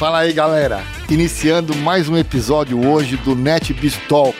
Fala 0.00 0.20
aí, 0.20 0.32
galera. 0.32 0.82
Iniciando 1.10 1.76
mais 1.76 2.08
um 2.08 2.16
episódio 2.16 2.88
hoje 2.88 3.18
do 3.18 3.36
NetBiz 3.36 3.98
Talk. 4.08 4.34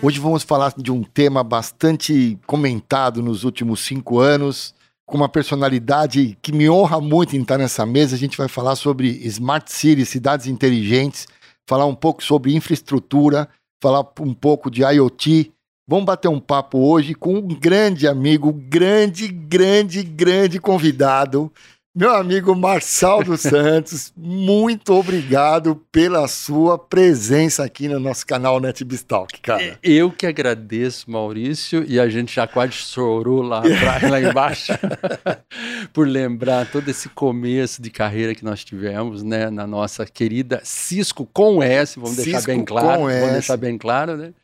Hoje 0.00 0.20
vamos 0.20 0.44
falar 0.44 0.72
de 0.76 0.92
um 0.92 1.02
tema 1.02 1.42
bastante 1.42 2.38
comentado 2.46 3.20
nos 3.20 3.42
últimos 3.42 3.80
cinco 3.80 4.20
anos, 4.20 4.72
com 5.04 5.16
uma 5.16 5.28
personalidade 5.28 6.38
que 6.40 6.52
me 6.52 6.70
honra 6.70 7.00
muito 7.00 7.36
em 7.36 7.42
estar 7.42 7.58
nessa 7.58 7.84
mesa. 7.84 8.14
A 8.14 8.18
gente 8.18 8.38
vai 8.38 8.46
falar 8.46 8.76
sobre 8.76 9.08
Smart 9.26 9.68
Cities, 9.72 10.10
cidades 10.10 10.46
inteligentes, 10.46 11.26
falar 11.68 11.86
um 11.86 11.94
pouco 11.96 12.22
sobre 12.22 12.54
infraestrutura, 12.54 13.48
falar 13.82 14.06
um 14.20 14.32
pouco 14.32 14.70
de 14.70 14.82
IoT. 14.82 15.55
Vamos 15.88 16.04
bater 16.04 16.26
um 16.26 16.40
papo 16.40 16.78
hoje 16.78 17.14
com 17.14 17.34
um 17.34 17.46
grande 17.46 18.08
amigo, 18.08 18.52
grande, 18.52 19.28
grande, 19.28 20.02
grande 20.02 20.58
convidado, 20.58 21.52
meu 21.94 22.14
amigo 22.14 22.54
Marçal 22.54 23.24
dos 23.24 23.40
Santos, 23.48 24.12
muito 24.14 24.92
obrigado 24.92 25.80
pela 25.90 26.28
sua 26.28 26.76
presença 26.76 27.64
aqui 27.64 27.88
no 27.88 27.98
nosso 27.98 28.26
canal 28.26 28.60
NetBistalk, 28.60 29.40
cara. 29.40 29.78
Eu 29.82 30.10
que 30.10 30.26
agradeço, 30.26 31.10
Maurício, 31.10 31.84
e 31.88 31.98
a 31.98 32.06
gente 32.06 32.34
já 32.34 32.46
quase 32.46 32.72
chorou 32.72 33.40
lá, 33.40 33.62
pra, 33.62 34.10
lá 34.10 34.20
embaixo 34.20 34.72
por 35.94 36.06
lembrar 36.06 36.70
todo 36.70 36.86
esse 36.88 37.08
começo 37.08 37.80
de 37.80 37.90
carreira 37.90 38.34
que 38.34 38.44
nós 38.44 38.62
tivemos, 38.62 39.22
né, 39.22 39.48
na 39.48 39.66
nossa 39.66 40.04
querida 40.04 40.60
Cisco 40.64 41.26
com 41.32 41.62
S, 41.62 41.94
vamos 41.98 42.16
Cisco 42.16 42.30
deixar 42.32 42.46
bem 42.46 42.62
claro, 42.62 43.00
vamos 43.02 43.14
S. 43.14 43.32
deixar 43.32 43.56
bem 43.56 43.78
claro, 43.78 44.16
né? 44.18 44.34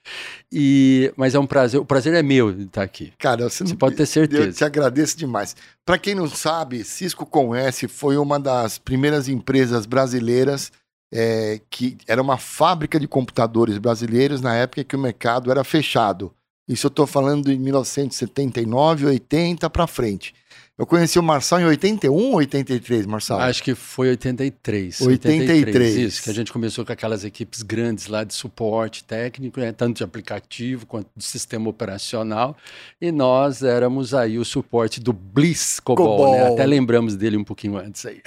E, 0.51 1.13
mas 1.17 1.35
é 1.35 1.39
um 1.39 1.47
prazer, 1.47 1.81
o 1.81 1.85
prazer 1.85 2.13
é 2.15 2.23
meu 2.23 2.53
de 2.53 2.65
estar 2.65 2.83
aqui. 2.83 3.13
Cara, 3.19 3.49
você, 3.49 3.65
você 3.65 3.75
pode 3.75 3.97
ter 3.97 4.07
certeza. 4.07 4.45
Eu 4.45 4.53
te 4.53 4.65
agradeço 4.65 5.17
demais. 5.17 5.57
Para 5.85 5.99
quem 5.99 6.15
não 6.15 6.29
sabe, 6.29 6.85
Cisco 6.85 7.25
com 7.25 7.55
S 7.55 7.89
foi 7.89 8.17
uma 8.17 8.39
das 8.39 8.79
primeiras 8.79 9.29
empresas 9.29 9.87
brasileiras 9.87 10.71
é, 11.13 11.61
que 11.69 11.99
era 12.07 12.23
uma 12.23 12.39
fábrica 12.39 12.99
de 12.99 13.07
computadores 13.07 13.77
brasileiros 13.79 14.41
na 14.41 14.55
época 14.57 14.85
que 14.85 14.97
o 14.97 14.99
mercado 14.99 15.51
era 15.51 15.63
fechado. 15.63 16.33
Isso 16.67 16.87
eu 16.87 16.91
estou 16.91 17.07
falando 17.07 17.47
de 17.47 17.59
1979, 17.59 19.07
80 19.07 19.69
para 19.69 19.87
frente. 19.87 20.35
Eu 20.79 20.87
conheci 20.87 21.19
o 21.19 21.23
Marçal 21.23 21.61
em 21.61 21.65
81 21.67 22.13
ou 22.13 22.37
83, 22.37 23.05
Marçal? 23.05 23.39
Acho 23.41 23.63
que 23.63 23.75
foi 23.75 24.09
83. 24.09 25.03
83. 25.03 25.51
83. 25.51 25.97
Isso, 25.97 26.23
que 26.23 26.31
a 26.31 26.33
gente 26.33 26.51
começou 26.51 26.85
com 26.85 26.93
aquelas 26.93 27.25
equipes 27.25 27.63
grandes 27.63 28.07
lá 28.07 28.25
de 28.25 28.33
suporte 28.33 29.05
técnico, 29.05 29.61
né, 29.61 29.71
tanto 29.71 29.99
de 29.99 30.05
aplicativo 30.05 30.87
quanto 30.87 31.09
de 31.15 31.25
sistema 31.25 31.69
operacional. 31.69 32.57
E 32.99 33.13
nós 33.13 33.63
éramos 33.63 34.15
aí 34.15 34.39
o 34.39 34.45
suporte 34.47 34.99
do 34.99 35.13
Bliss 35.13 35.79
Cobol, 35.79 36.17
Cobol. 36.17 36.33
Né? 36.33 36.49
Até 36.49 36.65
lembramos 36.65 37.17
dele 37.17 37.37
um 37.37 37.45
pouquinho 37.45 37.77
antes 37.77 38.07
aí. 38.07 38.23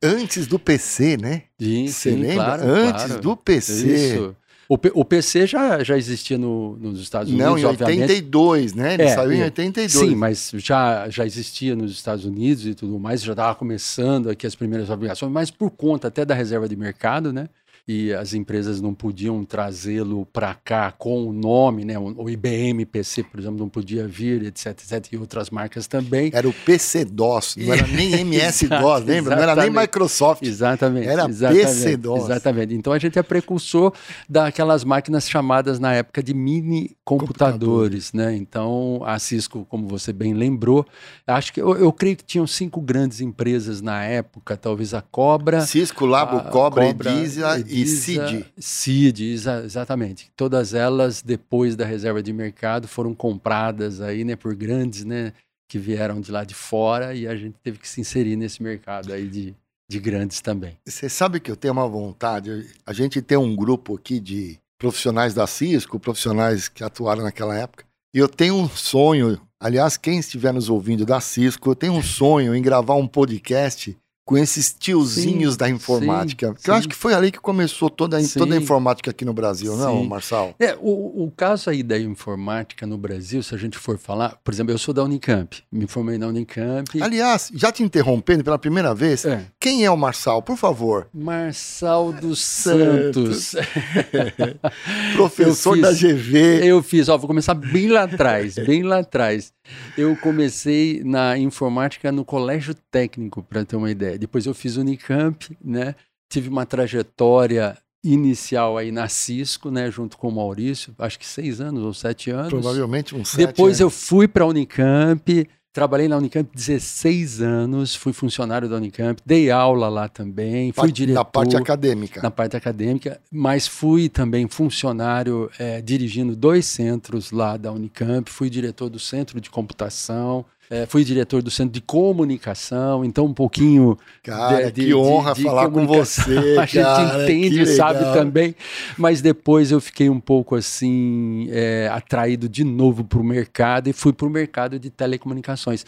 Antes 0.00 0.46
do 0.46 0.58
PC, 0.58 1.16
né? 1.16 1.42
Sim, 1.60 1.88
Você 1.88 2.12
sim, 2.12 2.16
lembra? 2.16 2.44
claro. 2.44 2.62
Antes 2.62 3.04
claro. 3.06 3.20
do 3.20 3.36
PC. 3.36 4.12
Isso. 4.12 4.36
O, 4.68 4.76
P, 4.76 4.92
o 4.94 5.02
PC 5.02 5.46
já, 5.46 5.82
já 5.82 5.96
existia 5.96 6.36
no, 6.36 6.76
nos 6.76 7.00
Estados 7.00 7.32
Unidos, 7.32 7.46
Não, 7.48 7.58
em 7.58 7.64
82, 7.64 8.74
né? 8.74 8.94
Ele 8.94 9.04
É, 9.04 9.14
saiu 9.14 9.32
em 9.32 9.40
é. 9.40 9.44
82. 9.44 10.10
Sim, 10.10 10.14
mas 10.14 10.52
já, 10.56 11.08
já 11.08 11.24
existia 11.24 11.74
nos 11.74 11.90
Estados 11.90 12.26
Unidos 12.26 12.66
e 12.66 12.74
tudo 12.74 12.98
mais, 12.98 13.22
já 13.22 13.32
estava 13.32 13.54
começando 13.54 14.28
aqui 14.28 14.46
as 14.46 14.54
primeiras 14.54 14.86
fabricações, 14.86 15.32
mas 15.32 15.50
por 15.50 15.70
conta 15.70 16.08
até 16.08 16.22
da 16.22 16.34
reserva 16.34 16.68
de 16.68 16.76
mercado, 16.76 17.32
né? 17.32 17.48
E 17.90 18.12
as 18.12 18.34
empresas 18.34 18.82
não 18.82 18.92
podiam 18.92 19.42
trazê-lo 19.46 20.26
para 20.30 20.52
cá 20.52 20.92
com 20.92 21.26
o 21.26 21.32
nome, 21.32 21.86
né? 21.86 21.98
O 21.98 22.28
IBM 22.28 22.84
PC, 22.84 23.22
por 23.22 23.40
exemplo, 23.40 23.58
não 23.58 23.68
podia 23.70 24.06
vir, 24.06 24.44
etc, 24.44 24.66
etc, 24.66 25.10
e 25.10 25.16
outras 25.16 25.48
marcas 25.48 25.86
também. 25.86 26.30
Era 26.34 26.46
o 26.46 26.52
PC-DOS, 26.52 27.56
não 27.56 27.72
era 27.72 27.86
nem 27.86 28.12
MS-DOS, 28.20 29.04
lembra? 29.06 29.36
Não 29.36 29.42
era 29.42 29.56
nem. 29.56 29.70
Microsoft. 29.70 30.42
Exatamente. 30.42 31.08
Era 31.08 31.26
PC-DOS. 31.26 32.24
Exatamente. 32.24 32.74
Então 32.74 32.92
a 32.92 32.98
gente 32.98 33.18
é 33.18 33.22
precursor 33.22 33.94
daquelas 34.28 34.84
máquinas 34.84 35.26
chamadas 35.26 35.78
na 35.78 35.94
época 35.94 36.22
de 36.22 36.34
mini 36.34 36.94
computadores, 37.06 38.12
né? 38.12 38.36
Então 38.36 39.00
a 39.02 39.18
Cisco, 39.18 39.64
como 39.64 39.88
você 39.88 40.12
bem 40.12 40.34
lembrou, 40.34 40.84
acho 41.26 41.54
que 41.54 41.62
eu, 41.62 41.74
eu 41.74 41.90
creio 41.90 42.16
que 42.16 42.24
tinham 42.24 42.46
cinco 42.46 42.82
grandes 42.82 43.22
empresas 43.22 43.80
na 43.80 44.04
época, 44.04 44.58
talvez 44.58 44.92
a 44.92 45.00
Cobra, 45.00 45.62
Cisco, 45.62 46.04
Labo, 46.04 46.36
a 46.36 46.40
Cobra, 46.50 46.84
Cobra, 46.86 47.12
Edisa 47.12 47.64
e 47.66 47.77
CID. 47.86 48.44
CID, 48.58 49.32
exa- 49.32 49.62
exatamente. 49.64 50.30
Todas 50.36 50.74
elas, 50.74 51.22
depois 51.22 51.76
da 51.76 51.84
reserva 51.84 52.22
de 52.22 52.32
mercado, 52.32 52.86
foram 52.88 53.14
compradas 53.14 54.00
aí, 54.00 54.24
né, 54.24 54.36
por 54.36 54.54
grandes, 54.54 55.04
né, 55.04 55.32
que 55.68 55.78
vieram 55.78 56.20
de 56.20 56.30
lá 56.32 56.44
de 56.44 56.54
fora 56.54 57.14
e 57.14 57.26
a 57.26 57.36
gente 57.36 57.56
teve 57.62 57.78
que 57.78 57.88
se 57.88 58.00
inserir 58.00 58.36
nesse 58.36 58.62
mercado 58.62 59.12
aí 59.12 59.28
de, 59.28 59.54
de 59.90 59.98
grandes 60.00 60.40
também. 60.40 60.76
Você 60.86 61.08
sabe 61.08 61.40
que 61.40 61.50
eu 61.50 61.56
tenho 61.56 61.72
uma 61.72 61.86
vontade. 61.88 62.66
A 62.86 62.92
gente 62.92 63.20
tem 63.20 63.36
um 63.36 63.54
grupo 63.54 63.96
aqui 63.96 64.18
de 64.18 64.58
profissionais 64.78 65.34
da 65.34 65.46
Cisco, 65.46 65.98
profissionais 66.00 66.68
que 66.68 66.82
atuaram 66.84 67.22
naquela 67.22 67.56
época. 67.56 67.84
E 68.14 68.18
eu 68.18 68.28
tenho 68.28 68.54
um 68.54 68.68
sonho. 68.68 69.40
Aliás, 69.60 69.96
quem 69.96 70.18
estiver 70.18 70.52
nos 70.54 70.70
ouvindo 70.70 71.04
da 71.04 71.20
Cisco, 71.20 71.70
eu 71.70 71.74
tenho 71.74 71.92
um 71.92 72.02
sonho 72.02 72.54
em 72.54 72.62
gravar 72.62 72.94
um 72.94 73.06
podcast 73.06 73.96
com 74.28 74.36
esses 74.36 74.74
tiozinhos 74.78 75.54
Sim, 75.54 75.58
da 75.58 75.70
informática. 75.70 76.48
sim, 76.48 76.54
que 76.62 76.68
eu 76.68 76.74
sim. 76.74 76.78
acho 76.78 76.86
que 76.90 76.94
foi 76.94 77.14
ali 77.14 77.32
que 77.32 77.38
começou 77.40 77.88
toda, 77.88 78.18
toda 78.36 78.54
a 78.54 78.58
informática 78.58 79.10
aqui 79.10 79.24
no 79.24 79.32
Brasil, 79.32 79.74
não. 79.74 80.04
Marçal? 80.04 80.54
É, 80.60 80.76
o, 80.78 81.24
o 81.24 81.32
caso 81.34 81.70
aí 81.70 81.82
da 81.82 81.98
informática 81.98 82.86
no 82.86 82.98
Brasil, 82.98 83.42
se 83.42 83.54
a 83.54 83.58
gente 83.58 83.78
for 83.78 83.96
falar, 83.96 84.36
por 84.44 84.52
exemplo, 84.52 84.70
eu 84.74 84.76
sou 84.76 84.92
da 84.92 85.02
Unicamp, 85.02 85.56
me 85.72 85.86
formei 85.86 86.18
na 86.18 86.26
Unicamp. 86.26 87.00
Aliás, 87.02 87.50
já 87.54 87.72
te 87.72 87.82
interrompendo 87.82 88.44
pela 88.44 88.58
primeira 88.58 88.94
vez, 88.94 89.24
É, 89.24 89.46
quem 89.58 89.86
é 89.86 89.90
o 89.90 89.96
Marçal, 89.96 90.42
por 90.42 90.58
favor? 90.58 91.08
Marçal 91.14 92.12
dos 92.12 92.38
Santos. 92.42 93.54
Professor 95.16 95.74
Eu 95.76 95.82
da 95.82 95.88
fiz- 95.94 96.00
GV. 96.00 96.60
Eu 96.68 96.82
fiz, 96.82 97.08
ó, 97.08 97.16
vou 97.16 97.26
começar 97.28 97.54
bem 97.54 97.88
lá 97.88 98.02
atrás, 98.02 98.56
bem 98.56 98.82
lá 98.82 98.98
atrás. 98.98 99.52
Eu 99.96 100.16
comecei 100.16 101.02
na 101.04 101.36
informática 101.38 102.10
no 102.10 102.24
colégio 102.24 102.74
técnico, 102.90 103.42
para 103.42 103.64
ter 103.64 103.76
uma 103.76 103.90
ideia. 103.90 104.17
Depois 104.18 104.44
eu 104.46 104.52
fiz 104.54 104.76
Unicamp, 104.76 105.56
né? 105.64 105.94
Tive 106.28 106.48
uma 106.48 106.66
trajetória 106.66 107.76
inicial 108.04 108.76
aí 108.78 108.90
na 108.92 109.08
Cisco, 109.08 109.70
né? 109.70 109.90
Junto 109.90 110.16
com 110.18 110.28
o 110.28 110.32
Maurício, 110.32 110.94
acho 110.98 111.18
que 111.18 111.26
seis 111.26 111.60
anos 111.60 111.82
ou 111.82 111.94
sete 111.94 112.30
anos. 112.30 112.50
Provavelmente 112.50 113.14
um 113.14 113.24
sete 113.24 113.46
Depois 113.46 113.80
eu 113.80 113.86
anos. 113.88 114.06
fui 114.08 114.28
para 114.28 114.44
a 114.44 114.46
Unicamp, 114.46 115.48
trabalhei 115.72 116.08
na 116.08 116.16
Unicamp 116.16 116.48
16 116.54 117.40
anos, 117.40 117.94
fui 117.94 118.12
funcionário 118.12 118.68
da 118.68 118.76
Unicamp, 118.76 119.20
dei 119.24 119.50
aula 119.50 119.88
lá 119.88 120.08
também, 120.08 120.72
fui 120.72 120.82
Parte- 120.82 120.92
diretor 120.94 121.18
Da 121.20 121.24
parte 121.24 121.56
acadêmica. 121.56 122.22
na 122.22 122.30
parte 122.30 122.56
acadêmica, 122.56 123.20
mas 123.30 123.66
fui 123.66 124.08
também 124.08 124.46
funcionário 124.48 125.50
eh, 125.58 125.80
dirigindo 125.82 126.34
dois 126.36 126.66
centros 126.66 127.30
lá 127.30 127.56
da 127.56 127.72
Unicamp, 127.72 128.30
fui 128.30 128.48
diretor 128.50 128.88
do 128.88 128.98
centro 128.98 129.40
de 129.40 129.50
computação, 129.50 130.44
eh, 130.70 130.86
fui 130.86 131.04
diretor 131.04 131.42
do 131.42 131.50
centro 131.50 131.72
de 131.72 131.80
comunicação, 131.80 133.04
então 133.04 133.24
um 133.26 133.34
pouquinho 133.34 133.96
Cara, 134.22 134.66
de- 134.70 134.72
que 134.72 134.86
de- 134.88 134.94
honra 134.94 135.32
de 135.34 135.42
falar 135.42 135.70
com 135.70 135.86
você, 135.86 136.56
A 136.58 136.66
gente 136.66 136.82
cara, 136.82 137.22
entende, 137.24 137.58
que 137.60 137.66
sabe 137.66 138.04
também, 138.12 138.54
mas 138.96 139.20
depois 139.20 139.70
eu 139.70 139.80
fiquei 139.80 140.08
um 140.10 140.20
pouco 140.20 140.54
assim 140.54 141.46
eh, 141.50 141.88
atraído 141.92 142.48
de 142.48 142.64
novo 142.64 143.04
para 143.04 143.18
o 143.18 143.24
mercado 143.24 143.88
e 143.88 143.92
fui 143.92 144.12
para 144.12 144.26
o 144.26 144.30
mercado 144.30 144.78
de 144.78 144.90
telecomunicações. 144.90 145.84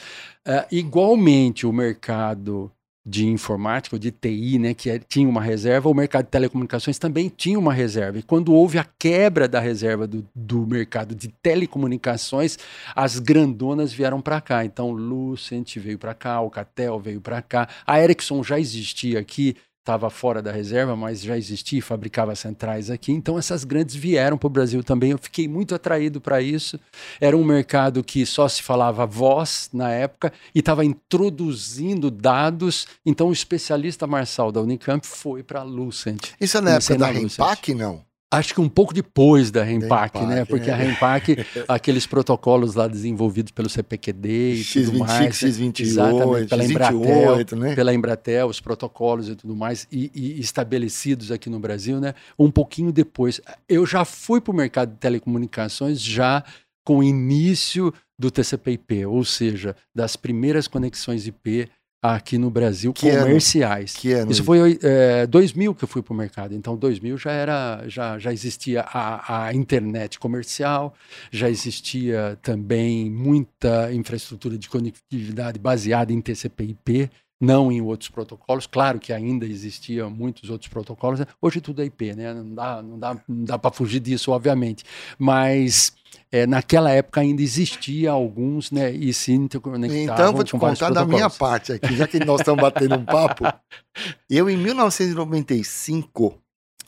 Eh, 0.46 0.66
igualmente 0.72 1.66
o 1.66 1.72
mercado 1.72 2.70
de 3.04 3.26
informática, 3.26 3.96
ou 3.96 3.98
de 3.98 4.10
TI, 4.10 4.58
né, 4.58 4.74
que 4.74 4.90
é- 4.90 4.98
tinha 4.98 5.28
uma 5.28 5.40
reserva, 5.40 5.88
o 5.88 5.94
mercado 5.94 6.26
de 6.26 6.30
telecomunicações 6.30 6.98
também 6.98 7.28
tinha 7.34 7.58
uma 7.58 7.72
reserva. 7.72 8.18
E 8.18 8.22
quando 8.22 8.52
houve 8.52 8.78
a 8.78 8.86
quebra 8.98 9.48
da 9.48 9.58
reserva 9.58 10.06
do, 10.06 10.26
do 10.34 10.66
mercado 10.66 11.14
de 11.14 11.28
telecomunicações, 11.42 12.58
as 12.94 13.18
grandonas 13.18 13.92
vieram 13.92 14.20
para 14.20 14.40
cá. 14.40 14.64
Então, 14.64 14.90
Lucent 14.90 15.76
veio 15.78 15.98
para 15.98 16.14
cá, 16.14 16.34
Alcatel 16.34 17.00
veio 17.00 17.20
para 17.20 17.40
cá, 17.40 17.68
a 17.86 18.00
Ericsson 18.00 18.42
já 18.42 18.60
existia 18.60 19.18
aqui, 19.18 19.56
estava 19.90 20.08
fora 20.08 20.40
da 20.40 20.52
reserva, 20.52 20.94
mas 20.94 21.20
já 21.20 21.36
existia 21.36 21.80
e 21.80 21.82
fabricava 21.82 22.34
centrais 22.36 22.90
aqui. 22.90 23.10
Então, 23.10 23.36
essas 23.36 23.64
grandes 23.64 23.96
vieram 23.96 24.38
para 24.38 24.46
o 24.46 24.50
Brasil 24.50 24.84
também. 24.84 25.10
Eu 25.10 25.18
fiquei 25.18 25.48
muito 25.48 25.74
atraído 25.74 26.20
para 26.20 26.40
isso. 26.40 26.78
Era 27.20 27.36
um 27.36 27.42
mercado 27.42 28.04
que 28.04 28.24
só 28.24 28.48
se 28.48 28.62
falava 28.62 29.04
voz 29.04 29.68
na 29.72 29.90
época 29.90 30.32
e 30.54 30.60
estava 30.60 30.84
introduzindo 30.84 32.08
dados. 32.10 32.86
Então, 33.04 33.28
o 33.28 33.32
especialista 33.32 34.06
Marçal 34.06 34.52
da 34.52 34.60
Unicamp 34.60 35.04
foi 35.04 35.42
para 35.42 35.60
a 35.60 35.64
Lucent. 35.64 36.30
Isso 36.40 36.58
é 36.58 36.60
na 36.60 36.70
época 36.72 36.96
da. 36.96 37.10
Rempac, 37.10 37.74
não? 37.74 38.09
Acho 38.32 38.54
que 38.54 38.60
um 38.60 38.68
pouco 38.68 38.94
depois 38.94 39.50
da 39.50 39.64
Rempac, 39.64 40.20
né? 40.24 40.44
Porque 40.44 40.70
a 40.70 40.76
Rempac, 40.76 41.36
aqueles 41.66 42.06
protocolos 42.06 42.76
lá 42.76 42.86
desenvolvidos 42.86 43.50
pelo 43.50 43.68
CPQD 43.68 44.54
e 44.54 44.64
tudo 44.64 44.92
X25, 44.92 44.98
mais. 44.98 45.42
né? 45.42 45.48
X28, 45.50 45.80
Exatamente, 45.80 46.48
pela 46.48 46.64
Embratel, 46.64 47.00
X28, 47.00 47.58
né? 47.58 47.74
pela 47.74 47.94
Embratel, 47.94 48.46
os 48.46 48.60
protocolos 48.60 49.28
e 49.28 49.34
tudo 49.34 49.56
mais, 49.56 49.88
e, 49.90 50.12
e 50.14 50.40
estabelecidos 50.40 51.32
aqui 51.32 51.50
no 51.50 51.58
Brasil, 51.58 51.98
né? 51.98 52.14
Um 52.38 52.52
pouquinho 52.52 52.92
depois. 52.92 53.40
Eu 53.68 53.84
já 53.84 54.04
fui 54.04 54.40
para 54.40 54.52
o 54.52 54.56
mercado 54.56 54.92
de 54.92 54.98
telecomunicações 54.98 56.00
já 56.00 56.44
com 56.84 56.98
o 56.98 57.02
início 57.02 57.92
do 58.16 58.30
TCP/IP, 58.30 59.06
ou 59.06 59.24
seja, 59.24 59.74
das 59.92 60.14
primeiras 60.14 60.68
conexões 60.68 61.26
IP 61.26 61.68
aqui 62.02 62.38
no 62.38 62.50
Brasil 62.50 62.92
Que 62.92 63.10
ano? 63.10 63.26
comerciais. 63.26 63.94
Que 63.94 64.12
ano? 64.12 64.30
Isso 64.30 64.42
foi 64.42 64.78
é, 64.82 65.26
2000 65.26 65.74
que 65.74 65.84
eu 65.84 65.88
fui 65.88 66.02
para 66.02 66.14
o 66.14 66.16
mercado. 66.16 66.54
Então, 66.54 66.76
2000 66.76 67.18
já 67.18 67.32
era, 67.32 67.84
já, 67.86 68.18
já 68.18 68.32
existia 68.32 68.82
a, 68.82 69.46
a 69.46 69.54
internet 69.54 70.18
comercial, 70.18 70.94
já 71.30 71.50
existia 71.50 72.38
também 72.42 73.10
muita 73.10 73.92
infraestrutura 73.92 74.56
de 74.56 74.68
conectividade 74.68 75.58
baseada 75.58 76.12
em 76.12 76.20
TCP/IP, 76.20 77.10
não 77.40 77.72
em 77.72 77.80
outros 77.80 78.10
protocolos. 78.10 78.66
Claro 78.66 78.98
que 78.98 79.12
ainda 79.12 79.46
existiam 79.46 80.10
muitos 80.10 80.50
outros 80.50 80.68
protocolos. 80.68 81.20
Hoje 81.40 81.60
tudo 81.60 81.80
é 81.82 81.86
IP, 81.86 82.14
né? 82.14 82.34
Não 82.34 82.54
dá, 82.54 82.82
não 82.82 82.98
dá, 82.98 83.14
não 83.26 83.44
dá 83.44 83.58
para 83.58 83.70
fugir 83.70 84.00
disso, 84.00 84.30
obviamente. 84.30 84.84
Mas 85.18 85.92
é, 86.32 86.46
naquela 86.46 86.90
época 86.90 87.20
ainda 87.20 87.42
existia 87.42 88.10
alguns, 88.10 88.70
né? 88.70 88.90
E 88.92 89.12
se 89.12 89.32
interconectavam 89.32 90.02
Então 90.14 90.26
eu 90.26 90.32
vou 90.32 90.44
te 90.44 90.52
contar 90.52 90.90
da 90.90 91.04
minha 91.04 91.28
parte 91.30 91.72
aqui, 91.72 91.96
já 91.96 92.06
que 92.06 92.24
nós 92.24 92.40
estamos 92.40 92.60
batendo 92.60 92.94
um 92.96 93.04
papo. 93.04 93.44
Eu, 94.30 94.48
em 94.48 94.56
1995, 94.56 96.38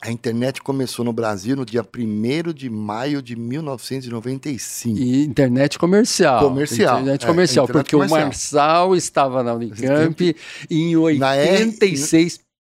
a 0.01 0.11
internet 0.11 0.61
começou 0.63 1.05
no 1.05 1.13
Brasil 1.13 1.55
no 1.57 1.65
dia 1.65 1.83
1 1.83 2.53
de 2.53 2.69
maio 2.71 3.23
de 3.23 3.37
1995. 3.37 4.99
E 4.99 5.25
internet 5.25 5.79
comercial. 5.79 6.41
Comercial, 6.41 7.01
Internet 7.01 7.25
é, 7.25 7.27
comercial, 7.29 7.65
internet 7.65 7.83
porque 7.85 7.97
comercial. 7.97 8.21
o 8.21 8.25
Marçal 8.25 8.97
estava 8.97 9.43
na 9.43 9.55
Unicamp 9.55 10.37
e 10.71 10.77
em 10.83 11.19
Na 11.19 11.35
R- 11.37 11.65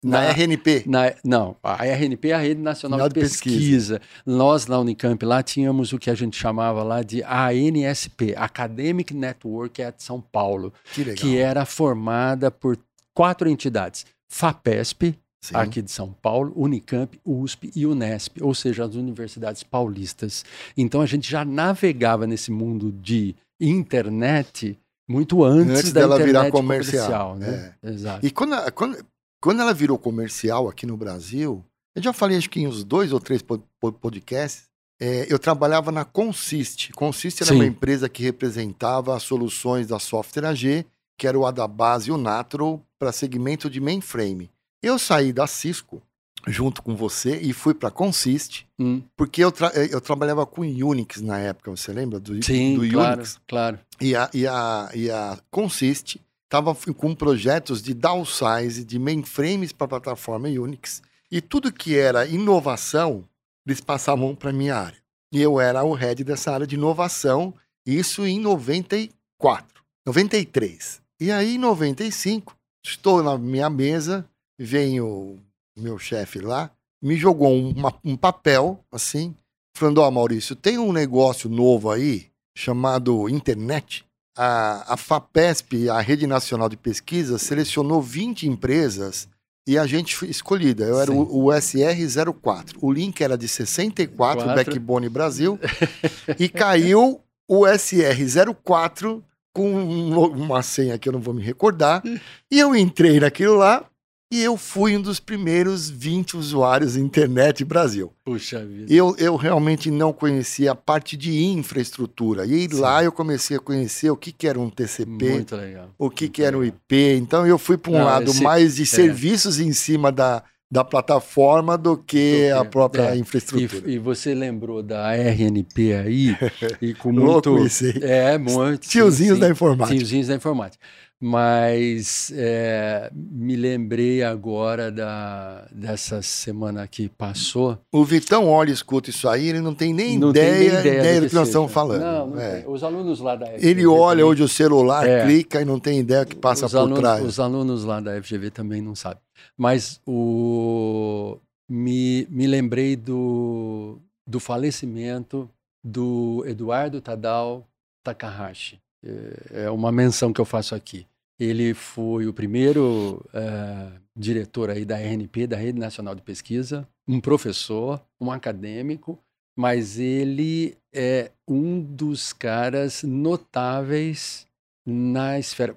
86. 0.02 0.04
Na, 0.04 0.22
RNP. 0.30 0.82
na- 0.86 1.12
não, 1.24 1.56
a 1.62 1.84
RNP 1.84 2.28
é 2.30 2.32
a 2.32 2.38
Rede 2.38 2.60
Nacional 2.60 2.98
Nacional 2.98 3.08
de 3.08 3.14
de 3.14 3.20
Pesquisa. 3.20 4.00
Nós, 4.24 4.66
na 4.66 4.78
Unicamp, 4.78 5.22
lá 5.24 5.42
tínhamos 5.42 5.92
o 5.92 5.98
que 5.98 6.08
a 6.10 6.14
gente 6.14 6.36
chamava 6.38 6.82
lá 6.82 7.02
de 7.02 7.22
ANSP, 7.22 8.34
Academic 8.36 9.12
Network 9.12 9.82
at 9.82 9.96
São 9.98 10.20
Paulo, 10.20 10.72
Que 10.94 11.04
legal. 11.04 11.16
que 11.16 11.36
era 11.36 11.64
formada 11.66 12.50
por 12.50 12.78
quatro 13.14 13.48
entidades. 13.48 14.06
FAPESP, 14.32 15.18
Sim. 15.44 15.56
aqui 15.56 15.82
de 15.82 15.90
São 15.90 16.12
Paulo, 16.22 16.52
Unicamp, 16.56 17.18
USP 17.24 17.70
e 17.76 17.84
Unesp, 17.86 18.38
ou 18.40 18.54
seja, 18.54 18.84
as 18.84 18.94
universidades 18.94 19.62
paulistas. 19.62 20.44
Então 20.76 21.00
a 21.02 21.06
gente 21.06 21.30
já 21.30 21.44
navegava 21.44 22.26
nesse 22.26 22.50
mundo 22.50 22.90
de 22.92 23.34
internet 23.60 24.78
muito 25.08 25.42
antes, 25.44 25.78
Antes 25.78 25.92
da 25.92 26.00
dela 26.02 26.16
virar 26.18 26.28
internet 26.48 26.52
comercial, 26.52 27.36
né? 27.36 27.74
Exato. 27.82 28.24
E 28.24 28.30
quando, 28.30 28.54
quando, 28.72 28.96
quando 29.40 29.60
ela 29.60 29.72
virou 29.74 29.98
comercial 29.98 30.68
aqui 30.68 30.86
no 30.86 30.96
Brasil, 30.96 31.64
eu 31.94 32.02
já 32.02 32.12
falei 32.12 32.36
acho 32.38 32.50
que 32.50 32.60
em 32.60 32.66
uns 32.68 32.84
dois 32.84 33.12
ou 33.12 33.20
três 33.20 33.42
po- 33.42 33.62
po- 33.80 33.92
podcasts, 33.92 34.64
é, 35.00 35.26
eu 35.32 35.38
trabalhava 35.38 35.90
na 35.90 36.04
Consist. 36.04 36.92
Consist 36.92 37.40
era 37.42 37.50
Sim. 37.50 37.56
uma 37.56 37.66
empresa 37.66 38.08
que 38.08 38.22
representava 38.22 39.16
as 39.16 39.22
soluções 39.22 39.86
da 39.86 39.98
Software 39.98 40.46
AG, 40.46 40.84
que 41.18 41.26
era 41.26 41.38
o 41.38 41.46
Adabase 41.46 42.10
e 42.10 42.12
o 42.12 42.18
Natro, 42.18 42.82
para 42.98 43.12
segmento 43.12 43.70
de 43.70 43.80
mainframe. 43.80 44.50
Eu 44.82 44.98
saí 44.98 45.32
da 45.32 45.46
Cisco 45.46 46.02
junto 46.46 46.82
com 46.82 46.94
você 46.96 47.38
e 47.38 47.52
fui 47.52 47.74
para 47.74 47.90
Consist, 47.90 48.64
Hum, 48.78 49.02
porque 49.14 49.44
eu, 49.44 49.52
tra- 49.52 49.72
eu 49.74 50.00
trabalhava 50.00 50.46
com 50.46 50.62
Unix 50.62 51.20
na 51.20 51.38
época, 51.38 51.70
você 51.70 51.92
lembra 51.92 52.18
do, 52.18 52.42
sim, 52.42 52.78
do 52.78 52.88
claro, 52.90 53.16
Unix? 53.16 53.38
claro. 53.46 53.78
E 54.00 54.16
a, 54.16 54.30
e 54.32 54.46
a, 54.46 54.90
e 54.94 55.10
a 55.10 55.38
Consist 55.50 56.16
estava 56.50 56.74
com 56.74 57.14
projetos 57.14 57.80
de 57.80 57.94
downsize, 57.94 58.84
de 58.84 58.98
mainframes 58.98 59.70
para 59.70 59.84
a 59.84 59.88
plataforma 59.88 60.48
Unix. 60.48 61.00
E 61.30 61.40
tudo 61.40 61.72
que 61.72 61.96
era 61.96 62.26
inovação, 62.26 63.24
eles 63.64 63.80
passavam 63.80 64.34
para 64.34 64.52
minha 64.52 64.74
área. 64.74 64.98
E 65.32 65.40
eu 65.40 65.60
era 65.60 65.84
o 65.84 65.92
head 65.92 66.24
dessa 66.24 66.50
área 66.50 66.66
de 66.66 66.74
inovação, 66.74 67.54
isso 67.86 68.26
em 68.26 68.40
94, 68.40 69.84
93. 70.04 71.00
E 71.20 71.30
aí, 71.30 71.54
em 71.54 71.58
95, 71.58 72.56
estou 72.84 73.22
na 73.22 73.38
minha 73.38 73.70
mesa, 73.70 74.28
vem 74.58 75.00
o 75.00 75.38
meu 75.78 76.00
chefe 76.00 76.40
lá, 76.40 76.68
me 77.00 77.16
jogou 77.16 77.52
um, 77.52 77.72
um 78.04 78.16
papel, 78.16 78.84
assim, 78.90 79.36
falando, 79.76 79.98
ó, 79.98 80.10
Maurício, 80.10 80.56
tem 80.56 80.78
um 80.78 80.92
negócio 80.92 81.48
novo 81.48 81.92
aí, 81.92 82.26
chamado 82.56 83.28
internet. 83.28 84.04
A, 84.42 84.94
a 84.94 84.96
FAPESP, 84.96 85.90
a 85.90 86.00
Rede 86.00 86.26
Nacional 86.26 86.68
de 86.68 86.76
Pesquisa, 86.76 87.36
selecionou 87.36 88.00
20 88.00 88.48
empresas 88.48 89.28
e 89.68 89.76
a 89.76 89.86
gente 89.86 90.16
foi 90.16 90.28
escolhida. 90.28 90.84
Eu 90.84 90.98
era 90.98 91.12
Sim. 91.12 91.18
o, 91.18 91.44
o 91.44 91.46
SR04. 91.48 92.76
O 92.80 92.90
link 92.90 93.20
era 93.20 93.36
de 93.36 93.46
64, 93.46 94.44
Quatro. 94.44 94.54
Backbone 94.54 95.08
Brasil, 95.10 95.58
e 96.38 96.48
caiu 96.48 97.20
o 97.46 97.66
SR04 97.66 99.22
com 99.52 99.68
um- 99.74 100.18
uma 100.44 100.62
senha 100.62 100.98
que 100.98 101.08
eu 101.08 101.12
não 101.12 101.20
vou 101.20 101.34
me 101.34 101.42
recordar. 101.42 102.02
E 102.50 102.58
eu 102.58 102.74
entrei 102.74 103.20
naquilo 103.20 103.56
lá 103.56 103.84
e 104.32 104.40
eu 104.42 104.56
fui 104.56 104.96
um 104.96 105.02
dos 105.02 105.18
primeiros 105.18 105.90
20 105.90 106.36
usuários 106.36 106.94
da 106.94 107.00
internet 107.00 107.64
Brasil. 107.64 108.12
Puxa 108.24 108.64
vida. 108.64 108.92
Eu, 108.92 109.14
eu 109.18 109.34
realmente 109.36 109.90
não 109.90 110.12
conhecia 110.12 110.72
a 110.72 110.74
parte 110.74 111.16
de 111.16 111.42
infraestrutura. 111.44 112.46
E 112.46 112.68
Sim. 112.70 112.80
lá 112.80 113.02
eu 113.02 113.10
comecei 113.10 113.56
a 113.56 113.60
conhecer 113.60 114.10
o 114.10 114.16
que, 114.16 114.30
que 114.32 114.46
era 114.46 114.58
um 114.60 114.70
TCP, 114.70 115.30
Muito 115.30 115.56
legal. 115.56 115.90
o 115.98 116.08
que, 116.10 116.24
muito 116.24 116.32
que 116.34 116.42
era 116.42 116.56
um. 116.56 116.62
IP. 116.64 116.94
Então 117.18 117.46
eu 117.46 117.58
fui 117.58 117.76
para 117.76 117.90
um 117.92 117.98
Não, 117.98 118.04
lado 118.04 118.30
esse- 118.30 118.42
mais 118.42 118.76
de 118.76 118.86
serviços 118.86 119.58
em 119.58 119.72
cima 119.72 120.12
da, 120.12 120.44
da 120.70 120.84
plataforma 120.84 121.76
do 121.76 121.96
que 121.96 122.50
Do 122.50 122.58
a 122.60 122.64
própria 122.64 123.14
é. 123.14 123.16
infraestrutura. 123.16 123.90
E, 123.90 123.94
e 123.94 123.98
você 123.98 124.32
lembrou 124.34 124.80
da 124.82 125.12
RNP 125.12 125.92
aí, 125.94 126.36
e 126.80 126.94
com 126.94 127.10
Louco 127.10 127.50
muito. 127.50 127.66
isso 127.66 127.84
aí. 127.86 127.94
É, 128.02 128.38
muito. 128.38 128.84
sim, 128.86 128.90
Tiozinhos 128.92 129.34
sim. 129.34 129.40
da 129.40 129.48
informática. 129.50 129.96
Tiozinhos 129.98 130.28
da 130.28 130.36
informática. 130.36 130.84
Mas 131.22 132.32
é, 132.34 133.10
me 133.14 133.54
lembrei 133.54 134.22
agora 134.22 134.90
da, 134.90 135.66
dessa 135.70 136.22
semana 136.22 136.88
que 136.88 137.10
passou. 137.10 137.78
O 137.92 138.02
Vitão 138.04 138.48
olha 138.48 138.70
e 138.70 138.72
escuta 138.72 139.10
isso 139.10 139.28
aí, 139.28 139.48
ele 139.48 139.60
não 139.60 139.74
tem 139.74 139.92
nem 139.92 140.18
não 140.18 140.32
tem 140.32 140.42
ideia, 140.42 140.82
nem 140.82 140.92
ideia, 140.98 141.20
do 141.20 141.28
que, 141.28 141.34
nós 141.34 141.48
seja. 141.48 141.58
estamos 141.58 141.72
falando. 141.72 142.00
Não, 142.00 142.26
não 142.28 142.40
É. 142.40 142.60
tem. 142.62 142.70
Os 142.72 142.82
alunos 142.82 143.20
lá 143.20 143.36
da 143.36 143.46
FGV. 143.46 143.68
Ele 143.68 143.86
olha 143.86 144.24
hoje 144.26 144.42
o 144.42 144.48
celular, 144.48 145.06
É. 145.06 145.24
clica 145.26 145.60
e 145.60 145.64
não 145.66 145.78
tem 145.78 145.98
ideia 146.00 146.24
que 146.24 146.34
passa 146.34 146.64
os 146.64 146.72
por 146.72 146.78
alunos, 146.78 146.98
trás. 147.00 147.22
Os 147.24 147.38
alunos 147.38 147.84
lá 147.84 148.00
da 148.00 148.16
FGV 148.22 148.50
também 148.50 148.80
não 148.80 148.94
sabem. 148.94 149.20
Mas 149.58 150.00
o, 150.06 151.36
me, 151.68 152.26
me 152.30 152.46
lembrei 152.46 152.96
do, 152.96 153.98
do 154.26 154.40
falecimento 154.40 155.50
do 155.84 156.44
Eduardo 156.46 156.98
Tadao 157.00 157.66
Takahashi. 158.02 158.78
É 159.04 159.64
é 159.64 159.70
uma 159.70 159.90
menção 159.90 160.32
que 160.32 160.40
eu 160.40 160.44
faço 160.44 160.74
aqui. 160.74 161.06
Ele 161.38 161.72
foi 161.74 162.26
o 162.26 162.34
primeiro 162.34 163.24
eh, 163.32 163.92
diretor 164.14 164.68
aí 164.70 164.84
da 164.84 164.98
RNP, 164.98 165.46
da 165.46 165.56
Rede 165.56 165.78
Nacional 165.78 166.14
de 166.14 166.20
Pesquisa, 166.22 166.86
um 167.08 167.18
professor, 167.20 168.00
um 168.20 168.30
acadêmico, 168.30 169.18
mas 169.56 169.98
ele 169.98 170.76
é 170.92 171.30
um 171.48 171.80
dos 171.80 172.32
caras 172.32 173.02
notáveis 173.02 174.46
na 174.86 175.38
esfera. 175.38 175.74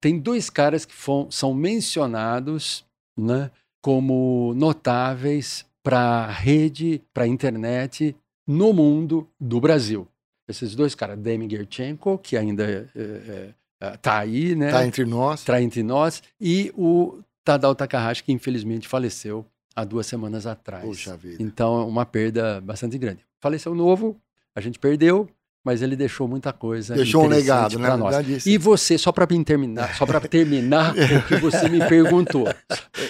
Tem 0.00 0.18
dois 0.18 0.48
caras 0.48 0.84
que 0.84 0.94
fon- 0.94 1.28
são 1.30 1.52
mencionados 1.54 2.84
né, 3.18 3.50
como 3.82 4.52
notáveis 4.56 5.64
para 5.82 5.98
a 5.98 6.30
rede, 6.30 7.02
para 7.12 7.24
a 7.24 7.28
internet 7.28 8.16
no 8.46 8.72
mundo 8.72 9.28
do 9.40 9.60
Brasil. 9.60 10.06
Esses 10.46 10.74
dois 10.74 10.94
caras, 10.94 11.18
Demi 11.18 11.48
Gerchenko, 11.48 12.18
que 12.18 12.36
ainda 12.36 12.90
está 13.94 14.18
aí, 14.18 14.54
né? 14.54 14.70
Tá 14.70 14.86
entre 14.86 15.04
nós. 15.04 15.40
Está 15.40 15.60
entre 15.62 15.82
nós, 15.82 16.22
e 16.40 16.72
o 16.76 17.20
Tadao 17.42 17.74
Takahashi, 17.74 18.22
que 18.24 18.32
infelizmente 18.32 18.86
faleceu 18.86 19.46
há 19.74 19.84
duas 19.84 20.06
semanas 20.06 20.46
atrás. 20.46 20.84
Puxa 20.84 21.16
vida. 21.16 21.42
Então, 21.42 21.80
é 21.80 21.84
uma 21.84 22.06
perda 22.06 22.60
bastante 22.60 22.96
grande. 22.98 23.24
Faleceu 23.40 23.74
novo, 23.74 24.20
a 24.54 24.60
gente 24.60 24.78
perdeu, 24.78 25.28
mas 25.64 25.80
ele 25.80 25.96
deixou 25.96 26.28
muita 26.28 26.52
coisa. 26.52 26.94
Deixou 26.94 27.24
um 27.24 27.28
legado, 27.28 27.78
né? 27.78 27.96
nós. 27.96 28.14
verdade. 28.16 28.42
E 28.48 28.58
você, 28.58 28.98
só 28.98 29.10
para 29.10 29.26
terminar, 29.26 29.94
só 29.96 30.04
para 30.04 30.20
terminar 30.20 30.92
o 30.94 31.22
que 31.26 31.36
você 31.36 31.68
me 31.68 31.78
perguntou. 31.86 32.46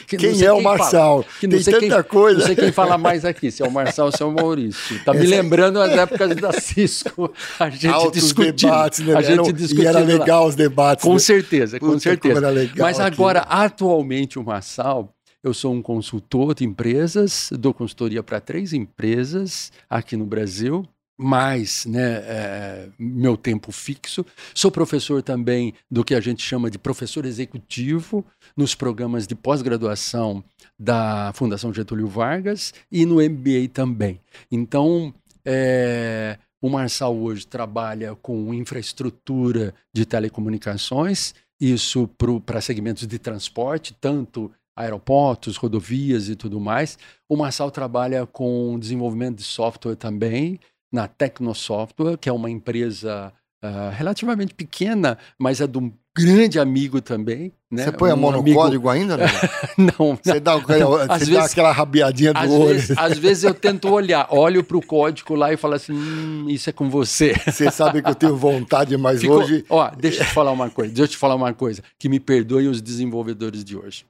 Que 0.07 0.17
Quem 0.17 0.43
é 0.43 0.53
o 0.53 0.63
Marçal? 0.63 1.25
que 1.41 1.47
não 1.47 1.55
Tem 1.57 1.63
sei 1.65 1.75
tanta 1.75 2.03
quem, 2.03 2.11
coisa. 2.11 2.39
Não 2.39 2.47
sei 2.47 2.55
quem 2.57 2.71
fala 2.73 2.97
mais 2.97 3.25
aqui, 3.25 3.51
se 3.51 3.63
é 3.63 3.67
o 3.67 3.71
Marçal 3.71 4.07
ou 4.07 4.13
se 4.13 4.23
é 4.23 4.27
o 4.27 4.31
Maurício. 4.33 5.03
Tá 5.05 5.13
me 5.13 5.21
Essa- 5.21 5.29
lembrando 5.31 5.81
as 5.81 5.91
épocas 5.93 6.37
da 6.37 6.53
Cisco, 6.53 7.33
a 7.59 7.69
gente 7.71 7.89
Altos 7.89 8.23
discutindo. 8.23 8.55
debates, 8.71 9.01
né? 9.01 9.15
A 9.15 9.21
gente 9.23 9.33
Eram- 9.33 9.53
discutindo 9.53 9.83
E 9.83 9.87
era 9.87 9.99
lá. 9.99 10.05
legal 10.05 10.47
os 10.47 10.55
debates. 10.55 11.03
Com 11.05 11.15
né? 11.15 11.19
certeza, 11.19 11.81
com 11.81 11.87
Puta, 11.87 11.99
certeza. 12.01 12.39
era 12.47 12.53
Mas 12.79 13.01
aquilo. 13.01 13.03
agora, 13.25 13.41
atualmente, 13.41 14.39
o 14.39 14.45
Marçal, 14.45 15.13
eu 15.43 15.53
sou 15.53 15.75
um 15.75 15.83
consultor 15.83 16.55
de 16.55 16.65
empresas, 16.65 17.51
dou 17.53 17.75
consultoria 17.75 18.23
para 18.23 18.41
três 18.41 18.73
empresas 18.73 19.73
aqui 19.91 20.17
no 20.17 20.25
Brasil, 20.25 20.87
mais 21.17 21.87
né, 21.87 22.23
é, 22.25 22.89
meu 22.99 23.37
tempo 23.37 23.71
fixo. 23.71 24.25
Sou 24.55 24.71
professor 24.71 25.23
também 25.23 25.75
do 25.91 26.05
que 26.05 26.15
a 26.15 26.21
gente 26.21 26.43
chama 26.43 26.71
de 26.71 26.79
professor 26.79 27.25
executivo 27.25 28.25
nos 28.57 28.75
programas 28.75 29.27
de 29.27 29.35
pós-graduação 29.35 30.43
da 30.79 31.33
Fundação 31.35 31.73
Getúlio 31.73 32.09
Vargas 32.09 32.75
e 32.91 33.07
no 33.07 33.17
MBA 33.17 33.69
também. 33.73 34.21
Então, 34.51 35.15
é, 35.45 36.39
O 36.65 36.71
Marçal 36.71 37.15
hoje 37.15 37.47
trabalha 37.47 38.15
com 38.15 38.55
infraestrutura 38.55 39.75
de 39.93 40.07
telecomunicações, 40.07 41.35
isso 41.61 42.09
para 42.47 42.59
segmentos 42.63 43.07
de 43.07 43.19
transporte, 43.19 43.95
tanto 44.01 44.51
aeroportos, 44.75 45.59
rodovias 45.59 46.31
e 46.31 46.35
tudo 46.35 46.59
mais. 46.59 46.99
O 47.29 47.37
Marçal 47.37 47.71
trabalha 47.71 48.25
com 48.25 48.79
desenvolvimento 48.79 49.37
de 49.37 49.43
software 49.43 49.95
também, 49.95 50.59
na 50.95 51.09
Tecnosoftware, 51.09 52.17
que 52.17 52.29
é 52.29 52.33
uma 52.33 52.49
empresa 52.49 53.33
uh, 53.65 53.91
relativamente 53.93 54.55
pequena, 54.55 55.19
mas 55.37 55.61
é 55.61 55.67
de 55.67 55.77
um 55.77 55.93
grande 56.17 56.61
amigo 56.61 57.01
também. 57.01 57.53
Né? 57.69 57.83
Você 57.83 57.91
põe 57.91 58.11
um 58.11 58.13
a 58.13 58.17
mão 58.17 58.31
no 58.31 58.39
amigo... 58.39 58.57
código 58.57 58.89
ainda? 58.89 59.17
Não, 59.77 59.91
não. 59.99 60.19
Você 60.23 60.39
dá, 60.39 60.57
não, 60.57 60.63
você 60.95 61.19
vezes, 61.19 61.35
dá 61.35 61.45
aquela 61.45 61.73
rabiadinha 61.73 62.33
do 62.33 62.39
às 62.39 62.49
olho. 62.49 62.67
Vezes, 62.67 62.97
às 62.97 63.19
vezes 63.19 63.43
eu 63.43 63.53
tento 63.53 63.89
olhar, 63.89 64.29
olho 64.31 64.63
para 64.63 64.77
o 64.77 64.87
código 64.87 65.35
lá 65.35 65.53
e 65.53 65.57
falo 65.57 65.75
assim: 65.75 65.93
hum, 65.93 66.47
isso 66.49 66.71
é 66.71 66.73
com 66.73 66.89
você. 66.89 67.35
Você 67.45 67.69
sabe 67.73 68.01
que 68.01 68.09
eu 68.09 68.15
tenho 68.15 68.37
vontade, 68.37 68.97
mas 68.97 69.21
Ficou... 69.21 69.39
hoje. 69.39 69.65
Ó, 69.69 69.91
deixa 69.91 70.23
eu 70.23 70.27
te 70.27 70.33
falar 70.33 70.53
uma 70.53 70.71
coisa, 70.71 70.93
deixa 70.93 71.03
eu 71.03 71.09
te 71.09 71.17
falar 71.17 71.35
uma 71.35 71.53
coisa, 71.53 71.83
que 71.99 72.09
me 72.09 72.21
perdoem 72.21 72.69
os 72.69 72.81
desenvolvedores 72.81 73.65
de 73.65 73.77
hoje. 73.77 74.07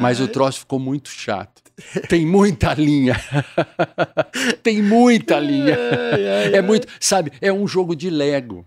Mas 0.00 0.20
o 0.20 0.28
troço 0.28 0.60
ficou 0.60 0.78
muito 0.78 1.10
chato. 1.10 1.60
Tem 2.08 2.24
muita 2.26 2.74
linha. 2.74 3.16
Tem 4.62 4.82
muita 4.82 5.38
linha. 5.38 5.76
É 6.52 6.60
muito, 6.62 6.86
sabe, 7.00 7.32
é 7.40 7.52
um 7.52 7.66
jogo 7.66 7.94
de 7.96 8.10
Lego. 8.10 8.66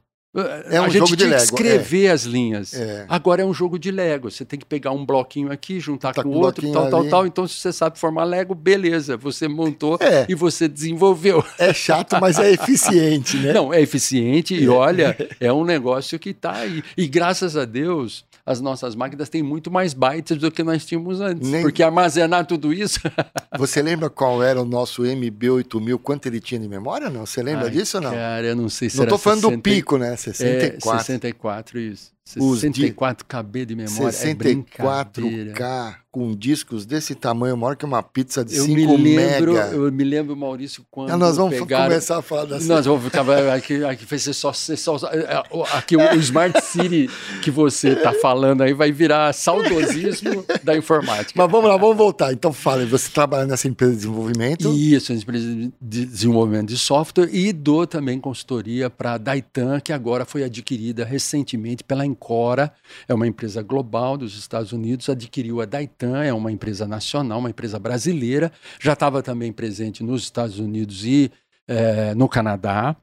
É 0.70 0.82
um 0.82 0.84
a 0.84 0.90
gente 0.90 0.98
jogo 1.00 1.16
de 1.16 1.16
tinha 1.24 1.30
que 1.30 1.34
Lego, 1.36 1.44
escrever 1.46 2.10
as 2.10 2.24
linhas. 2.24 2.74
É. 2.74 3.06
Agora 3.08 3.42
é 3.42 3.46
um 3.46 3.54
jogo 3.54 3.80
de 3.80 3.90
Lego. 3.90 4.30
Você 4.30 4.44
tem 4.44 4.60
que 4.60 4.66
pegar 4.66 4.92
um 4.92 5.06
bloquinho 5.06 5.50
aqui, 5.50 5.80
juntar 5.80 6.14
Tá 6.14 6.22
com 6.24 6.30
com 6.30 6.36
o 6.36 6.40
um 6.42 6.44
outro, 6.44 6.70
tal, 6.74 6.90
tal, 6.90 7.00
ali. 7.00 7.10
tal. 7.10 7.26
Então, 7.26 7.48
se 7.48 7.54
você 7.58 7.72
sabe 7.72 7.98
formar 7.98 8.26
Lego, 8.26 8.54
beleza. 8.54 9.16
Você 9.16 9.48
montou 9.48 9.98
É. 10.02 10.26
e 10.28 10.36
você 10.36 10.68
desenvolveu. 10.68 11.42
É 11.58 11.74
chato, 11.74 12.18
mas 12.20 12.38
é 12.38 12.52
eficiente, 12.52 13.38
né? 13.38 13.54
Não, 13.56 13.74
é 13.74 13.80
eficiente 13.82 14.54
e 14.54 14.68
olha, 14.68 15.16
é 15.40 15.54
um 15.54 15.64
negócio 15.64 16.20
que 16.20 16.32
está 16.32 16.52
aí. 16.58 16.84
E 16.98 17.08
graças 17.08 17.56
a 17.56 17.64
Deus, 17.64 18.26
as 18.46 18.62
nossas 18.62 18.96
máquinas 18.96 19.28
têm 19.28 19.42
muito 19.42 19.72
mais 19.72 19.94
bytes 19.94 20.38
do 20.38 20.52
que 20.52 20.64
nós 20.64 20.86
tínhamos 20.86 21.20
antes. 21.20 21.50
Nem- 21.50 21.64
Porque 21.64 21.82
armazenar 21.82 22.46
tudo 22.46 22.72
isso. 22.72 23.00
Você 23.58 23.82
lembra 23.82 24.10
qual 24.10 24.44
era 24.44 24.62
o 24.62 24.66
nosso 24.66 25.02
MB8000, 25.04 25.98
quanto 25.98 26.28
ele 26.28 26.40
tinha 26.40 26.60
de 26.60 26.68
memória? 26.68 27.10
Não? 27.10 27.26
Você 27.26 27.42
lembra 27.42 27.66
Ai, 27.66 27.72
disso 27.72 27.98
ou 27.98 28.04
não? 28.04 28.12
Cara, 28.12 28.46
eu 28.46 28.56
não 28.56 28.70
sei 28.70 28.90
se 28.90 28.98
não 28.98 29.08
tô 29.08 29.18
falando 29.18 29.42
60 29.42 29.58
do 29.58 29.62
pico, 29.64 29.98
né? 29.98 30.14
É, 30.14 30.18
64. 30.18 31.00
64, 31.00 31.80
isso. 31.80 32.14
Os 32.38 32.62
di- 32.62 32.74
64 32.74 33.26
KB 33.26 33.66
de 33.66 33.76
memória. 33.76 34.16
É 34.18 34.34
brincadeira. 34.34 35.54
64K 35.54 35.96
com 36.16 36.34
discos 36.34 36.86
desse 36.86 37.14
tamanho, 37.14 37.58
maior 37.58 37.76
que 37.76 37.84
uma 37.84 38.02
pizza 38.02 38.46
de 38.46 38.56
Eu 38.56 38.64
5 38.64 38.98
me 38.98 39.18
lembro, 39.18 39.54
mega. 39.54 39.68
eu 39.76 39.92
me 39.92 40.04
lembro, 40.06 40.34
Maurício, 40.34 40.86
quando 40.90 41.10
Ah, 41.10 41.18
nós 41.18 41.36
vamos 41.36 41.60
pegaram... 41.60 41.90
começar 41.90 42.20
a 42.20 42.22
falar 42.22 42.46
da 42.46 42.58
Nós 42.62 42.86
vamos 42.86 43.04
ficar. 43.04 43.26
Aqui, 43.54 43.84
aqui 43.84 44.06
vai 44.06 44.18
ser 44.18 44.32
só. 44.32 44.54
ser 44.54 44.78
só 44.78 44.96
é, 45.12 45.44
o- 45.52 45.64
aqui 45.74 45.98
o 45.98 46.16
Smart 46.22 46.58
City 46.64 47.10
que 47.44 47.52
você 47.52 47.90
está 47.90 48.14
falando 48.14 48.62
aí 48.64 48.74
vai 48.74 48.94
virar 48.94 49.34
saudosismo 49.34 50.46
da 50.64 50.78
informática. 50.78 51.34
Mas 51.36 51.52
vamos 51.52 51.70
lá, 51.70 51.76
vamos 51.76 51.98
voltar. 51.98 52.32
Então 52.32 52.54
fala, 52.54 52.86
você 52.86 53.10
trabalha 53.12 53.46
nessa 53.46 53.68
empresa 53.68 53.92
de 53.92 53.98
desenvolvimento? 53.98 54.72
Isso, 54.74 55.12
empresa 55.12 55.46
de 55.82 56.06
desenvolvimento 56.06 56.70
de 56.70 56.78
software 56.78 57.28
e 57.34 57.52
dou 57.52 57.86
também 57.86 58.22
consultoria 58.22 58.90
para 58.90 59.16
a 59.16 59.18
Daitan, 59.18 59.82
que 59.82 59.92
agora 59.92 60.24
foi 60.24 60.46
adquirida 60.46 61.04
recentemente 61.04 61.84
pela 61.84 62.06
Encora, 62.06 62.72
é 63.06 63.14
uma 63.14 63.28
empresa 63.28 63.62
global 63.62 64.16
dos 64.18 64.38
Estados 64.38 64.72
Unidos, 64.72 65.10
adquiriu 65.10 65.60
a 65.60 65.66
Daitan, 65.66 66.05
é 66.14 66.34
uma 66.34 66.52
empresa 66.52 66.86
nacional, 66.86 67.40
uma 67.40 67.50
empresa 67.50 67.80
brasileira, 67.80 68.52
já 68.80 68.94
estava 68.94 69.24
também 69.24 69.52
presente 69.52 70.04
nos 70.04 70.24
Estados 70.24 70.60
Unidos 70.60 71.06
e 71.06 71.32
eh, 71.68 72.14
no 72.16 72.28
Canadá. 72.28 72.96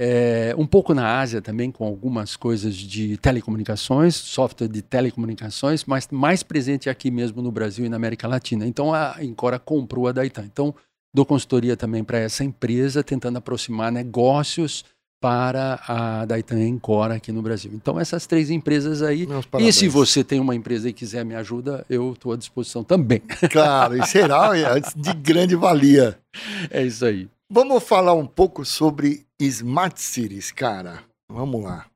É, 0.00 0.54
um 0.56 0.64
pouco 0.64 0.94
na 0.94 1.18
Ásia 1.18 1.42
também, 1.42 1.72
com 1.72 1.84
algumas 1.84 2.36
coisas 2.36 2.76
de 2.76 3.16
telecomunicações, 3.16 4.14
software 4.14 4.68
de 4.68 4.80
telecomunicações, 4.80 5.84
mas 5.84 6.06
mais 6.12 6.44
presente 6.44 6.88
aqui 6.88 7.10
mesmo 7.10 7.42
no 7.42 7.50
Brasil 7.50 7.84
e 7.84 7.88
na 7.88 7.96
América 7.96 8.28
Latina. 8.28 8.64
Então 8.64 8.94
a 8.94 9.16
Encora 9.20 9.58
comprou 9.58 10.06
a 10.06 10.12
Daitan. 10.12 10.44
Então 10.44 10.72
dou 11.12 11.26
consultoria 11.26 11.76
também 11.76 12.04
para 12.04 12.18
essa 12.18 12.44
empresa, 12.44 13.02
tentando 13.02 13.38
aproximar 13.38 13.90
negócios 13.90 14.84
para 15.20 15.80
a 15.88 16.24
Daitan 16.24 16.60
Encora 16.62 17.14
aqui 17.14 17.32
no 17.32 17.42
Brasil. 17.42 17.72
Então 17.74 17.98
essas 17.98 18.26
três 18.26 18.50
empresas 18.50 19.02
aí. 19.02 19.26
E 19.68 19.72
se 19.72 19.88
você 19.88 20.22
tem 20.22 20.38
uma 20.40 20.54
empresa 20.54 20.88
e 20.88 20.92
quiser 20.92 21.24
me 21.24 21.34
ajuda, 21.34 21.84
eu 21.90 22.12
estou 22.12 22.32
à 22.32 22.36
disposição 22.36 22.84
também. 22.84 23.20
Claro, 23.50 23.96
e 23.96 24.06
será 24.06 24.50
de 24.78 25.12
grande 25.14 25.56
valia. 25.56 26.18
É 26.70 26.82
isso 26.84 27.04
aí. 27.04 27.28
Vamos 27.50 27.82
falar 27.82 28.12
um 28.14 28.26
pouco 28.26 28.64
sobre 28.64 29.26
Smart 29.40 30.00
Cities, 30.00 30.52
cara. 30.52 31.02
Vamos 31.30 31.62
lá. 31.64 31.86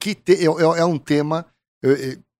Que 0.00 0.14
te- 0.14 0.32
é, 0.34 0.44
é- 0.46 0.80
é 0.80 0.84
um 0.84 0.98
tema. 0.98 1.46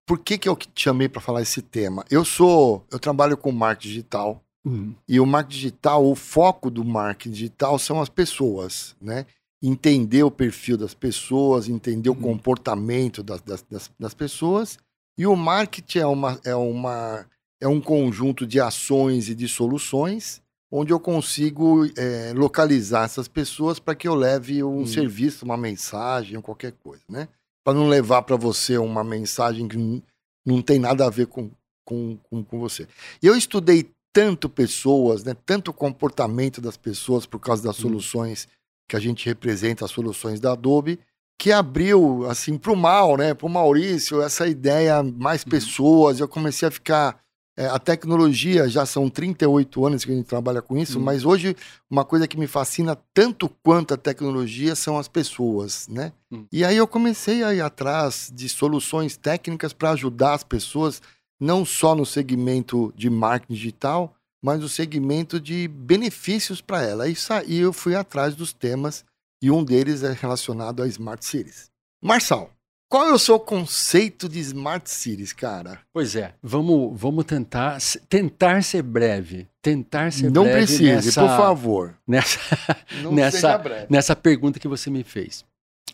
por 0.07 0.19
que, 0.19 0.37
que 0.37 0.49
eu 0.49 0.55
te 0.55 0.69
chamei 0.83 1.07
para 1.07 1.21
falar 1.21 1.41
esse 1.41 1.61
tema? 1.61 2.03
Eu 2.11 2.25
sou. 2.25 2.83
Eu 2.91 2.99
trabalho 2.99 3.37
com 3.37 3.51
marketing 3.51 3.87
digital. 3.89 4.41
Hum, 4.65 4.93
E 5.07 5.19
o 5.19 5.25
marketing 5.25 5.55
digital, 5.57 6.05
o 6.05 6.15
foco 6.15 6.69
do 6.71 6.83
marketing 6.83 7.31
digital 7.31 7.77
são 7.79 8.01
as 8.01 8.09
pessoas, 8.09 8.95
né? 8.99 9.25
Entender 9.61 10.23
o 10.23 10.31
perfil 10.31 10.77
das 10.77 10.93
pessoas, 10.93 11.67
entender 11.67 12.09
o 12.09 12.13
Uhum. 12.13 12.21
comportamento 12.21 13.23
das, 13.23 13.41
das, 13.41 13.65
das, 13.99 14.13
pessoas. 14.13 14.77
E 15.17 15.25
o 15.25 15.35
marketing 15.35 15.99
é, 15.99 16.05
uma, 16.05 16.39
é, 16.43 16.55
uma, 16.55 17.25
é 17.61 17.67
um 17.67 17.79
conjunto 17.81 18.45
de 18.45 18.59
ações 18.59 19.29
e 19.29 19.35
de 19.35 19.47
soluções 19.47 20.41
onde 20.71 20.91
eu 20.91 20.99
consigo 20.99 21.85
é, 21.95 22.33
localizar 22.35 23.05
essas 23.05 23.27
pessoas 23.29 23.79
para 23.79 23.95
que 23.95 24.07
eu 24.07 24.13
leve 24.15 24.61
um 24.63 24.81
Hum. 24.81 24.85
serviço, 24.85 25.45
uma 25.45 25.55
mensagem 25.55 26.35
ou 26.35 26.43
qualquer 26.43 26.73
coisa, 26.83 27.03
né? 27.07 27.29
Para 27.63 27.73
não 27.77 27.87
levar 27.87 28.23
para 28.23 28.35
você 28.35 28.77
uma 28.77 29.03
mensagem 29.03 29.67
que 29.69 30.03
não 30.45 30.61
tem 30.61 30.77
nada 30.77 31.05
a 31.05 31.09
ver 31.09 31.27
com, 31.27 31.49
com, 31.85 32.17
com, 32.29 32.43
com 32.43 32.59
você. 32.59 32.87
Eu 33.23 33.37
estudei 33.37 33.89
tanto 34.11 34.49
pessoas, 34.49 35.23
né, 35.23 35.35
tanto 35.45 35.71
o 35.71 35.73
comportamento 35.73 36.59
das 36.59 36.75
pessoas 36.77 37.25
por 37.25 37.39
causa 37.39 37.63
das 37.63 37.77
Hum. 37.79 37.83
soluções 37.83 38.47
que 38.87 38.95
a 38.95 38.99
gente 38.99 39.25
representa, 39.25 39.85
as 39.85 39.91
soluções 39.91 40.39
da 40.39 40.51
Adobe, 40.53 40.99
que 41.37 41.51
abriu 41.51 42.25
assim 42.29 42.57
para 42.57 42.71
o 42.71 42.75
mal, 42.77 43.17
né, 43.17 43.33
para 43.33 43.45
o 43.45 43.49
Maurício, 43.49 44.21
essa 44.21 44.47
ideia 44.47 45.03
mais 45.03 45.43
Uhum. 45.43 45.49
pessoas. 45.49 46.19
Eu 46.19 46.27
comecei 46.27 46.67
a 46.67 46.71
ficar 46.71 47.19
é, 47.57 47.67
a 47.67 47.79
tecnologia 47.79 48.67
já 48.67 48.85
são 48.85 49.09
38 49.09 49.85
anos 49.85 50.03
que 50.03 50.11
a 50.11 50.15
gente 50.15 50.25
trabalha 50.25 50.61
com 50.61 50.77
isso, 50.77 50.99
Hum. 50.99 51.03
mas 51.03 51.23
hoje 51.23 51.55
uma 51.89 52.03
coisa 52.03 52.27
que 52.27 52.37
me 52.37 52.47
fascina 52.47 52.97
tanto 53.13 53.47
quanto 53.63 53.93
a 53.93 53.97
tecnologia 53.97 54.75
são 54.75 54.97
as 54.97 55.07
pessoas, 55.07 55.87
né? 55.87 56.11
Hum. 56.29 56.45
E 56.51 56.65
aí 56.65 56.75
eu 56.75 56.85
comecei 56.85 57.43
a 57.43 57.53
ir 57.53 57.61
atrás 57.61 58.29
de 58.35 58.49
soluções 58.49 59.15
técnicas 59.15 59.71
para 59.71 59.91
ajudar 59.91 60.33
as 60.33 60.43
pessoas, 60.43 61.01
não 61.39 61.63
só 61.63 61.95
no 61.95 62.05
segmento 62.05 62.93
de 62.93 63.09
marketing 63.09 63.53
digital, 63.53 64.13
mas 64.45 64.59
no 64.59 64.69
segmento 64.69 65.39
de 65.39 65.67
benefícios 65.67 66.61
para 66.61 66.83
ela. 66.83 67.09
E 67.09 67.15
aí 67.31 67.57
eu 67.57 67.73
fui 67.73 67.95
atrás 67.95 68.35
dos 68.35 68.53
temas 68.53 69.03
e 69.41 69.49
um 69.49 69.63
deles 69.63 70.03
é 70.03 70.13
relacionado 70.13 70.83
a 70.83 70.87
Smart 70.87 71.25
Cities. 71.25 71.71
Marçal, 71.99 72.51
qual 72.87 73.07
é 73.07 73.11
o 73.11 73.17
seu 73.17 73.39
conceito 73.39 74.29
de 74.29 74.37
Smart 74.39 74.87
Cities, 74.87 75.33
cara? 75.33 75.79
Pois 75.91 76.15
é, 76.15 76.35
vamos, 76.43 76.93
vamos 76.95 77.25
tentar, 77.25 77.79
tentar 78.07 78.63
ser 78.63 78.83
breve. 78.83 79.47
Tentar 79.63 80.13
ser 80.13 80.31
não 80.31 80.43
breve 80.43 80.59
precise, 80.59 80.83
nessa, 81.07 81.21
por 81.21 81.29
favor. 81.29 81.97
Nessa, 82.07 82.39
Não 83.01 83.11
Nessa- 83.11 83.87
nessa 83.89 84.15
pergunta 84.15 84.59
que 84.59 84.67
você 84.67 84.91
me 84.91 85.03
fez. 85.03 85.43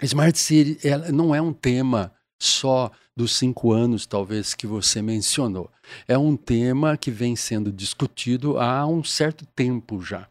Smart 0.02 0.38
City 0.38 0.86
ela 0.86 1.10
não 1.10 1.34
é 1.34 1.42
um 1.42 1.54
tema 1.54 2.12
só 2.42 2.92
dos 3.16 3.36
cinco 3.36 3.72
anos, 3.72 4.06
talvez, 4.06 4.56
que 4.56 4.66
você 4.66 5.02
mencionou. 5.02 5.70
É 6.08 6.18
um 6.18 6.36
tema 6.36 6.98
que 6.98 7.12
vem 7.12 7.36
sendo 7.36 7.72
discutido 7.72 8.60
há 8.60 8.86
um 8.88 9.04
certo 9.04 9.46
tempo 9.46 10.02
já. 10.02 10.28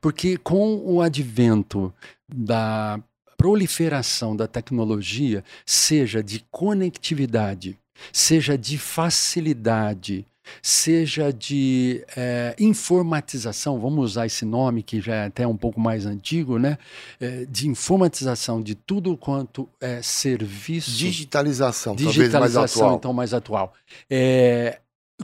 Porque 0.00 0.36
com 0.36 0.76
o 0.84 1.00
advento 1.00 1.92
da 2.28 3.00
proliferação 3.36 4.34
da 4.34 4.46
tecnologia, 4.46 5.44
seja 5.64 6.22
de 6.22 6.44
conectividade, 6.50 7.78
seja 8.12 8.56
de 8.56 8.76
facilidade, 8.78 10.26
seja 10.62 11.32
de 11.32 12.04
eh, 12.16 12.54
informatização, 12.58 13.78
vamos 13.80 14.12
usar 14.12 14.26
esse 14.26 14.44
nome 14.44 14.82
que 14.82 15.00
já 15.00 15.14
é 15.14 15.26
até 15.26 15.46
um 15.46 15.56
pouco 15.56 15.80
mais 15.80 16.06
antigo, 16.06 16.58
né? 16.58 16.78
Eh, 17.20 17.46
de 17.48 17.68
informatização 17.68 18.62
de 18.62 18.74
tudo 18.74 19.16
quanto 19.16 19.68
é 19.80 20.00
serviço. 20.02 20.90
Digitalização, 20.90 21.94
talvez 21.94 22.06
mais 22.06 22.14
digitalização, 22.16 22.82
atual. 22.82 22.96
então, 22.98 23.12
mais 23.12 23.34
atual. 23.34 23.72
É, 24.10 24.80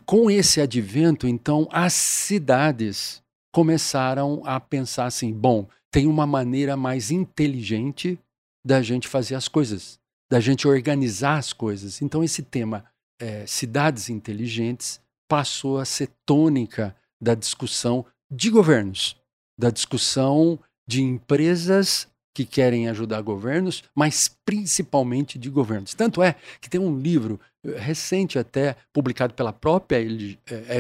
com 0.06 0.30
esse 0.30 0.60
advento, 0.60 1.26
então, 1.26 1.68
as 1.70 1.92
cidades 1.92 3.22
começaram 3.52 4.42
a 4.44 4.58
pensar 4.58 5.06
assim: 5.06 5.32
bom, 5.32 5.68
tem 5.90 6.06
uma 6.06 6.26
maneira 6.26 6.76
mais 6.76 7.10
inteligente 7.10 8.18
da 8.64 8.80
gente 8.80 9.08
fazer 9.08 9.34
as 9.34 9.48
coisas, 9.48 9.98
da 10.30 10.40
gente 10.40 10.66
organizar 10.66 11.36
as 11.36 11.52
coisas. 11.52 12.00
Então, 12.00 12.24
esse 12.24 12.42
tema, 12.42 12.84
é, 13.20 13.46
cidades 13.46 14.08
inteligentes, 14.08 15.00
passou 15.32 15.78
a 15.78 15.86
ser 15.86 16.10
tônica 16.26 16.94
da 17.18 17.34
discussão 17.34 18.04
de 18.30 18.50
governos, 18.50 19.16
da 19.58 19.70
discussão 19.70 20.60
de 20.86 21.02
empresas 21.02 22.06
que 22.36 22.44
querem 22.44 22.86
ajudar 22.90 23.22
governos, 23.22 23.82
mas 23.94 24.28
principalmente 24.44 25.38
de 25.38 25.48
governos. 25.48 25.94
Tanto 25.94 26.22
é 26.22 26.36
que 26.60 26.68
tem 26.68 26.78
um 26.78 26.98
livro 26.98 27.40
eh, 27.64 27.78
recente 27.78 28.38
até, 28.38 28.76
publicado 28.92 29.32
pela 29.32 29.54
própria 29.54 30.00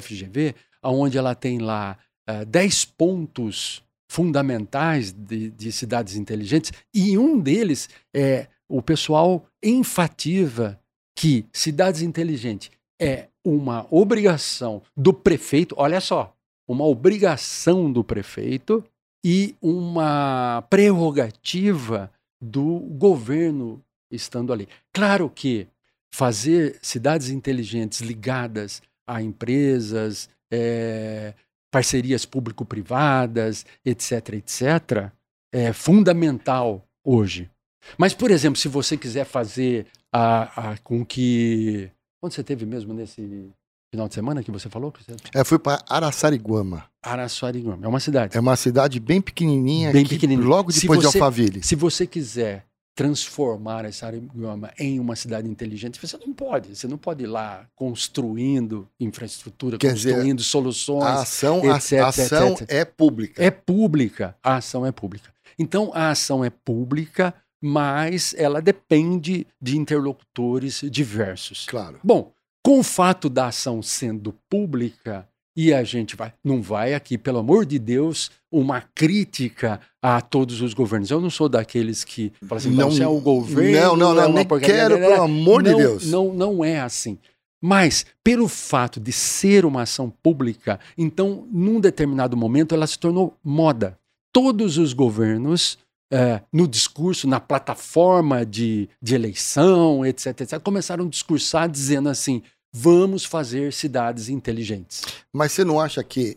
FGV, 0.02 0.54
onde 0.82 1.16
ela 1.16 1.34
tem 1.34 1.58
lá 1.58 1.96
uh, 2.28 2.44
10 2.44 2.84
pontos 2.84 3.82
fundamentais 4.06 5.12
de, 5.12 5.48
de 5.48 5.72
cidades 5.72 6.14
inteligentes, 6.14 6.72
e 6.92 7.16
um 7.16 7.40
deles 7.40 7.88
é 8.14 8.48
o 8.68 8.82
pessoal 8.82 9.46
enfatiza 9.62 10.78
que 11.16 11.46
cidades 11.54 12.02
inteligentes 12.02 12.70
é 13.00 13.28
uma 13.44 13.86
obrigação 13.90 14.82
do 14.96 15.12
prefeito, 15.12 15.74
olha 15.78 16.00
só, 16.00 16.34
uma 16.68 16.84
obrigação 16.84 17.92
do 17.92 18.04
prefeito 18.04 18.84
e 19.24 19.54
uma 19.60 20.64
prerrogativa 20.70 22.10
do 22.40 22.78
governo 22.80 23.82
estando 24.10 24.52
ali. 24.52 24.68
Claro 24.92 25.30
que 25.30 25.66
fazer 26.12 26.78
cidades 26.82 27.30
inteligentes 27.30 28.00
ligadas 28.00 28.82
a 29.06 29.22
empresas, 29.22 30.28
é, 30.50 31.34
parcerias 31.70 32.24
público-privadas, 32.24 33.64
etc., 33.84 34.34
etc., 34.34 35.10
é 35.52 35.72
fundamental 35.72 36.86
hoje. 37.04 37.50
Mas, 37.98 38.14
por 38.14 38.30
exemplo, 38.30 38.58
se 38.58 38.68
você 38.68 38.96
quiser 38.96 39.24
fazer 39.24 39.86
a, 40.12 40.72
a, 40.72 40.78
com 40.78 41.04
que. 41.04 41.90
Onde 42.22 42.34
você 42.34 42.44
teve 42.44 42.64
mesmo 42.64 42.94
nesse 42.94 43.50
final 43.90 44.06
de 44.06 44.14
semana 44.14 44.44
que 44.44 44.50
você 44.50 44.68
falou? 44.68 44.92
É, 45.34 45.42
fui 45.42 45.58
para 45.58 45.82
Araçariguama. 45.88 46.84
Araçariguama, 47.02 47.84
é 47.84 47.88
uma 47.88 47.98
cidade. 47.98 48.36
É 48.36 48.40
uma 48.40 48.54
cidade 48.54 49.00
bem 49.00 49.20
pequenininha, 49.20 49.92
bem 49.92 50.06
pequenininha. 50.06 50.48
logo 50.48 50.70
depois 50.70 51.00
você, 51.00 51.10
de 51.10 51.16
Alphaville. 51.18 51.62
Se 51.64 51.74
você 51.74 52.06
quiser 52.06 52.64
transformar 52.94 53.84
essa 53.86 54.06
Araçariguama 54.06 54.70
em 54.78 55.00
uma 55.00 55.16
cidade 55.16 55.48
inteligente, 55.48 55.98
você 56.00 56.16
não 56.24 56.32
pode. 56.32 56.76
Você 56.76 56.86
não 56.86 56.96
pode 56.96 57.24
ir 57.24 57.26
lá 57.26 57.66
construindo 57.74 58.88
infraestrutura, 59.00 59.76
Quer 59.76 59.90
construindo 59.90 60.38
dizer, 60.38 60.48
soluções. 60.48 61.04
A 61.04 61.22
ação, 61.22 61.58
etc, 61.74 61.92
a, 61.98 62.06
ação 62.06 62.52
etc. 62.52 62.70
é 62.70 62.84
pública. 62.84 63.42
É 63.42 63.50
pública. 63.50 64.36
A 64.40 64.56
ação 64.56 64.86
é 64.86 64.92
pública. 64.92 65.32
Então, 65.58 65.90
a 65.92 66.10
ação 66.10 66.44
é 66.44 66.50
pública, 66.50 67.34
mas 67.62 68.34
ela 68.36 68.60
depende 68.60 69.46
de 69.60 69.78
interlocutores 69.78 70.80
diversos. 70.90 71.64
Claro. 71.66 72.00
Bom, 72.02 72.32
com 72.64 72.80
o 72.80 72.82
fato 72.82 73.30
da 73.30 73.46
ação 73.46 73.80
sendo 73.80 74.34
pública, 74.50 75.28
e 75.54 75.72
a 75.72 75.84
gente 75.84 76.16
vai, 76.16 76.32
não 76.42 76.62
vai 76.62 76.94
aqui, 76.94 77.18
pelo 77.18 77.38
amor 77.38 77.66
de 77.66 77.78
Deus, 77.78 78.30
uma 78.50 78.80
crítica 78.80 79.80
a 80.00 80.20
todos 80.20 80.62
os 80.62 80.72
governos. 80.72 81.10
Eu 81.10 81.20
não 81.20 81.30
sou 81.30 81.48
daqueles 81.48 82.04
que 82.04 82.32
falam 82.46 82.56
assim, 82.56 82.70
não, 82.70 82.90
se 82.90 83.02
é 83.02 83.06
o 83.06 83.20
governo. 83.20 83.96
Não, 83.96 83.96
não, 83.96 84.14
não, 84.14 84.22
é 84.24 84.32
nem 84.32 84.60
quero, 84.60 84.98
pelo 84.98 85.22
amor 85.22 85.62
não, 85.62 85.70
de 85.70 85.76
Deus. 85.76 86.10
Não, 86.10 86.32
não 86.32 86.64
é 86.64 86.80
assim. 86.80 87.18
Mas, 87.60 88.04
pelo 88.24 88.48
fato 88.48 88.98
de 88.98 89.12
ser 89.12 89.64
uma 89.64 89.82
ação 89.82 90.10
pública, 90.10 90.80
então, 90.98 91.46
num 91.52 91.78
determinado 91.78 92.36
momento, 92.36 92.74
ela 92.74 92.86
se 92.86 92.98
tornou 92.98 93.36
moda. 93.44 93.98
Todos 94.32 94.78
os 94.78 94.92
governos 94.94 95.78
é, 96.12 96.42
no 96.52 96.68
discurso, 96.68 97.26
na 97.26 97.40
plataforma 97.40 98.44
de, 98.44 98.86
de 99.00 99.14
eleição, 99.14 100.04
etc, 100.04 100.42
etc, 100.42 100.60
começaram 100.60 101.06
a 101.06 101.08
discursar 101.08 101.70
dizendo 101.70 102.10
assim: 102.10 102.42
vamos 102.70 103.24
fazer 103.24 103.72
cidades 103.72 104.28
inteligentes. 104.28 105.02
Mas 105.32 105.52
você 105.52 105.64
não 105.64 105.80
acha 105.80 106.04
que. 106.04 106.36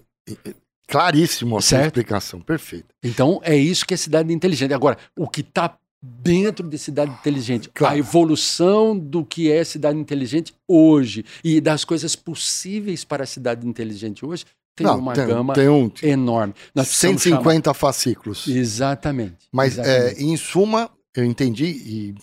Claríssimo 0.88 1.58
a 1.58 1.62
sua 1.62 1.86
explicação, 1.86 2.40
perfeito. 2.40 2.86
Então 3.04 3.42
é 3.44 3.56
isso 3.56 3.86
que 3.86 3.94
é 3.94 3.98
cidade 3.98 4.32
inteligente. 4.32 4.74
Agora, 4.74 4.98
o 5.18 5.28
que 5.28 5.42
está 5.42 5.78
dentro 6.02 6.68
de 6.68 6.78
cidade 6.78 7.12
inteligente, 7.12 7.70
claro. 7.74 7.96
a 7.96 7.98
evolução 7.98 8.98
do 8.98 9.26
que 9.26 9.52
é 9.52 9.64
cidade 9.64 9.98
inteligente 9.98 10.54
hoje 10.68 11.26
e 11.44 11.60
das 11.60 11.84
coisas 11.84 12.16
possíveis 12.16 13.04
para 13.04 13.24
a 13.24 13.28
cidade 13.28 13.68
inteligente 13.68 14.24
hoje, 14.24 14.46
tem 14.76 14.86
Não, 14.86 15.00
uma 15.00 15.14
tem, 15.14 15.26
gama 15.26 15.54
tem 15.54 15.70
um, 15.70 15.90
enorme. 16.04 16.54
Nós 16.74 16.90
150 16.90 17.70
chamar... 17.70 17.74
fascículos. 17.74 18.48
Exatamente. 18.48 19.48
Mas, 19.52 19.78
é, 19.78 19.82
exatamente. 19.82 20.22
É, 20.22 20.24
em 20.24 20.38
suma, 20.38 20.90
eu 21.16 21.24
entendi 21.24 21.66
e 21.66 22.16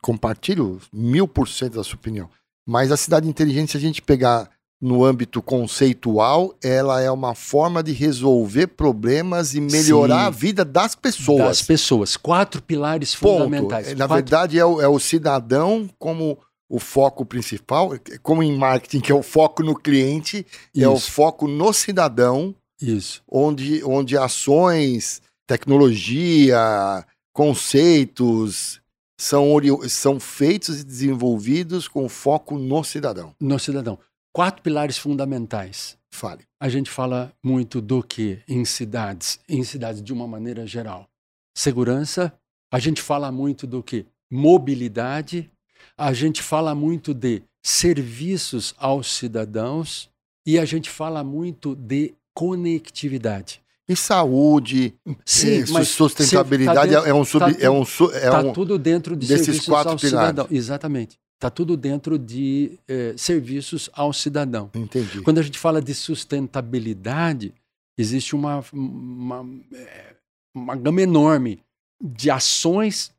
compartilho 0.00 0.80
mil 0.92 1.26
por 1.26 1.48
cento 1.48 1.74
da 1.74 1.84
sua 1.84 1.96
opinião. 1.96 2.30
Mas 2.64 2.92
a 2.92 2.96
cidade 2.96 3.28
inteligente, 3.28 3.72
se 3.72 3.76
a 3.76 3.80
gente 3.80 4.00
pegar 4.00 4.48
no 4.80 5.04
âmbito 5.04 5.40
conceitual, 5.40 6.54
ela 6.62 7.00
é 7.00 7.10
uma 7.10 7.34
forma 7.34 7.82
de 7.82 7.92
resolver 7.92 8.68
problemas 8.68 9.54
e 9.54 9.60
melhorar 9.60 10.20
Sim, 10.20 10.26
a 10.26 10.30
vida 10.30 10.64
das 10.64 10.94
pessoas. 10.94 11.38
Das 11.38 11.62
pessoas. 11.62 12.16
Quatro 12.16 12.60
pilares 12.60 13.14
Ponto. 13.14 13.44
fundamentais. 13.44 13.88
Na 13.88 14.06
Quatro... 14.06 14.14
verdade, 14.14 14.58
é 14.58 14.64
o, 14.64 14.80
é 14.80 14.86
o 14.86 14.98
cidadão 14.98 15.88
como 15.98 16.38
o 16.68 16.78
foco 16.78 17.24
principal, 17.24 17.92
como 18.22 18.42
em 18.42 18.56
marketing, 18.56 19.00
que 19.00 19.12
é 19.12 19.14
o 19.14 19.22
foco 19.22 19.62
no 19.62 19.74
cliente, 19.74 20.46
Isso. 20.74 20.84
é 20.84 20.88
o 20.88 20.98
foco 20.98 21.46
no 21.46 21.72
cidadão. 21.72 22.54
Isso. 22.80 23.22
Onde, 23.28 23.82
onde 23.84 24.18
ações, 24.18 25.22
tecnologia, 25.46 26.58
conceitos 27.32 28.80
são, 29.18 29.48
são 29.88 30.20
feitos 30.20 30.80
e 30.80 30.84
desenvolvidos 30.84 31.88
com 31.88 32.08
foco 32.08 32.58
no 32.58 32.84
cidadão. 32.84 33.34
No 33.40 33.58
cidadão. 33.58 33.98
Quatro 34.32 34.62
pilares 34.62 34.98
fundamentais. 34.98 35.96
Fale. 36.12 36.44
A 36.60 36.68
gente 36.68 36.90
fala 36.90 37.32
muito 37.42 37.80
do 37.80 38.02
que 38.02 38.42
em 38.48 38.64
cidades, 38.64 39.38
em 39.48 39.62
cidades 39.62 40.02
de 40.02 40.12
uma 40.12 40.26
maneira 40.26 40.66
geral. 40.66 41.06
Segurança, 41.56 42.32
a 42.72 42.78
gente 42.78 43.00
fala 43.00 43.30
muito 43.30 43.66
do 43.66 43.82
que 43.82 44.06
mobilidade, 44.30 45.50
a 45.96 46.12
gente 46.12 46.42
fala 46.42 46.74
muito 46.74 47.12
de 47.12 47.42
serviços 47.62 48.74
aos 48.78 49.12
cidadãos 49.12 50.08
e 50.46 50.58
a 50.58 50.64
gente 50.64 50.88
fala 50.88 51.24
muito 51.24 51.74
de 51.74 52.14
conectividade. 52.34 53.60
E 53.88 53.94
saúde, 53.94 54.94
Sim, 55.24 55.64
e 55.64 55.70
mas 55.70 55.88
sustentabilidade 55.88 56.76
tá 56.76 56.86
dentro, 56.86 57.08
é 57.08 57.14
um 57.14 57.24
sub, 57.24 57.54
tá 57.54 57.60
é 57.60 57.70
um 57.70 57.82
é 58.12 58.30
tá 58.30 58.40
um, 58.40 58.52
tudo 58.52 58.78
dentro 58.78 59.16
de 59.16 59.28
desses 59.28 59.64
quatro 59.64 59.92
ao 59.92 59.96
pilares. 59.96 60.30
cidadão. 60.30 60.46
Exatamente. 60.50 61.18
Está 61.36 61.50
tudo 61.50 61.76
dentro 61.76 62.18
de 62.18 62.78
eh, 62.88 63.14
serviços 63.16 63.88
ao 63.92 64.12
cidadão. 64.12 64.70
Entendi. 64.74 65.20
Quando 65.20 65.38
a 65.38 65.42
gente 65.42 65.58
fala 65.58 65.80
de 65.80 65.94
sustentabilidade, 65.94 67.54
existe 67.96 68.34
uma, 68.34 68.64
uma, 68.72 69.46
eh, 69.72 70.16
uma 70.54 70.74
gama 70.74 71.02
enorme 71.02 71.60
de 72.02 72.30
ações 72.30 73.12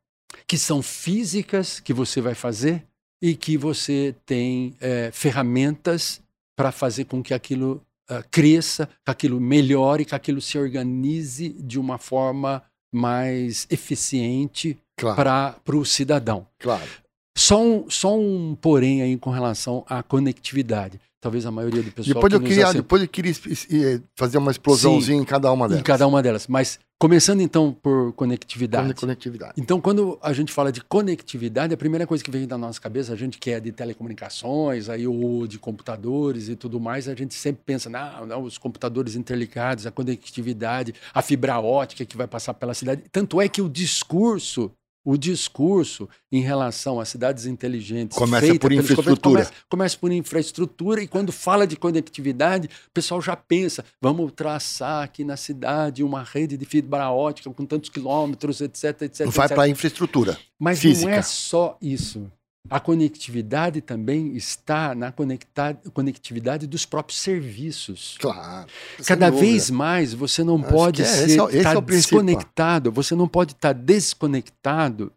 que 0.46 0.58
são 0.58 0.82
físicas 0.82 1.80
que 1.80 1.94
você 1.94 2.22
vai 2.22 2.36
fazer 2.36 2.84
e 3.22 3.36
que 3.36 3.58
você 3.58 4.16
tem 4.26 4.76
é, 4.80 5.10
ferramentas 5.12 6.22
para 6.56 6.72
fazer 6.72 7.06
com 7.06 7.22
que 7.22 7.34
aquilo 7.34 7.82
uh, 8.10 8.24
cresça, 8.32 8.88
que 8.88 9.12
aquilo 9.12 9.40
melhore, 9.40 10.06
que 10.06 10.16
aquilo 10.16 10.42
se 10.42 10.58
organize 10.58 11.50
de 11.50 11.80
uma 11.80 11.98
forma 11.98 12.64
mais 12.94 13.68
eficiente 13.70 14.78
claro. 14.98 15.16
para 15.64 15.76
o 15.78 15.86
cidadão. 15.86 16.48
Claro. 16.60 16.90
Só 17.38 17.62
um, 17.62 17.90
só 17.90 18.18
um 18.18 18.56
porém 18.60 19.04
aí 19.04 19.16
com 19.18 19.30
relação 19.30 19.86
à 19.88 20.02
conectividade 20.02 21.00
talvez 21.20 21.46
a 21.46 21.52
maioria 21.52 21.84
do 21.84 21.92
pessoal. 21.92 22.14
Depois 22.16 22.34
eu 22.34 22.40
queria, 22.42 22.74
depois 22.74 23.02
eu 23.02 23.08
queria 23.08 23.34
fazer 24.16 24.38
uma 24.38 24.52
explosãozinha 24.52 25.18
Sim, 25.18 25.24
em 25.24 25.26
cada 25.26 25.52
uma 25.52 25.68
delas. 25.68 25.82
Em 25.82 25.84
cada 25.84 26.08
uma 26.08 26.22
delas. 26.24 26.48
Mas 26.48 26.80
começando 27.00 27.42
então 27.42 27.72
por 27.72 28.14
conectividade. 28.14 28.94
Conectividade. 28.94 29.54
Então, 29.58 29.80
quando 29.80 30.18
a 30.22 30.34
gente 30.34 30.52
fala 30.52 30.72
de 30.72 30.82
conectividade, 30.82 31.74
a 31.74 31.78
primeira 31.78 32.08
coisa 32.08 32.24
que 32.24 32.32
vem 32.32 32.48
da 32.48 32.58
nossa 32.58 32.82
cabeça, 32.82 33.14
a 33.14 33.16
gente 33.16 33.38
que 33.38 33.52
é 33.52 33.60
de 33.60 33.72
telecomunicações, 33.72 34.90
aí, 34.90 35.08
ou 35.08 35.48
de 35.48 35.60
computadores 35.60 36.50
e 36.50 36.56
tudo 36.56 36.80
mais, 36.80 37.08
a 37.08 37.16
gente 37.16 37.34
sempre 37.34 37.62
pensa, 37.66 37.90
não, 37.90 38.26
não, 38.26 38.44
os 38.44 38.58
computadores 38.58 39.16
interligados, 39.16 39.86
a 39.86 39.92
conectividade, 39.92 40.94
a 41.14 41.22
fibra 41.22 41.60
ótica 41.60 42.06
que 42.06 42.18
vai 42.18 42.28
passar 42.28 42.54
pela 42.54 42.74
cidade. 42.74 43.04
Tanto 43.12 43.40
é 43.42 43.48
que 43.48 43.62
o 43.62 43.70
discurso 43.70 44.72
o 45.08 45.18
discurso 45.18 46.10
em 46.30 46.42
relação 46.42 47.00
às 47.00 47.08
cidades 47.08 47.46
inteligentes 47.46 48.18
começa 48.18 48.60
por 48.60 48.74
infraestrutura. 48.74 49.18
Começa, 49.22 49.54
começa, 49.70 49.98
por 49.98 50.12
infraestrutura 50.12 51.02
e 51.02 51.08
quando 51.08 51.32
fala 51.32 51.66
de 51.66 51.78
conectividade, 51.78 52.68
o 52.68 52.92
pessoal 52.92 53.22
já 53.22 53.34
pensa, 53.34 53.86
vamos 54.02 54.34
traçar 54.34 55.06
aqui 55.06 55.24
na 55.24 55.38
cidade 55.38 56.04
uma 56.04 56.24
rede 56.24 56.58
de 56.58 56.66
fibra 56.66 57.10
ótica 57.10 57.50
com 57.50 57.66
tantos 57.66 57.90
quilômetros, 57.90 58.60
etc, 58.60 59.04
etc. 59.04 59.22
Não 59.22 59.32
vai 59.32 59.48
para 59.48 59.64
a 59.64 59.70
infraestrutura. 59.70 60.38
Mas 60.60 60.80
física. 60.80 61.10
não 61.10 61.18
é 61.18 61.22
só 61.22 61.78
isso. 61.82 62.30
A 62.70 62.80
conectividade 62.80 63.82
também 63.82 64.36
está 64.36 64.94
na 64.94 65.14
conectividade 65.94 66.68
dos 66.68 66.86
próprios 66.86 67.20
serviços. 67.20 68.18
Claro. 68.20 68.68
Cada 69.06 69.30
vez 69.30 69.70
mais 69.70 70.14
você 70.14 70.44
não 70.44 70.58
Acho 70.58 70.70
pode 70.70 71.02
é, 71.02 71.06
ser 71.06 71.26
esse 71.26 71.58
é, 71.60 71.64
tá 71.64 71.74
é 71.74 71.82
desconectado, 71.82 72.92
você 72.92 73.16
não 73.16 73.28
pode 73.28 73.54
estar 73.54 73.74
tá 73.74 73.80
desconectado 73.80 75.12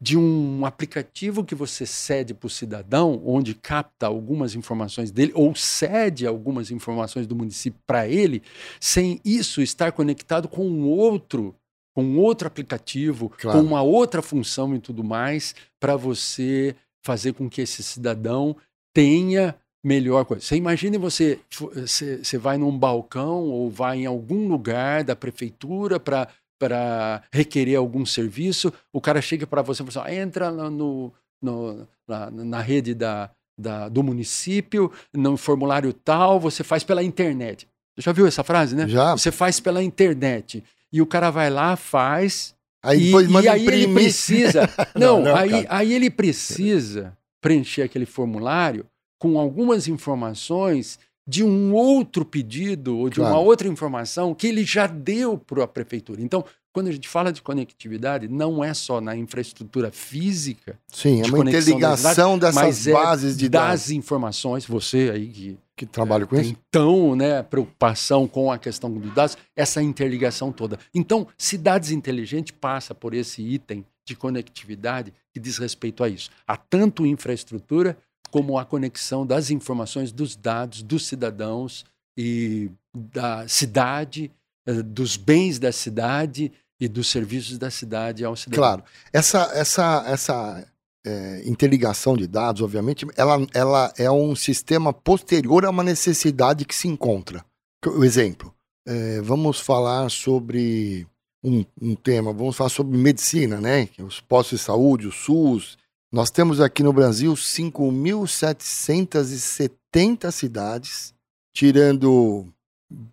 de 0.00 0.18
um 0.18 0.66
aplicativo 0.66 1.44
que 1.44 1.54
você 1.54 1.86
cede 1.86 2.34
para 2.34 2.46
o 2.46 2.50
cidadão, 2.50 3.22
onde 3.24 3.54
capta 3.54 4.06
algumas 4.06 4.54
informações 4.54 5.10
dele, 5.10 5.32
ou 5.34 5.54
cede 5.54 6.26
algumas 6.26 6.70
informações 6.70 7.26
do 7.26 7.34
município 7.34 7.80
para 7.86 8.06
ele, 8.06 8.42
sem 8.80 9.20
isso 9.24 9.62
estar 9.62 9.92
conectado 9.92 10.48
com 10.48 10.66
um 10.66 10.86
outro 10.86 11.54
com 11.94 12.16
outro 12.16 12.48
aplicativo, 12.48 13.28
Claro. 13.28 13.58
com 13.58 13.66
uma 13.66 13.82
outra 13.82 14.22
função 14.22 14.74
e 14.74 14.78
tudo 14.78 15.04
mais, 15.04 15.54
para 15.78 15.94
você 15.94 16.74
fazer 17.02 17.32
com 17.34 17.48
que 17.48 17.60
esse 17.62 17.82
cidadão 17.82 18.56
tenha 18.94 19.54
melhor 19.84 20.24
coisa. 20.24 20.44
Você 20.44 20.56
imagine 20.56 20.96
você, 20.96 21.40
você, 21.50 22.38
vai 22.38 22.56
num 22.56 22.76
balcão 22.76 23.40
ou 23.50 23.68
vai 23.70 23.98
em 23.98 24.06
algum 24.06 24.46
lugar 24.48 25.02
da 25.04 25.16
prefeitura 25.16 25.98
para 25.98 26.28
para 26.58 27.24
requerer 27.32 27.76
algum 27.76 28.06
serviço, 28.06 28.72
o 28.92 29.00
cara 29.00 29.20
chega 29.20 29.44
para 29.48 29.62
você 29.62 29.82
e 29.82 29.86
fala 29.90 30.06
assim, 30.06 30.14
"Ah, 30.16 30.22
entra 30.22 30.48
no, 30.52 31.12
no- 31.42 31.88
na, 32.06 32.30
na 32.30 32.60
rede 32.60 32.94
da, 32.94 33.30
da- 33.58 33.88
do 33.88 34.00
município, 34.00 34.92
no 35.12 35.36
formulário 35.36 35.92
tal, 35.92 36.38
você 36.38 36.62
faz 36.62 36.84
pela 36.84 37.02
internet. 37.02 37.66
Você 37.96 38.02
já 38.02 38.12
viu 38.12 38.28
essa 38.28 38.44
frase, 38.44 38.76
né? 38.76 38.86
Já. 38.86 39.10
Você 39.10 39.32
faz 39.32 39.58
pela 39.58 39.82
internet. 39.82 40.62
E 40.92 41.02
o 41.02 41.06
cara 41.06 41.30
vai 41.30 41.50
lá, 41.50 41.74
faz, 41.74 42.54
Aí 42.82 43.00
e, 43.00 43.04
depois 43.06 43.30
e 43.30 43.48
aí 43.48 43.60
ele 43.66 43.76
imprimir. 43.82 43.94
precisa. 43.94 44.68
Não, 44.94 45.18
Não, 45.18 45.24
não, 45.26 45.36
aí, 45.36 45.50
cara. 45.50 45.66
aí 45.68 45.92
ele 45.92 46.10
precisa 46.10 47.16
preencher 47.40 47.82
aquele 47.82 48.06
formulário 48.06 48.84
com 49.18 49.38
algumas 49.38 49.86
informações 49.88 50.98
de 51.26 51.44
um 51.44 51.72
outro 51.72 52.24
pedido 52.24 52.98
ou 52.98 53.08
de 53.08 53.20
uma 53.20 53.30
Claro. 53.30 53.44
outra 53.44 53.68
informação 53.68 54.34
que 54.34 54.46
ele 54.48 54.64
já 54.64 54.86
deu 54.88 55.38
para 55.38 55.62
a 55.62 55.68
prefeitura. 55.68 56.20
Então, 56.20 56.44
quando 56.72 56.88
a 56.88 56.92
gente 56.92 57.08
fala 57.08 57.32
de 57.32 57.40
conectividade, 57.42 58.26
não 58.26 58.64
é 58.64 58.74
só 58.74 59.00
na 59.00 59.14
infraestrutura 59.16 59.92
física, 59.92 60.76
Sim, 60.92 61.20
é 61.22 61.26
uma 61.26 61.38
interligação 61.48 62.38
dessas 62.38 62.86
é 62.86 62.92
bases 62.92 63.36
de 63.36 63.48
dados 63.48 63.82
das 63.82 63.90
informações, 63.90 64.64
você 64.64 65.10
aí 65.14 65.28
que 65.28 65.58
que 65.86 65.92
trabalham 65.92 66.26
com 66.26 66.36
tem 66.36 66.52
isso. 66.52 66.56
tão 66.70 67.16
né, 67.16 67.42
preocupação 67.42 68.28
com 68.28 68.52
a 68.52 68.58
questão 68.58 68.90
dos 68.90 69.12
dados, 69.12 69.36
essa 69.56 69.82
interligação 69.82 70.52
toda. 70.52 70.78
Então, 70.94 71.26
cidades 71.36 71.90
inteligentes 71.90 72.54
passa 72.58 72.94
por 72.94 73.14
esse 73.14 73.42
item 73.42 73.84
de 74.06 74.14
conectividade 74.14 75.12
que 75.32 75.40
diz 75.40 75.58
respeito 75.58 76.04
a 76.04 76.08
isso. 76.08 76.30
Há 76.46 76.56
tanto 76.56 77.06
infraestrutura 77.06 77.96
como 78.30 78.58
a 78.58 78.64
conexão 78.64 79.26
das 79.26 79.50
informações, 79.50 80.12
dos 80.12 80.36
dados, 80.36 80.82
dos 80.82 81.06
cidadãos 81.06 81.84
e 82.16 82.70
da 82.94 83.46
cidade, 83.48 84.30
eh, 84.66 84.82
dos 84.82 85.16
bens 85.16 85.58
da 85.58 85.72
cidade 85.72 86.52
e 86.80 86.88
dos 86.88 87.08
serviços 87.08 87.58
da 87.58 87.70
cidade 87.70 88.24
ao 88.24 88.36
cidadão. 88.36 88.62
Claro. 88.62 88.84
Essa, 89.12 89.50
essa, 89.54 90.04
essa 90.06 90.66
é, 91.04 91.42
interligação 91.44 92.16
de 92.16 92.26
dados, 92.26 92.62
obviamente, 92.62 93.06
ela, 93.16 93.46
ela 93.52 93.92
é 93.98 94.10
um 94.10 94.34
sistema 94.36 94.92
posterior 94.92 95.64
a 95.64 95.70
uma 95.70 95.82
necessidade 95.82 96.64
que 96.64 96.74
se 96.74 96.88
encontra. 96.88 97.44
O 97.84 98.04
exemplo, 98.04 98.54
é, 98.86 99.20
vamos 99.20 99.58
falar 99.60 100.08
sobre 100.10 101.06
um, 101.42 101.64
um 101.80 101.94
tema, 101.94 102.30
vamos 102.32 102.56
falar 102.56 102.70
sobre 102.70 102.96
medicina, 102.96 103.60
né? 103.60 103.88
Os 103.98 104.20
postos 104.20 104.60
de 104.60 104.64
saúde, 104.64 105.08
o 105.08 105.12
SUS. 105.12 105.76
Nós 106.12 106.30
temos 106.30 106.60
aqui 106.60 106.82
no 106.82 106.92
Brasil 106.92 107.32
5.770 107.34 110.30
cidades, 110.30 111.14
tirando 111.54 112.46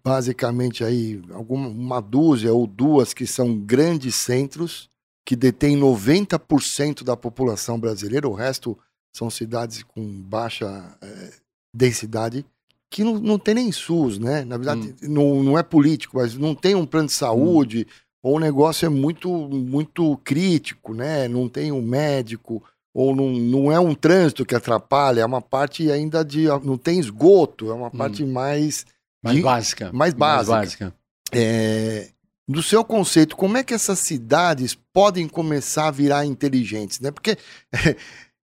basicamente 0.04 0.84
aí 0.84 1.22
alguma 1.32 1.70
uma 1.70 2.02
dúzia 2.02 2.54
ou 2.54 2.68
duas 2.68 3.14
que 3.14 3.26
são 3.26 3.58
grandes 3.58 4.16
centros 4.16 4.89
que 5.30 5.36
detêm 5.36 5.78
90% 5.78 7.04
da 7.04 7.16
população 7.16 7.80
brasileira, 7.80 8.28
o 8.28 8.34
resto 8.34 8.76
são 9.16 9.30
cidades 9.30 9.84
com 9.84 10.04
baixa 10.24 10.98
eh, 11.04 11.32
densidade, 11.72 12.44
que 12.90 13.04
não, 13.04 13.20
não 13.20 13.38
tem 13.38 13.54
nem 13.54 13.72
SUS, 13.72 14.18
né? 14.18 14.44
Na 14.44 14.58
verdade, 14.58 14.96
não, 15.04 15.44
não 15.44 15.56
é 15.56 15.62
político, 15.62 16.18
mas 16.18 16.34
não 16.34 16.56
tem 16.56 16.74
um 16.74 16.84
plano 16.84 17.06
de 17.08 17.14
saúde, 17.14 17.86
ou 18.24 18.38
o 18.38 18.40
negócio 18.40 18.88
é 18.88 18.90
muito, 18.90 19.30
muito 19.32 20.18
crítico, 20.24 20.96
né? 20.96 21.28
Não 21.28 21.48
tem 21.48 21.72
um 21.72 21.82
médico, 21.84 22.64
ou 22.92 23.16
não, 23.16 23.30
não 23.30 23.72
é 23.72 23.80
um 23.80 23.94
trânsito 23.94 24.44
que 24.44 24.56
atrapalha, 24.56 25.22
é 25.22 25.26
uma 25.26 25.42
parte 25.44 25.92
ainda 25.92 26.26
de. 26.26 26.48
Não 26.64 26.76
tem 26.76 27.00
esgoto, 27.00 27.70
é 27.70 27.74
uma 27.76 27.92
parte 27.92 28.26
mais 28.26 28.84
Mais 29.24 29.38
de- 29.38 29.44
básica. 29.44 29.92
mais 29.94 30.14
básica. 30.16 30.56
básica. 30.56 30.94
é, 31.32 32.10
do 32.52 32.64
seu 32.64 32.84
conceito, 32.84 33.36
como 33.38 33.58
é 33.58 33.64
que 33.64 33.74
essas 33.76 34.00
cidades 34.00 34.76
podem 34.92 35.28
começar 35.28 35.88
a 35.88 35.92
virar 35.92 36.26
inteligentes, 36.26 37.00
né? 37.00 37.12
Porque 37.12 37.38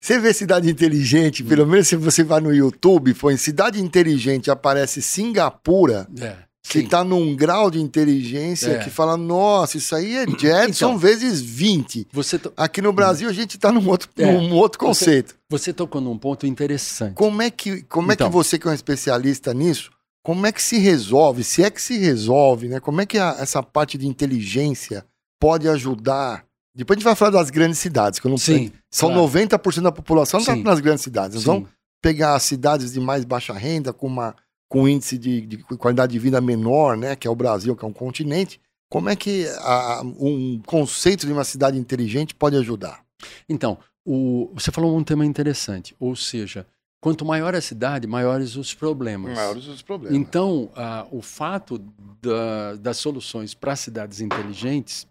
você 0.00 0.18
vê 0.18 0.32
cidade 0.32 0.70
inteligente, 0.70 1.42
pelo 1.44 1.66
menos 1.66 1.88
se 1.88 1.96
você 1.96 2.22
vai 2.22 2.40
no 2.40 2.54
YouTube, 2.54 3.12
põe 3.14 3.36
cidade 3.36 3.80
inteligente, 3.82 4.50
aparece 4.50 5.02
Singapura, 5.02 6.06
É, 6.20 6.36
que 6.62 6.78
está 6.80 7.02
num 7.02 7.34
grau 7.34 7.70
de 7.70 7.80
inteligência 7.80 8.72
É. 8.72 8.78
que 8.78 8.90
fala, 8.90 9.16
nossa, 9.16 9.76
isso 9.76 9.94
aí 9.96 10.14
é 10.14 10.24
Jetson 10.26 10.86
Então. 10.90 10.98
vezes 10.98 11.40
20. 11.40 12.06
Você, 12.12 12.38
to- 12.38 12.52
Aqui 12.56 12.80
no 12.80 12.92
Brasil 12.92 13.28
a 13.28 13.32
gente 13.32 13.56
está 13.56 13.72
num 13.72 13.88
outro, 13.88 14.08
É. 14.16 14.30
num 14.30 14.52
outro 14.54 14.78
conceito. 14.78 15.34
você 15.50 15.72
tocou 15.72 16.00
num 16.00 16.16
ponto 16.16 16.46
interessante. 16.46 17.14
Como 17.14 17.42
é 17.42 17.50
que, 17.50 17.82
como 17.82 18.12
é 18.12 18.14
Então. 18.14 18.28
que 18.28 18.32
você, 18.32 18.56
que 18.58 18.68
é 18.68 18.70
um 18.70 18.74
especialista 18.74 19.52
nisso, 19.52 19.90
como 20.22 20.46
é 20.46 20.52
que 20.52 20.62
se 20.62 20.78
resolve, 20.78 21.42
se 21.44 21.62
é 21.62 21.70
que 21.70 21.80
se 21.80 21.96
resolve, 21.98 22.68
né? 22.68 22.80
Como 22.80 23.00
é 23.00 23.06
que 23.06 23.18
a- 23.18 23.36
essa 23.38 23.62
parte 23.62 23.96
de 23.98 24.06
inteligência 24.06 25.04
pode 25.40 25.68
ajudar? 25.68 26.44
Depois 26.74 26.96
a 26.96 26.98
gente 27.00 27.04
vai 27.04 27.14
falar 27.16 27.30
das 27.32 27.50
grandes 27.50 27.78
cidades, 27.78 28.18
que 28.20 28.26
eu 28.26 28.30
não 28.30 28.38
Sim. 28.38 28.70
São 28.90 29.08
claro. 29.10 29.22
90% 29.22 29.82
da 29.82 29.92
população 29.92 30.40
está 30.40 30.54
nas 30.56 30.80
grandes 30.80 31.02
cidades. 31.02 31.40
Sim. 31.40 31.46
vamos 31.46 31.68
pegar 32.02 32.34
as 32.34 32.42
cidades 32.44 32.92
de 32.92 33.00
mais 33.00 33.24
baixa 33.24 33.52
renda, 33.52 33.92
com, 33.92 34.06
uma, 34.06 34.34
com 34.68 34.88
índice 34.88 35.18
de, 35.18 35.40
de 35.42 35.56
qualidade 35.76 36.12
de 36.12 36.18
vida 36.18 36.40
menor, 36.40 36.96
né? 36.96 37.16
Que 37.16 37.26
é 37.26 37.30
o 37.30 37.34
Brasil, 37.34 37.74
que 37.76 37.84
é 37.84 37.88
um 37.88 37.92
continente. 37.92 38.60
Como 38.90 39.08
é 39.08 39.16
que 39.16 39.46
a- 39.58 40.02
um 40.04 40.60
conceito 40.64 41.26
de 41.26 41.32
uma 41.32 41.44
cidade 41.44 41.78
inteligente 41.78 42.34
pode 42.34 42.56
ajudar? 42.56 43.02
Então, 43.48 43.78
o- 44.06 44.50
você 44.54 44.70
falou 44.70 44.96
um 44.96 45.04
tema 45.04 45.26
interessante, 45.26 45.94
ou 46.00 46.14
seja, 46.16 46.66
quanto 47.00 47.24
maior 47.24 47.54
a 47.54 47.60
cidade, 47.60 48.06
maiores 48.06 48.56
os 48.56 48.74
problemas. 48.74 49.38
os 49.66 49.82
problemas. 49.82 50.16
Então, 50.18 50.70
ah, 50.76 51.06
o 51.10 51.22
fato 51.22 51.78
da- 52.22 52.74
das 52.76 52.98
soluções 52.98 53.54
para 53.54 53.74
cidades 53.76 54.20
inteligentes 54.20 55.06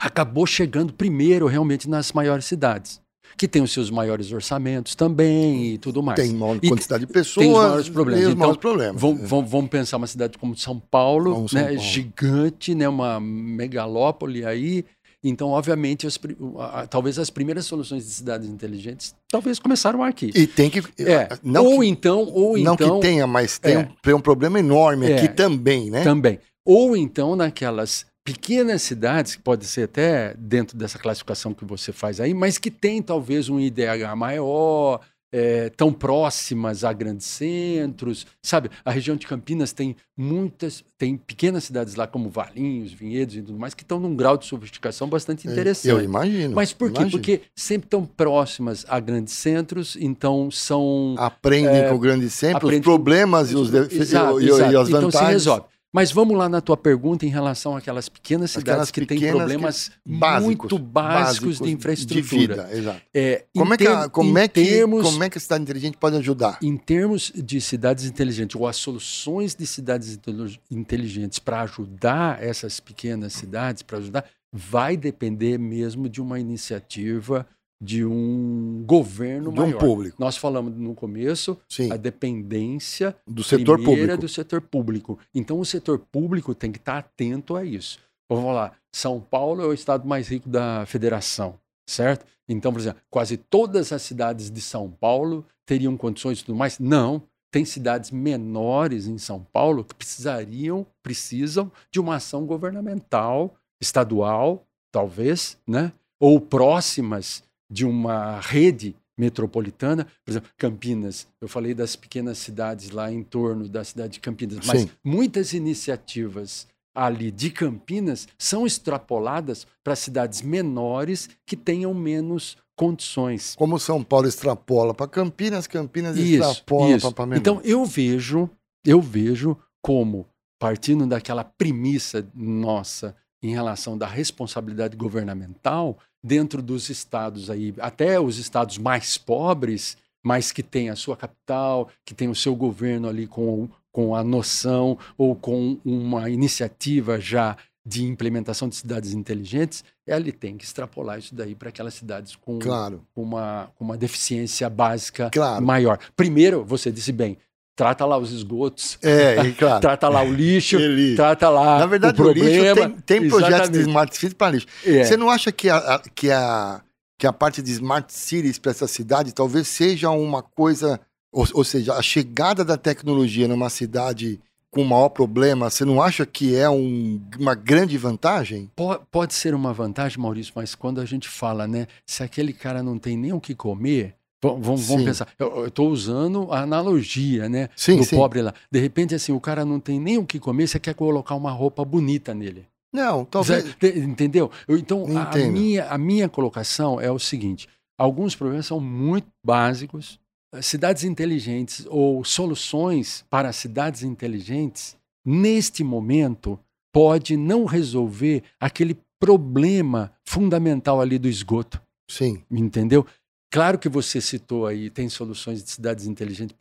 acabou 0.00 0.46
chegando 0.46 0.92
primeiro 0.92 1.46
realmente 1.46 1.88
nas 1.88 2.12
maiores 2.12 2.44
cidades, 2.44 3.00
que 3.36 3.46
têm 3.46 3.62
os 3.62 3.70
seus 3.72 3.88
maiores 3.90 4.32
orçamentos 4.32 4.96
também 4.96 5.74
e 5.74 5.78
tudo 5.78 6.02
mais. 6.02 6.18
tem 6.18 6.32
maior 6.34 6.58
E 6.60 6.68
quantidade 6.68 7.06
de 7.06 7.12
pessoas, 7.12 7.46
tem 7.46 7.52
os 7.54 7.58
maiores 7.62 7.88
problemas. 7.88 8.20
os 8.24 8.28
Então, 8.30 8.38
maiores 8.40 8.60
problemas. 8.60 9.00
Vamos, 9.00 9.28
vamos- 9.30 9.50
vamos 9.50 9.70
pensar 9.70 9.96
uma 9.98 10.06
cidade 10.08 10.36
como 10.38 10.56
São 10.56 10.80
Paulo, 10.80 11.32
Como 11.34 11.48
São 11.48 11.60
né, 11.60 11.66
Paulo. 11.68 11.80
gigante, 11.80 12.74
né, 12.74 12.88
uma 12.88 13.20
megalópole 13.20 14.44
aí. 14.44 14.84
Então, 15.22 15.48
obviamente, 15.48 16.06
as 16.06 16.18
a- 16.58 16.80
a- 16.82 16.86
talvez 16.86 17.18
as 17.18 17.28
primeiras 17.28 17.66
soluções 17.66 18.04
de 18.04 18.10
cidades 18.12 18.48
inteligentes 18.48 19.14
talvez 19.28 19.58
começaram 19.58 20.02
aqui. 20.02 20.30
E 20.34 20.46
tem 20.46 20.70
que. 20.70 20.78
É, 21.02 21.28
não 21.42 21.66
ou 21.66 21.80
que, 21.80 21.86
então, 21.86 22.20
ou 22.20 22.56
não 22.58 22.74
então 22.74 23.00
que 23.00 23.06
tenha, 23.06 23.26
mas 23.26 23.58
tem, 23.58 23.74
É. 23.74 23.78
um, 24.12 24.16
um 24.16 24.20
problema 24.20 24.58
enorme 24.60 25.10
É. 25.10 25.16
aqui 25.16 25.28
também, 25.28 25.90
né? 25.90 26.04
também. 26.04 26.38
Ou 26.64 26.96
então 26.96 27.34
naquelas 27.34 28.06
pequenas 28.24 28.82
cidades, 28.82 29.34
que 29.34 29.42
pode 29.42 29.64
ser 29.64 29.84
até 29.84 30.34
dentro 30.38 30.76
dessa 30.76 30.98
classificação 30.98 31.54
que 31.54 31.64
você 31.64 31.92
faz 31.92 32.20
aí, 32.20 32.34
mas 32.34 32.58
que 32.58 32.70
tem 32.70 33.00
talvez 33.02 33.48
um 33.48 33.58
IDH 33.58 34.14
maior, 34.14 35.00
é, 35.32 35.68
tão 35.70 35.92
próximas 35.92 36.84
a 36.84 36.92
grandes 36.92 37.26
centros, 37.26 38.26
sabe? 38.42 38.70
A 38.84 38.90
região 38.90 39.16
de 39.16 39.26
Campinas 39.26 39.72
tem 39.72 39.94
muitas, 40.16 40.82
tem 40.96 41.16
pequenas 41.16 41.64
cidades 41.64 41.94
lá 41.94 42.06
como 42.06 42.30
Valinhos, 42.30 42.92
Vinhedos 42.92 43.36
e 43.36 43.42
tudo 43.42 43.58
mais, 43.58 43.74
que 43.74 43.82
estão 43.82 44.00
num 44.00 44.16
grau 44.16 44.36
de 44.36 44.46
sofisticação 44.46 45.08
bastante 45.08 45.46
interessante. 45.46 45.90
É, 45.90 45.92
Eu 45.92 46.02
imagino. 46.02 46.54
Mas 46.54 46.72
por 46.72 46.90
quê? 46.90 47.00
imagino. 47.00 47.10
Porque 47.10 47.42
sempre 47.54 47.86
estão 47.86 48.04
próximas 48.04 48.84
a 48.88 48.98
grandes 49.00 49.34
centros, 49.34 49.96
então 50.00 50.50
são 50.50 51.14
Aprendem 51.18 51.88
com 51.88 51.94
o 51.94 51.98
grande 51.98 52.30
sempre, 52.30 52.76
os 52.76 52.80
problemas 52.80 53.50
e, 53.50 53.56
os 53.56 53.72
Exato, 53.72 54.40
e, 54.40 54.44
e- 54.44 54.48
exato. 54.48 54.72
e 54.72 54.76
as 54.76 54.88
então 54.88 55.00
vantagens. 55.02 55.28
se 55.28 55.32
resolve. 55.32 55.64
Mas 55.92 56.12
vamos 56.12 56.36
lá 56.36 56.50
na 56.50 56.60
tua 56.60 56.76
pergunta 56.76 57.24
em 57.24 57.30
relação 57.30 57.74
àquelas 57.74 58.10
pequenas 58.10 58.50
cidades 58.50 58.68
Aquelas 58.72 58.90
que 58.90 59.06
têm 59.06 59.18
problemas 59.30 59.90
básicos, 60.04 60.44
muito 60.46 60.78
básicos, 60.78 61.58
de 61.60 61.70
infraestrutura. 61.70 62.22
De 62.22 62.38
vida, 62.38 62.68
exato. 62.72 63.02
É, 63.14 63.46
Como 63.56 63.72
é, 63.72 63.76
que, 63.78 63.86
a- 63.86 64.08
como, 64.10 64.38
é 64.38 64.46
que, 64.48 64.62
termos, 64.64 65.02
como 65.10 65.24
é 65.24 65.30
que 65.30 65.38
a 65.38 65.40
cidade 65.40 65.62
inteligente 65.62 65.96
pode 65.96 66.16
ajudar? 66.16 66.58
em 66.62 66.76
termos 66.76 67.32
de 67.34 67.58
cidades 67.60 68.04
inteligentes, 68.04 68.54
ou 68.54 68.66
as 68.66 68.76
soluções 68.76 69.54
de 69.54 69.66
cidades 69.66 70.12
intelig- 70.14 70.60
inteligentes 70.70 71.38
para 71.38 71.62
ajudar 71.62 72.42
essas 72.42 72.80
pequenas 72.80 73.32
cidades, 73.32 73.82
para 73.82 73.96
ajudar, 73.96 74.24
vai 74.52 74.94
depender 74.96 75.58
mesmo 75.58 76.06
de 76.08 76.20
uma 76.20 76.38
iniciativa 76.38 77.46
de 77.80 78.04
um 78.04 78.82
governo 78.84 79.52
De 79.52 79.60
um 79.60 79.66
maior. 79.66 79.78
público. 79.78 80.16
Nós 80.18 80.36
falamos 80.36 80.74
no 80.76 80.94
começo 80.94 81.56
Sim, 81.68 81.92
a 81.92 81.96
dependência 81.96 83.16
do 83.26 83.44
setor 83.44 83.76
primeira 83.78 84.14
público. 84.14 84.20
do 84.20 84.28
setor 84.28 84.60
público. 84.60 85.18
Então 85.34 85.60
o 85.60 85.64
setor 85.64 85.98
público 85.98 86.54
tem 86.54 86.72
que 86.72 86.78
estar 86.78 86.98
atento 86.98 87.54
a 87.56 87.64
isso. 87.64 87.98
Vamos 88.30 88.54
lá, 88.54 88.72
São 88.92 89.20
Paulo 89.20 89.62
é 89.62 89.66
o 89.66 89.72
estado 89.72 90.06
mais 90.06 90.28
rico 90.28 90.48
da 90.48 90.84
federação, 90.86 91.58
certo? 91.88 92.26
Então, 92.48 92.72
por 92.72 92.80
exemplo, 92.80 93.00
quase 93.10 93.36
todas 93.36 93.92
as 93.92 94.02
cidades 94.02 94.50
de 94.50 94.60
São 94.60 94.90
Paulo 94.90 95.46
teriam 95.66 95.96
condições 95.96 96.40
e 96.40 96.44
tudo 96.44 96.56
mais? 96.56 96.78
Não. 96.78 97.22
Tem 97.50 97.64
cidades 97.64 98.10
menores 98.10 99.06
em 99.06 99.16
São 99.16 99.46
Paulo 99.50 99.82
que 99.82 99.94
precisariam, 99.94 100.86
precisam 101.02 101.72
de 101.90 101.98
uma 101.98 102.16
ação 102.16 102.44
governamental 102.44 103.54
estadual, 103.80 104.66
talvez, 104.92 105.56
né? 105.66 105.92
ou 106.20 106.40
próximas 106.40 107.42
de 107.70 107.84
uma 107.84 108.40
rede 108.40 108.96
metropolitana, 109.16 110.06
por 110.24 110.30
exemplo, 110.30 110.50
Campinas. 110.56 111.26
Eu 111.40 111.48
falei 111.48 111.74
das 111.74 111.96
pequenas 111.96 112.38
cidades 112.38 112.90
lá 112.90 113.10
em 113.10 113.22
torno 113.22 113.68
da 113.68 113.82
cidade 113.82 114.14
de 114.14 114.20
Campinas, 114.20 114.60
mas 114.64 114.82
Sim. 114.82 114.90
muitas 115.04 115.52
iniciativas 115.52 116.68
ali 116.94 117.30
de 117.30 117.50
Campinas 117.50 118.28
são 118.38 118.66
extrapoladas 118.66 119.66
para 119.84 119.96
cidades 119.96 120.42
menores 120.42 121.28
que 121.46 121.56
tenham 121.56 121.92
menos 121.92 122.56
condições. 122.76 123.54
Como 123.56 123.78
São 123.78 124.02
Paulo 124.04 124.28
extrapola 124.28 124.94
para 124.94 125.08
Campinas, 125.08 125.66
Campinas 125.66 126.16
Isso, 126.16 126.42
extrapola 126.42 127.12
para 127.12 127.26
Menor. 127.26 127.40
Então 127.40 127.60
eu 127.64 127.84
vejo, 127.84 128.48
eu 128.84 129.00
vejo 129.00 129.56
como 129.82 130.26
partindo 130.60 131.06
daquela 131.06 131.44
premissa 131.44 132.28
nossa 132.34 133.16
em 133.42 133.50
relação 133.50 133.96
da 133.96 134.06
responsabilidade 134.06 134.96
governamental 134.96 135.98
dentro 136.28 136.60
dos 136.60 136.90
estados 136.90 137.48
aí, 137.48 137.74
até 137.80 138.20
os 138.20 138.36
estados 138.36 138.76
mais 138.76 139.16
pobres, 139.16 139.96
mas 140.22 140.52
que 140.52 140.62
têm 140.62 140.90
a 140.90 140.96
sua 140.96 141.16
capital, 141.16 141.88
que 142.04 142.14
tem 142.14 142.28
o 142.28 142.34
seu 142.34 142.54
governo 142.54 143.08
ali 143.08 143.26
com, 143.26 143.66
com 143.90 144.14
a 144.14 144.22
noção 144.22 144.98
ou 145.16 145.34
com 145.34 145.78
uma 145.82 146.28
iniciativa 146.28 147.18
já 147.18 147.56
de 147.84 148.04
implementação 148.04 148.68
de 148.68 148.76
cidades 148.76 149.14
inteligentes, 149.14 149.82
ele 150.06 150.30
tem 150.30 150.58
que 150.58 150.64
extrapolar 150.64 151.18
isso 151.18 151.34
daí 151.34 151.54
para 151.54 151.70
aquelas 151.70 151.94
cidades 151.94 152.36
com, 152.36 152.58
claro, 152.58 153.02
uma, 153.16 153.70
uma 153.80 153.96
deficiência 153.96 154.68
básica 154.68 155.30
claro. 155.32 155.64
maior. 155.64 155.98
Primeiro, 156.14 156.62
você 156.62 156.92
disse 156.92 157.10
bem, 157.10 157.38
trata 157.78 158.04
lá 158.04 158.18
os 158.18 158.32
esgotos, 158.32 158.98
É, 159.04 159.36
claro. 159.56 159.80
trata 159.80 160.08
lá 160.08 160.20
o 160.24 160.32
lixo, 160.32 160.74
Ele- 160.76 161.14
trata 161.14 161.48
lá 161.48 161.78
Na 161.78 161.86
verdade, 161.86 162.20
o 162.20 162.24
o, 162.26 162.32
lixo 162.32 162.74
tem, 162.74 162.90
tem 163.20 163.28
projetos 163.30 163.70
de. 163.70 163.78
Smart 163.82 164.12
Cities 164.14 164.34
para 164.34 164.50
lixo. 164.52 164.66
É. 164.84 165.04
Você 165.04 165.16
não 165.16 165.30
acha 165.30 165.52
que 165.52 165.70
a, 165.70 165.76
a- 165.76 166.02
que, 166.12 166.28
a, 166.32 166.80
que 167.16 167.24
a 167.24 167.32
parte 167.32 167.62
de 167.62 167.70
Smart 167.70 168.12
Cities 168.12 168.58
para 168.58 168.72
essa 168.72 168.88
cidade 168.88 169.32
talvez 169.32 169.68
seja 169.68 170.10
uma 170.10 170.42
coisa, 170.42 170.98
ou, 171.32 171.46
ou 171.54 171.62
seja, 171.62 171.94
a 171.94 172.02
chegada 172.02 172.64
da 172.64 172.76
tecnologia 172.76 173.46
numa 173.46 173.70
cidade 173.70 174.40
com 174.70 174.82
maior 174.84 175.08
problema, 175.08 175.70
você 175.70 175.84
não 175.84 176.02
acha 176.02 176.26
que 176.26 176.54
é 176.56 176.68
um- 176.68 177.20
uma 177.38 177.54
grande 177.54 177.96
vantagem? 177.96 178.68
Po- 178.76 179.00
Pode 179.10 179.34
ser 179.34 179.54
uma 179.54 179.72
vantagem, 179.72 180.18
Maurício, 180.20 180.52
mas 180.56 180.74
quando 180.74 181.00
a 181.00 181.04
gente 181.06 181.26
fala, 181.28 181.66
né, 181.68 181.86
se 182.04 182.22
aquele 182.24 182.52
cara 182.52 182.82
não 182.82 182.98
tem 182.98 183.16
nem 183.16 183.32
o 183.32 183.40
que 183.40 183.54
comer, 183.54 184.14
vamos, 184.42 184.86
pensar. 185.04 185.28
Eu 185.38 185.66
estou 185.66 185.90
usando 185.90 186.48
a 186.52 186.60
analogia, 186.62 187.48
né, 187.48 187.68
Sim, 187.76 187.96
do 187.96 188.04
sim. 188.04 188.16
pobre 188.16 188.42
lá. 188.42 188.54
De 188.70 188.78
repente, 188.78 189.14
assim, 189.14 189.32
o 189.32 189.40
cara 189.40 189.64
não 189.64 189.80
tem 189.80 189.98
nem 190.00 190.18
o 190.18 190.24
que 190.26 190.38
comer, 190.38 190.66
você 190.68 190.78
quer 190.78 190.94
colocar 190.94 191.34
uma 191.34 191.50
roupa 191.50 191.84
bonita 191.84 192.34
nele. 192.34 192.66
Não, 192.92 193.24
talvez. 193.24 193.76
Entendeu? 193.96 194.50
Eu- 194.66 194.78
Então, 194.78 195.04
a, 195.18 195.36
minha, 195.36 195.86
a 195.88 195.98
minha 195.98 196.28
colocação 196.28 197.00
é 197.00 197.10
o 197.10 197.18
seguinte: 197.18 197.68
alguns 197.98 198.34
problemas 198.34 198.66
são 198.66 198.80
muito 198.80 199.26
básicos. 199.44 200.18
Cidades 200.62 201.04
inteligentes 201.04 201.86
ou 201.90 202.24
soluções 202.24 203.22
para 203.28 203.52
cidades 203.52 204.02
inteligentes, 204.02 204.96
neste 205.22 205.84
momento, 205.84 206.58
pode 206.90 207.36
não 207.36 207.66
resolver 207.66 208.42
aquele 208.58 208.96
problema 209.20 210.10
fundamental 210.26 211.00
ali 211.02 211.18
do 211.18 211.28
esgoto. 211.28 211.78
Sim, 212.10 212.42
Entendeu? 212.50 213.04
Claro 213.50 213.78
que 213.78 213.88
você 213.88 214.20
citou 214.20 214.66
aí, 214.66 214.90
tem 214.90 215.08
soluções 215.08 215.62
de 215.64 215.70
cidades 215.70 216.06
inteligentes 216.06 216.54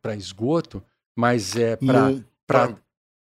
para 0.00 0.14
esgoto, 0.16 0.82
mas 1.16 1.54
é 1.56 1.76
para 1.76 2.14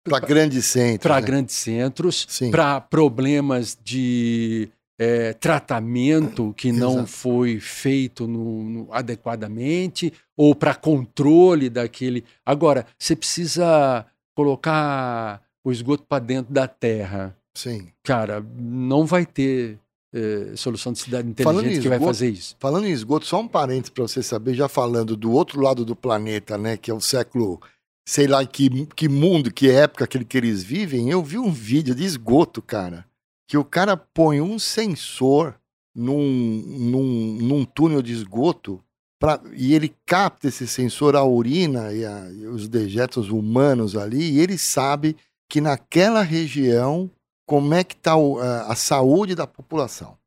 para 0.04 0.20
grandes 0.20 0.66
centros. 0.66 1.02
para 1.02 1.20
né? 1.20 1.26
grandes 1.26 1.56
centros, 1.56 2.26
para 2.50 2.80
problemas 2.80 3.76
de 3.82 4.68
eh, 4.98 5.32
tratamento 5.34 6.54
que 6.56 6.70
não 6.72 6.92
Exato. 7.00 7.06
foi 7.08 7.58
feito 7.60 8.26
no- 8.26 8.62
no- 8.62 8.88
adequadamente, 8.92 10.12
ou 10.36 10.54
para 10.54 10.74
controle 10.74 11.68
daquele. 11.68 12.24
Agora, 12.44 12.86
você 12.98 13.14
precisa 13.16 14.06
colocar 14.34 15.42
o 15.64 15.72
esgoto 15.72 16.04
para 16.04 16.22
dentro 16.24 16.52
da 16.52 16.66
terra. 16.68 17.36
Sim. 17.54 17.88
Cara, 18.04 18.44
não 18.56 19.04
vai 19.04 19.26
ter 19.26 19.78
eh, 20.14 20.52
solução 20.56 20.92
de 20.92 20.98
cidade 21.00 21.28
inteligente 21.28 21.78
em 21.78 21.80
que 21.82 21.88
vai 21.88 21.98
esgoto, 21.98 22.14
fazer 22.14 22.28
isso. 22.30 22.56
Falando 22.58 22.86
em 22.86 22.92
esgoto, 22.92 23.26
só 23.26 23.40
um 23.40 23.48
parênteses 23.48 23.90
para 23.90 24.02
você 24.06 24.22
saber, 24.22 24.54
já 24.54 24.68
falando 24.68 25.16
do 25.16 25.32
outro 25.32 25.60
lado 25.60 25.84
do 25.84 25.94
planeta, 25.96 26.56
né, 26.56 26.76
que 26.76 26.90
é 26.90 26.94
o 26.94 27.00
século, 27.00 27.60
sei 28.08 28.26
lá 28.26 28.44
que, 28.46 28.86
que 28.94 29.08
mundo, 29.08 29.52
que 29.52 29.70
época 29.70 30.04
aquele 30.04 30.24
que 30.24 30.36
eles 30.36 30.62
vivem, 30.62 31.10
eu 31.10 31.22
vi 31.22 31.38
um 31.38 31.50
vídeo 31.52 31.94
de 31.94 32.04
esgoto, 32.04 32.62
cara, 32.62 33.04
que 33.48 33.56
o 33.58 33.64
cara 33.64 33.96
põe 33.96 34.40
um 34.40 34.58
sensor 34.58 35.54
num, 35.94 36.62
num, 36.66 37.38
num 37.40 37.64
túnel 37.64 38.02
de 38.02 38.12
esgoto 38.12 38.80
pra, 39.18 39.40
e 39.54 39.74
ele 39.74 39.94
capta 40.04 40.48
esse 40.48 40.66
sensor, 40.66 41.16
a 41.16 41.24
urina 41.24 41.92
e, 41.92 42.04
a- 42.04 42.30
e 42.32 42.46
os 42.46 42.68
dejetos 42.68 43.30
humanos 43.30 43.96
ali, 43.96 44.32
e 44.32 44.40
ele 44.40 44.58
sabe 44.58 45.16
que 45.48 45.60
naquela 45.60 46.22
região 46.22 47.10
como 47.46 47.72
é 47.74 47.84
que 47.84 47.94
está 47.94 48.14
a, 48.66 48.74
saúde 48.74 49.34
da 49.34 49.46
população. 49.46 50.18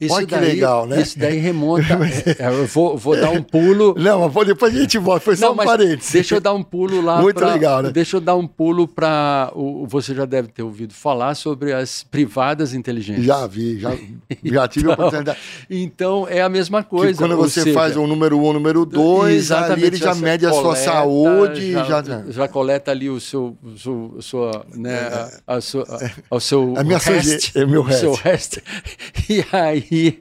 Isso 0.00 0.14
Olha 0.14 0.26
que 0.26 0.34
daí, 0.34 0.44
legal, 0.54 0.86
né? 0.86 1.00
Isso 1.00 1.18
daí 1.18 1.38
remonta. 1.38 1.84
é, 2.38 2.48
eu 2.48 2.66
vou, 2.66 2.96
vou 2.98 3.16
dar 3.16 3.30
um 3.30 3.42
pulo. 3.42 3.94
Não, 3.98 4.28
mas 4.28 4.46
depois 4.46 4.74
a 4.74 4.78
gente 4.80 4.98
volta. 4.98 5.20
Foi 5.20 5.36
só 5.36 5.46
Não, 5.46 5.52
um 5.54 5.66
parênteses. 5.66 6.12
Deixa 6.12 6.34
eu 6.34 6.40
dar 6.40 6.52
um 6.52 6.62
pulo 6.62 7.00
lá. 7.00 7.20
Muito 7.20 7.38
pra- 7.38 7.52
legal, 7.52 7.82
né? 7.82 7.90
Deixa 7.90 8.16
eu 8.16 8.20
dar 8.20 8.36
um 8.36 8.46
pulo 8.46 8.86
para. 8.86 9.50
Você 9.88 10.14
já 10.14 10.26
deve 10.26 10.48
ter 10.48 10.62
ouvido 10.62 10.92
falar 10.92 11.34
sobre 11.34 11.72
as 11.72 12.02
privadas 12.04 12.74
inteligentes. 12.74 13.24
Já 13.24 13.46
vi, 13.46 13.78
já, 13.80 13.96
já 14.44 14.68
tive 14.68 14.90
a 14.90 14.92
Então, 14.92 15.06
oportunidade. 15.06 15.38
Então 15.70 16.26
é 16.28 16.42
a 16.42 16.48
mesma 16.48 16.82
Que 16.82 16.90
coisa. 16.90 17.18
quando 17.18 17.32
ou 17.32 17.38
você 17.48 17.62
seja, 17.62 17.74
faz 17.74 17.96
um 17.96 18.06
número 18.06 18.38
um, 18.38 18.52
número 18.52 18.84
dois, 18.84 19.50
ali 19.50 19.84
ele 19.84 19.96
já 19.96 20.14
mede 20.14 20.44
a 20.46 20.50
sua 20.52 20.62
coleta, 20.62 20.84
saúde. 20.84 21.72
já, 21.72 21.84
Já, 22.02 22.22
já 22.28 22.48
coleta 22.48 22.90
ali 22.90 23.08
o 23.08 23.18
seu, 23.20 23.56
o 23.62 23.78
seu- 23.78 24.14
a 24.18 24.22
sua, 24.22 24.66
né, 24.74 24.98
a, 25.46 25.56
a 25.56 25.60
sua, 25.60 25.84
a, 26.30 26.36
o 26.36 26.40
seu 26.40 26.74
A 26.76 26.84
minha 26.84 26.98
rest, 26.98 27.46
suje- 27.46 27.52
é 27.58 27.64
meu 27.66 27.82
o 27.82 27.92
seu 27.92 28.12
rest. 28.12 28.56
rest. 28.56 29.30
E 29.30 29.44
aí 29.62 30.20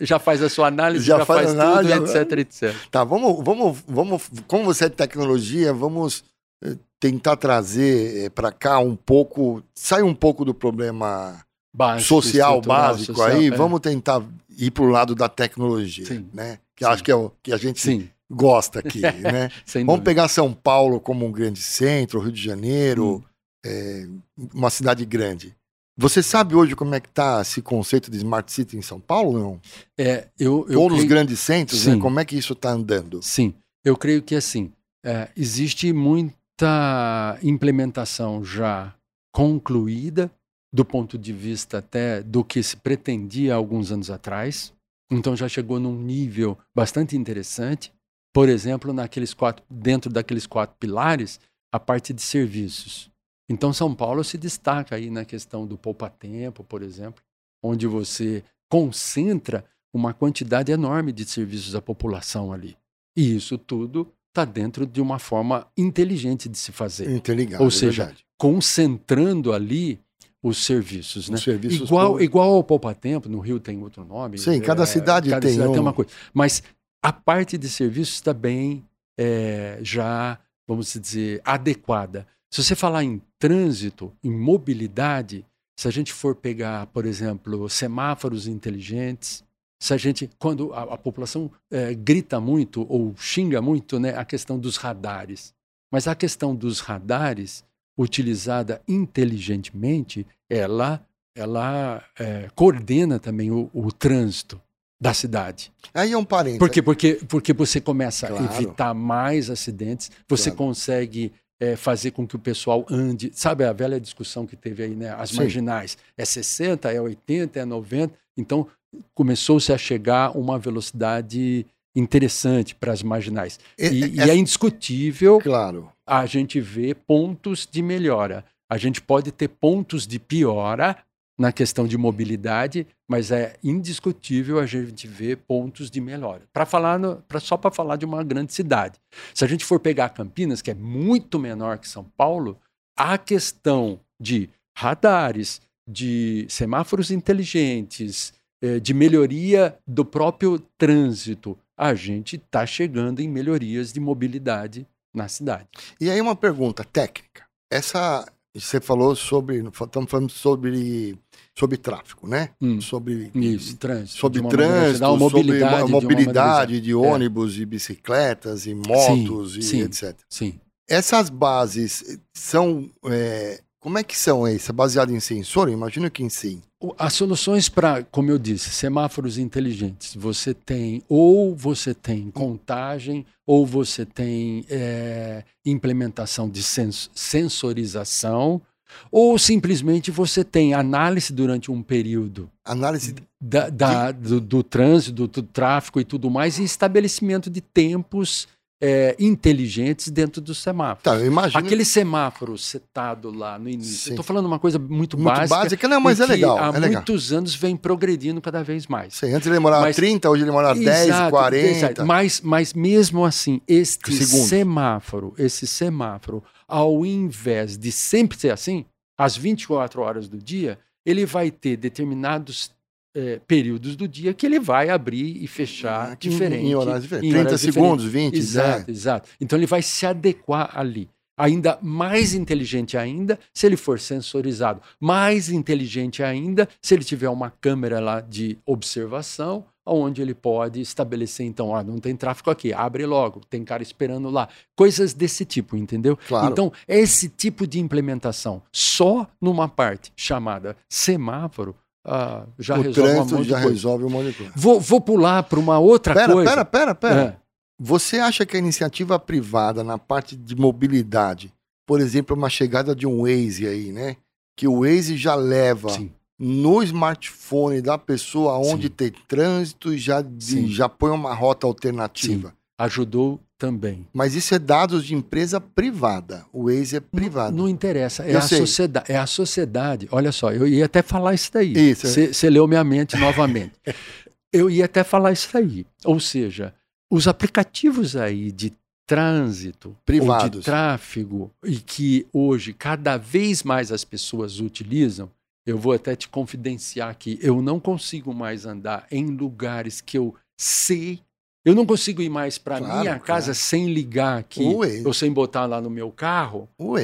já 0.00 0.18
faz 0.18 0.42
a 0.42 0.48
sua 0.48 0.68
análise, 0.68 1.04
Já 1.04 1.18
já, 1.18 1.24
faz 1.26 1.46
faz, 1.46 1.58
análise, 1.58 1.94
tudo, 1.94 2.16
etc, 2.18 2.38
etc. 2.38 2.74
Tá, 2.90 3.04
vamos, 3.04 3.44
vamos, 3.44 3.78
vamos. 3.86 4.30
Como 4.46 4.64
você 4.64 4.86
é 4.86 4.88
de 4.88 4.96
tecnologia, 4.96 5.72
vamos 5.72 6.24
eh, 6.64 6.76
tentar 6.98 7.36
trazer 7.36 8.30
para 8.30 8.50
cá 8.50 8.78
um 8.78 8.96
pouco. 8.96 9.62
Sai 9.74 10.02
um 10.02 10.14
pouco 10.14 10.44
do 10.44 10.54
problema 10.54 11.44
Básico, 11.74 12.08
social 12.08 12.60
básico 12.60 13.14
social, 13.14 13.36
aí. 13.38 13.46
é. 13.48 13.50
Vamos 13.50 13.80
tentar 13.80 14.22
ir 14.58 14.70
para 14.70 14.84
o 14.84 14.88
lado 14.88 15.14
da 15.14 15.28
tecnologia, 15.28 16.06
Sim. 16.06 16.28
né? 16.32 16.58
Que 16.76 16.84
Sim. 16.84 16.90
acho 16.90 17.04
que 17.04 17.10
é 17.10 17.14
o 17.14 17.30
que 17.42 17.52
a 17.52 17.56
gente 17.56 17.80
Sim, 17.80 18.08
gosta 18.30 18.78
aqui, 18.80 19.00
né? 19.20 19.50
Vamos 19.86 20.02
pegar 20.02 20.28
São 20.28 20.52
Paulo 20.52 21.00
como 21.00 21.26
um 21.26 21.32
grande 21.32 21.60
centro, 21.60 22.20
Rio 22.20 22.32
de 22.32 22.42
Janeiro, 22.42 23.16
Hum. 23.16 23.22
é, 23.64 24.06
uma 24.52 24.70
cidade 24.70 25.04
grande. 25.04 25.54
Você 25.96 26.22
sabe 26.22 26.54
hoje 26.54 26.74
como 26.74 26.94
é 26.94 27.00
que 27.00 27.08
está 27.08 27.40
esse 27.42 27.60
conceito 27.60 28.10
de 28.10 28.16
Smart 28.16 28.50
City 28.50 28.76
em 28.76 28.82
São 28.82 28.98
Paulo, 28.98 29.38
não? 29.38 29.60
É, 29.98 30.28
eu, 30.38 30.66
eu 30.68 30.80
Ou 30.80 30.88
nos 30.88 30.98
creio- 30.98 31.08
grandes 31.08 31.38
centros, 31.40 31.86
né? 31.86 31.98
Como 31.98 32.18
é 32.18 32.24
que 32.24 32.36
isso 32.36 32.54
está 32.54 32.70
andando? 32.70 33.22
Sim, 33.22 33.54
eu 33.84 33.96
creio 33.96 34.22
que 34.22 34.34
assim, 34.34 34.72
é, 35.04 35.28
existe 35.36 35.92
muita 35.92 37.38
implementação 37.42 38.42
já 38.44 38.94
concluída 39.34 40.30
do 40.72 40.84
ponto 40.84 41.18
de 41.18 41.32
vista 41.32 41.78
até 41.78 42.22
do 42.22 42.42
que 42.42 42.62
se 42.62 42.76
pretendia 42.76 43.54
alguns 43.54 43.92
anos 43.92 44.10
atrás. 44.10 44.72
Então 45.10 45.36
já 45.36 45.46
chegou 45.46 45.78
num 45.78 45.94
nível 45.94 46.56
bastante 46.74 47.14
interessante. 47.16 47.92
Por 48.32 48.48
exemplo, 48.48 48.94
naqueles 48.94 49.34
quatro, 49.34 49.62
dentro 49.70 50.10
daqueles 50.10 50.46
quatro 50.46 50.74
pilares, 50.80 51.38
a 51.70 51.78
parte 51.78 52.14
de 52.14 52.22
serviços. 52.22 53.10
Então 53.52 53.72
São 53.72 53.94
Paulo 53.94 54.24
se 54.24 54.38
destaca 54.38 54.96
aí 54.96 55.10
na 55.10 55.24
questão 55.24 55.66
do 55.66 55.76
poupa-tempo, 55.76 56.64
por 56.64 56.82
exemplo, 56.82 57.22
onde 57.62 57.86
você 57.86 58.42
concentra 58.68 59.64
uma 59.92 60.14
quantidade 60.14 60.72
enorme 60.72 61.12
de 61.12 61.24
serviços 61.24 61.74
à 61.74 61.82
população 61.82 62.52
ali. 62.52 62.76
E 63.16 63.36
isso 63.36 63.58
tudo 63.58 64.10
está 64.30 64.46
dentro 64.46 64.86
de 64.86 65.00
uma 65.00 65.18
forma 65.18 65.66
inteligente 65.76 66.48
de 66.48 66.56
se 66.56 66.72
fazer, 66.72 67.10
Interligado, 67.10 67.62
Ou 67.62 67.68
é 67.68 67.70
seja, 67.70 68.04
verdade. 68.04 68.24
concentrando 68.38 69.52
ali 69.52 70.00
os 70.42 70.64
serviços, 70.64 71.28
né? 71.28 71.36
Os 71.36 71.42
serviços 71.42 71.86
Igual, 71.88 72.20
igual 72.20 72.54
ao 72.54 72.64
Poupa 72.64 72.94
Tempo, 72.94 73.28
no 73.28 73.38
Rio 73.38 73.60
tem 73.60 73.80
outro 73.82 74.04
nome. 74.04 74.38
Sim, 74.38 74.60
cada 74.60 74.86
cidade 74.86 75.28
cada 75.28 75.42
tem 75.42 75.52
cidade 75.52 75.68
um. 75.68 75.72
tem 75.72 75.80
uma 75.82 75.92
coisa. 75.92 76.10
Mas 76.32 76.62
a 77.02 77.12
parte 77.12 77.58
de 77.58 77.68
serviços 77.68 78.20
também 78.22 78.82
é, 79.18 79.78
já, 79.82 80.38
vamos 80.66 80.92
dizer, 80.94 81.40
adequada. 81.44 82.26
Se 82.52 82.62
você 82.62 82.76
falar 82.76 83.02
em 83.02 83.18
trânsito, 83.38 84.12
em 84.22 84.30
mobilidade, 84.30 85.42
se 85.74 85.88
a 85.88 85.90
gente 85.90 86.12
for 86.12 86.34
pegar, 86.34 86.86
por 86.88 87.06
exemplo, 87.06 87.66
semáforos 87.70 88.46
inteligentes, 88.46 89.42
se 89.80 89.94
a 89.94 89.96
gente, 89.96 90.28
quando 90.38 90.70
a, 90.74 90.82
a 90.82 90.98
população 90.98 91.50
eh, 91.70 91.94
grita 91.94 92.38
muito 92.38 92.86
ou 92.90 93.14
xinga 93.16 93.62
muito, 93.62 93.98
né, 93.98 94.14
a 94.18 94.22
questão 94.22 94.58
dos 94.58 94.76
radares. 94.76 95.54
Mas 95.90 96.06
a 96.06 96.14
questão 96.14 96.54
dos 96.54 96.80
radares, 96.80 97.64
utilizada 97.96 98.82
inteligentemente, 98.86 100.26
ela 100.50 101.02
ela 101.34 102.04
é, 102.18 102.50
coordena 102.54 103.18
também 103.18 103.50
o, 103.50 103.70
o, 103.72 103.90
trânsito 103.90 104.60
da 105.00 105.14
cidade. 105.14 105.72
Aí 105.94 106.12
é 106.12 106.18
um 106.18 106.24
parênteses. 106.26 106.58
Por 106.58 106.68
quê? 106.68 106.82
Porque, 106.82 107.14
porque 107.26 107.52
você 107.54 107.80
começa 107.80 108.28
claro. 108.28 108.46
a 108.46 108.54
evitar 108.54 108.92
mais 108.92 109.48
acidentes, 109.48 110.10
você 110.28 110.50
claro. 110.50 110.58
consegue 110.58 111.32
é, 111.62 111.76
fazer 111.76 112.10
com 112.10 112.26
que 112.26 112.34
o 112.34 112.40
pessoal 112.40 112.84
ande. 112.90 113.30
Sabe 113.32 113.62
a 113.62 113.72
velha 113.72 114.00
discussão 114.00 114.44
que 114.44 114.56
teve 114.56 114.82
aí, 114.82 114.96
né? 114.96 115.14
As 115.16 115.30
Sim. 115.30 115.36
marginais. 115.36 115.96
É 116.18 116.24
60, 116.24 116.90
é 116.90 117.00
80, 117.00 117.60
é 117.60 117.64
90. 117.64 118.12
Então, 118.36 118.66
começou-se 119.14 119.72
a 119.72 119.78
chegar 119.78 120.36
uma 120.36 120.58
velocidade 120.58 121.64
interessante 121.94 122.74
para 122.74 122.92
as 122.92 123.00
marginais. 123.04 123.60
E, 123.78 123.86
e, 123.86 124.16
e, 124.16 124.20
é 124.20 124.34
indiscutível 124.34 125.38
claro. 125.38 125.88
a 126.04 126.26
gente 126.26 126.60
vê 126.60 126.94
pontos 126.94 127.68
de 127.70 127.80
melhora. 127.80 128.44
A 128.68 128.76
gente 128.76 129.00
pode 129.00 129.30
ter 129.30 129.46
pontos 129.46 130.04
de 130.04 130.18
piora 130.18 130.96
na 131.38 131.52
questão 131.52 131.86
de 131.86 131.96
mobilidade, 131.96 132.86
mas 133.08 133.30
é 133.30 133.56
indiscutível 133.64 134.58
a 134.58 134.66
gente 134.66 135.06
ver 135.06 135.38
pontos 135.38 135.90
de 135.90 136.00
melhora. 136.00 136.42
Para 136.52 136.66
falar, 136.66 136.98
no, 136.98 137.16
pra, 137.22 137.40
só 137.40 137.56
para 137.56 137.70
falar 137.70 137.96
de 137.96 138.04
uma 138.04 138.22
grande 138.22 138.52
cidade. 138.52 139.00
Se 139.34 139.44
a 139.44 139.48
gente 139.48 139.64
for 139.64 139.80
pegar 139.80 140.10
Campinas, 140.10 140.62
que 140.62 140.70
é 140.70 140.74
muito 140.74 141.38
menor 141.38 141.78
que 141.78 141.88
São 141.88 142.04
Paulo, 142.16 142.58
a 142.96 143.16
questão 143.16 143.98
de 144.20 144.50
radares, 144.76 145.60
de 145.88 146.46
semáforos 146.48 147.10
inteligentes, 147.10 148.32
eh, 148.62 148.78
de 148.78 148.94
melhoria 148.94 149.76
do 149.86 150.04
próprio 150.04 150.58
trânsito, 150.78 151.58
a 151.76 151.94
gente 151.94 152.36
está 152.36 152.64
chegando 152.64 153.20
em 153.20 153.28
melhorias 153.28 153.92
de 153.92 153.98
mobilidade 153.98 154.86
na 155.12 155.28
cidade. 155.28 155.68
E 156.00 156.08
aí 156.08 156.20
uma 156.20 156.36
pergunta 156.36 156.84
técnica. 156.84 157.44
Essa 157.70 158.24
você 158.54 158.80
falou 158.80 159.16
sobre, 159.16 159.62
estamos 159.66 160.10
falando 160.10 160.30
sobre 160.30 161.18
sobre 161.58 161.76
tráfego, 161.76 162.26
né? 162.26 162.50
Hum, 162.60 162.80
sobre 162.80 163.30
isso, 163.34 163.76
trânsito, 163.76 164.18
sobre 164.18 164.42
trânsito, 164.42 165.16
mobilidade 165.16 165.80
sobre 165.80 165.92
mobilidade 165.92 166.72
de, 166.74 166.80
de 166.80 166.94
ônibus 166.94 167.56
é. 167.56 167.60
e 167.60 167.66
bicicletas 167.66 168.66
e 168.66 168.74
motos 168.74 169.54
sim, 169.54 169.58
e 169.58 169.62
sim, 169.62 169.80
etc. 169.82 170.18
Sim. 170.28 170.60
Essas 170.88 171.30
bases 171.30 172.18
são 172.34 172.90
é, 173.06 173.60
como 173.82 173.98
é 173.98 174.04
que 174.04 174.16
são 174.16 174.46
essas? 174.46 174.70
É 174.70 174.72
baseado 174.72 175.12
em 175.12 175.18
sensor? 175.18 175.68
Eu 175.68 175.74
imagino 175.74 176.08
que 176.08 176.28
sim. 176.30 176.62
As 176.96 177.14
soluções 177.14 177.68
para, 177.68 178.04
como 178.04 178.30
eu 178.30 178.38
disse, 178.38 178.70
semáforos 178.70 179.38
inteligentes, 179.38 180.14
você 180.14 180.54
tem 180.54 181.02
ou 181.08 181.54
você 181.54 181.92
tem 181.92 182.30
contagem 182.30 183.26
ou 183.44 183.66
você 183.66 184.06
tem 184.06 184.64
é, 184.70 185.42
implementação 185.66 186.48
de 186.48 186.62
sens 186.62 187.10
sensorização 187.12 188.62
ou 189.10 189.36
simplesmente 189.38 190.10
você 190.10 190.44
tem 190.44 190.74
análise 190.74 191.32
durante 191.32 191.70
um 191.70 191.82
período. 191.82 192.48
Análise 192.64 193.16
da, 193.40 193.68
da, 193.68 194.12
do, 194.12 194.40
do 194.40 194.62
trânsito, 194.62 195.12
do, 195.12 195.26
do 195.26 195.42
tráfego 195.42 196.00
e 196.00 196.04
tudo 196.04 196.30
mais, 196.30 196.58
e 196.58 196.64
estabelecimento 196.64 197.50
de 197.50 197.60
tempos 197.60 198.46
é, 198.84 199.14
inteligentes 199.16 200.08
dentro 200.08 200.40
do 200.40 200.52
semáforo. 200.52 201.04
Tá, 201.04 201.24
imagino... 201.24 201.64
Aquele 201.64 201.84
semáforo 201.84 202.58
setado 202.58 203.30
lá 203.30 203.56
no 203.56 203.68
início. 203.68 204.10
Estou 204.10 204.24
falando 204.24 204.46
uma 204.46 204.58
coisa 204.58 204.76
muito, 204.76 205.16
muito 205.16 205.24
básica. 205.24 205.56
básica, 205.56 205.88
não, 205.88 206.00
mas 206.00 206.18
é 206.18 206.26
legal. 206.26 206.58
Há 206.58 206.76
é 206.76 206.80
muitos 206.90 207.26
legal. 207.26 207.38
anos 207.38 207.54
vem 207.54 207.76
progredindo 207.76 208.40
cada 208.40 208.64
vez 208.64 208.88
mais. 208.88 209.14
Sim, 209.14 209.32
antes 209.32 209.46
ele 209.46 209.54
demorava 209.54 209.82
mas, 209.82 209.94
30, 209.94 210.28
hoje 210.28 210.42
ele 210.42 210.50
demora 210.50 210.74
10, 210.74 210.86
exato, 211.06 211.30
40. 211.30 211.68
Exato. 211.68 212.04
Mas, 212.06 212.40
mas 212.40 212.74
mesmo 212.74 213.24
assim, 213.24 213.60
este 213.68 214.12
Segundos. 214.12 214.48
semáforo, 214.48 215.32
esse 215.38 215.64
semáforo, 215.64 216.42
ao 216.66 217.06
invés 217.06 217.78
de 217.78 217.92
sempre 217.92 218.36
ser 218.36 218.50
assim, 218.50 218.84
às 219.16 219.36
24 219.36 220.02
horas 220.02 220.28
do 220.28 220.38
dia, 220.38 220.76
ele 221.06 221.24
vai 221.24 221.52
ter 221.52 221.76
determinados 221.76 222.72
é, 223.14 223.40
períodos 223.46 223.96
do 223.96 224.08
dia 224.08 224.32
que 224.32 224.46
ele 224.46 224.58
vai 224.58 224.88
abrir 224.88 225.42
e 225.42 225.46
fechar 225.46 226.16
diferente. 226.16 226.66
Em, 226.66 226.74
horários 226.74 227.02
diferentes. 227.02 227.30
30 227.30 227.40
horários 227.40 227.60
segundos, 227.60 228.04
diferentes. 228.04 228.40
20, 228.40 228.42
Exato, 228.42 228.90
é. 228.90 228.92
exato. 228.92 229.28
Então 229.40 229.58
ele 229.58 229.66
vai 229.66 229.82
se 229.82 230.06
adequar 230.06 230.70
ali. 230.74 231.08
Ainda 231.36 231.78
mais 231.80 232.34
inteligente 232.34 232.96
ainda 232.96 233.38
se 233.54 233.66
ele 233.66 233.76
for 233.76 233.98
sensorizado. 233.98 234.80
Mais 235.00 235.48
inteligente 235.48 236.22
ainda 236.22 236.68
se 236.80 236.94
ele 236.94 237.04
tiver 237.04 237.28
uma 237.28 237.50
câmera 237.50 238.00
lá 238.00 238.20
de 238.20 238.58
observação, 238.66 239.64
onde 239.84 240.22
ele 240.22 240.34
pode 240.34 240.80
estabelecer, 240.80 241.44
então, 241.44 241.74
ah, 241.74 241.82
não 241.82 241.98
tem 241.98 242.14
tráfego 242.14 242.50
aqui, 242.50 242.72
abre 242.72 243.04
logo, 243.06 243.40
tem 243.48 243.64
cara 243.64 243.82
esperando 243.82 244.30
lá. 244.30 244.48
Coisas 244.76 245.12
desse 245.12 245.44
tipo, 245.44 245.76
entendeu? 245.76 246.16
Claro. 246.28 246.52
Então, 246.52 246.72
esse 246.86 247.28
tipo 247.28 247.66
de 247.66 247.80
implementação, 247.80 248.62
só 248.70 249.26
numa 249.40 249.68
parte 249.68 250.12
chamada 250.14 250.76
semáforo, 250.88 251.74
ah, 252.04 252.46
já 252.58 252.76
o 252.76 252.82
resolve 252.82 253.12
trânsito 253.12 253.36
um 253.36 253.44
já 253.44 253.58
resolve 253.58 254.04
um 254.04 254.10
monte 254.10 254.30
de 254.30 254.34
coisa. 254.34 254.52
Vou, 254.56 254.80
vou 254.80 255.00
pular 255.00 255.42
para 255.44 255.58
uma 255.58 255.78
outra 255.78 256.14
pera, 256.14 256.32
coisa. 256.32 256.50
Pera, 256.50 256.64
pera, 256.64 256.94
pera. 256.94 257.20
É. 257.20 257.36
Você 257.78 258.18
acha 258.18 258.44
que 258.44 258.56
a 258.56 258.58
iniciativa 258.58 259.18
privada 259.18 259.84
na 259.84 259.98
parte 259.98 260.36
de 260.36 260.54
mobilidade, 260.54 261.52
por 261.86 262.00
exemplo, 262.00 262.36
uma 262.36 262.50
chegada 262.50 262.94
de 262.94 263.06
um 263.06 263.22
Waze 263.22 263.66
aí, 263.66 263.92
né? 263.92 264.16
Que 264.56 264.66
o 264.66 264.80
Waze 264.80 265.16
já 265.16 265.34
leva 265.34 265.90
Sim. 265.90 266.12
no 266.38 266.82
smartphone 266.82 267.80
da 267.80 267.96
pessoa 267.96 268.58
onde 268.58 268.88
Sim. 268.88 268.94
tem 268.96 269.12
trânsito 269.28 269.92
e 269.92 269.98
já, 269.98 270.24
já 270.66 270.88
põe 270.88 271.10
uma 271.10 271.34
rota 271.34 271.66
alternativa. 271.66 272.48
Sim. 272.48 272.54
Ajudou 272.78 273.40
também. 273.62 274.08
Mas 274.12 274.34
isso 274.34 274.52
é 274.56 274.58
dados 274.58 275.06
de 275.06 275.14
empresa 275.14 275.60
privada. 275.60 276.44
O 276.52 276.64
Waze 276.64 276.96
é 276.96 277.00
privado. 277.00 277.56
Não, 277.56 277.64
não 277.64 277.70
interessa. 277.70 278.24
É 278.24 278.34
a, 278.34 278.40
sociedade, 278.40 279.12
é 279.12 279.16
a 279.16 279.24
sociedade. 279.24 280.08
Olha 280.10 280.32
só, 280.32 280.50
eu 280.50 280.66
ia 280.66 280.86
até 280.86 281.00
falar 281.00 281.32
isso 281.32 281.52
daí. 281.52 281.94
Você 281.94 282.50
leu 282.50 282.66
minha 282.66 282.82
mente 282.82 283.16
novamente. 283.16 283.74
eu 284.52 284.68
ia 284.68 284.86
até 284.86 285.04
falar 285.04 285.30
isso 285.30 285.48
daí. 285.52 285.86
Ou 286.04 286.18
seja, 286.18 286.74
os 287.08 287.28
aplicativos 287.28 288.16
aí 288.16 288.50
de 288.50 288.72
trânsito, 289.06 289.96
privados, 290.04 290.58
de 290.58 290.64
tráfego, 290.64 291.48
e 291.64 291.76
que 291.76 292.26
hoje 292.32 292.72
cada 292.72 293.16
vez 293.16 293.62
mais 293.62 293.92
as 293.92 294.04
pessoas 294.04 294.58
utilizam, 294.58 295.30
eu 295.64 295.78
vou 295.78 295.92
até 295.92 296.16
te 296.16 296.28
confidenciar 296.28 297.16
que 297.16 297.38
eu 297.40 297.62
não 297.62 297.78
consigo 297.78 298.34
mais 298.34 298.66
andar 298.66 299.06
em 299.08 299.26
lugares 299.26 300.00
que 300.00 300.18
eu 300.18 300.34
sei 300.58 301.20
eu 301.64 301.74
não 301.74 301.86
consigo 301.86 302.20
ir 302.20 302.28
mais 302.28 302.58
para 302.58 302.78
claro, 302.78 303.00
minha 303.00 303.18
casa 303.18 303.46
claro. 303.46 303.54
sem 303.54 303.92
ligar 303.92 304.38
aqui, 304.38 304.64
ou 305.04 305.14
sem 305.14 305.32
botar 305.32 305.66
lá 305.66 305.80
no 305.80 305.88
meu 305.88 306.10
carro 306.10 306.68
o, 306.76 306.96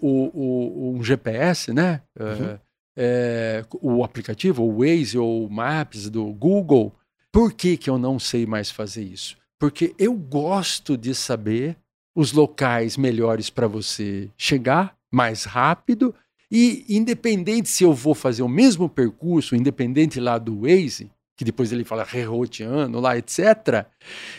o, 0.00 0.30
o, 0.34 0.96
um 0.96 1.02
GPS, 1.02 1.72
né? 1.72 2.02
Uhum. 2.18 2.50
É, 2.50 2.60
é, 2.96 3.64
o 3.80 4.04
aplicativo, 4.04 4.62
o 4.62 4.78
Waze 4.78 5.16
ou 5.16 5.46
o 5.46 5.50
Maps 5.50 6.10
do 6.10 6.24
Google. 6.26 6.92
Por 7.30 7.52
que, 7.54 7.78
que 7.78 7.88
eu 7.88 7.96
não 7.96 8.18
sei 8.18 8.44
mais 8.44 8.70
fazer 8.70 9.02
isso? 9.02 9.36
Porque 9.58 9.94
eu 9.98 10.12
gosto 10.12 10.96
de 10.96 11.14
saber 11.14 11.76
os 12.14 12.32
locais 12.32 12.98
melhores 12.98 13.48
para 13.48 13.66
você 13.66 14.28
chegar 14.36 14.94
mais 15.10 15.44
rápido 15.44 16.14
e 16.50 16.84
independente 16.88 17.70
se 17.70 17.82
eu 17.82 17.94
vou 17.94 18.14
fazer 18.14 18.42
o 18.42 18.48
mesmo 18.48 18.88
percurso, 18.88 19.56
independente 19.56 20.20
lá 20.20 20.36
do 20.36 20.62
Waze, 20.62 21.10
que 21.36 21.44
depois 21.44 21.72
ele 21.72 21.84
fala 21.84 22.04
reroteando 22.04 23.00
lá, 23.00 23.16
etc. 23.16 23.86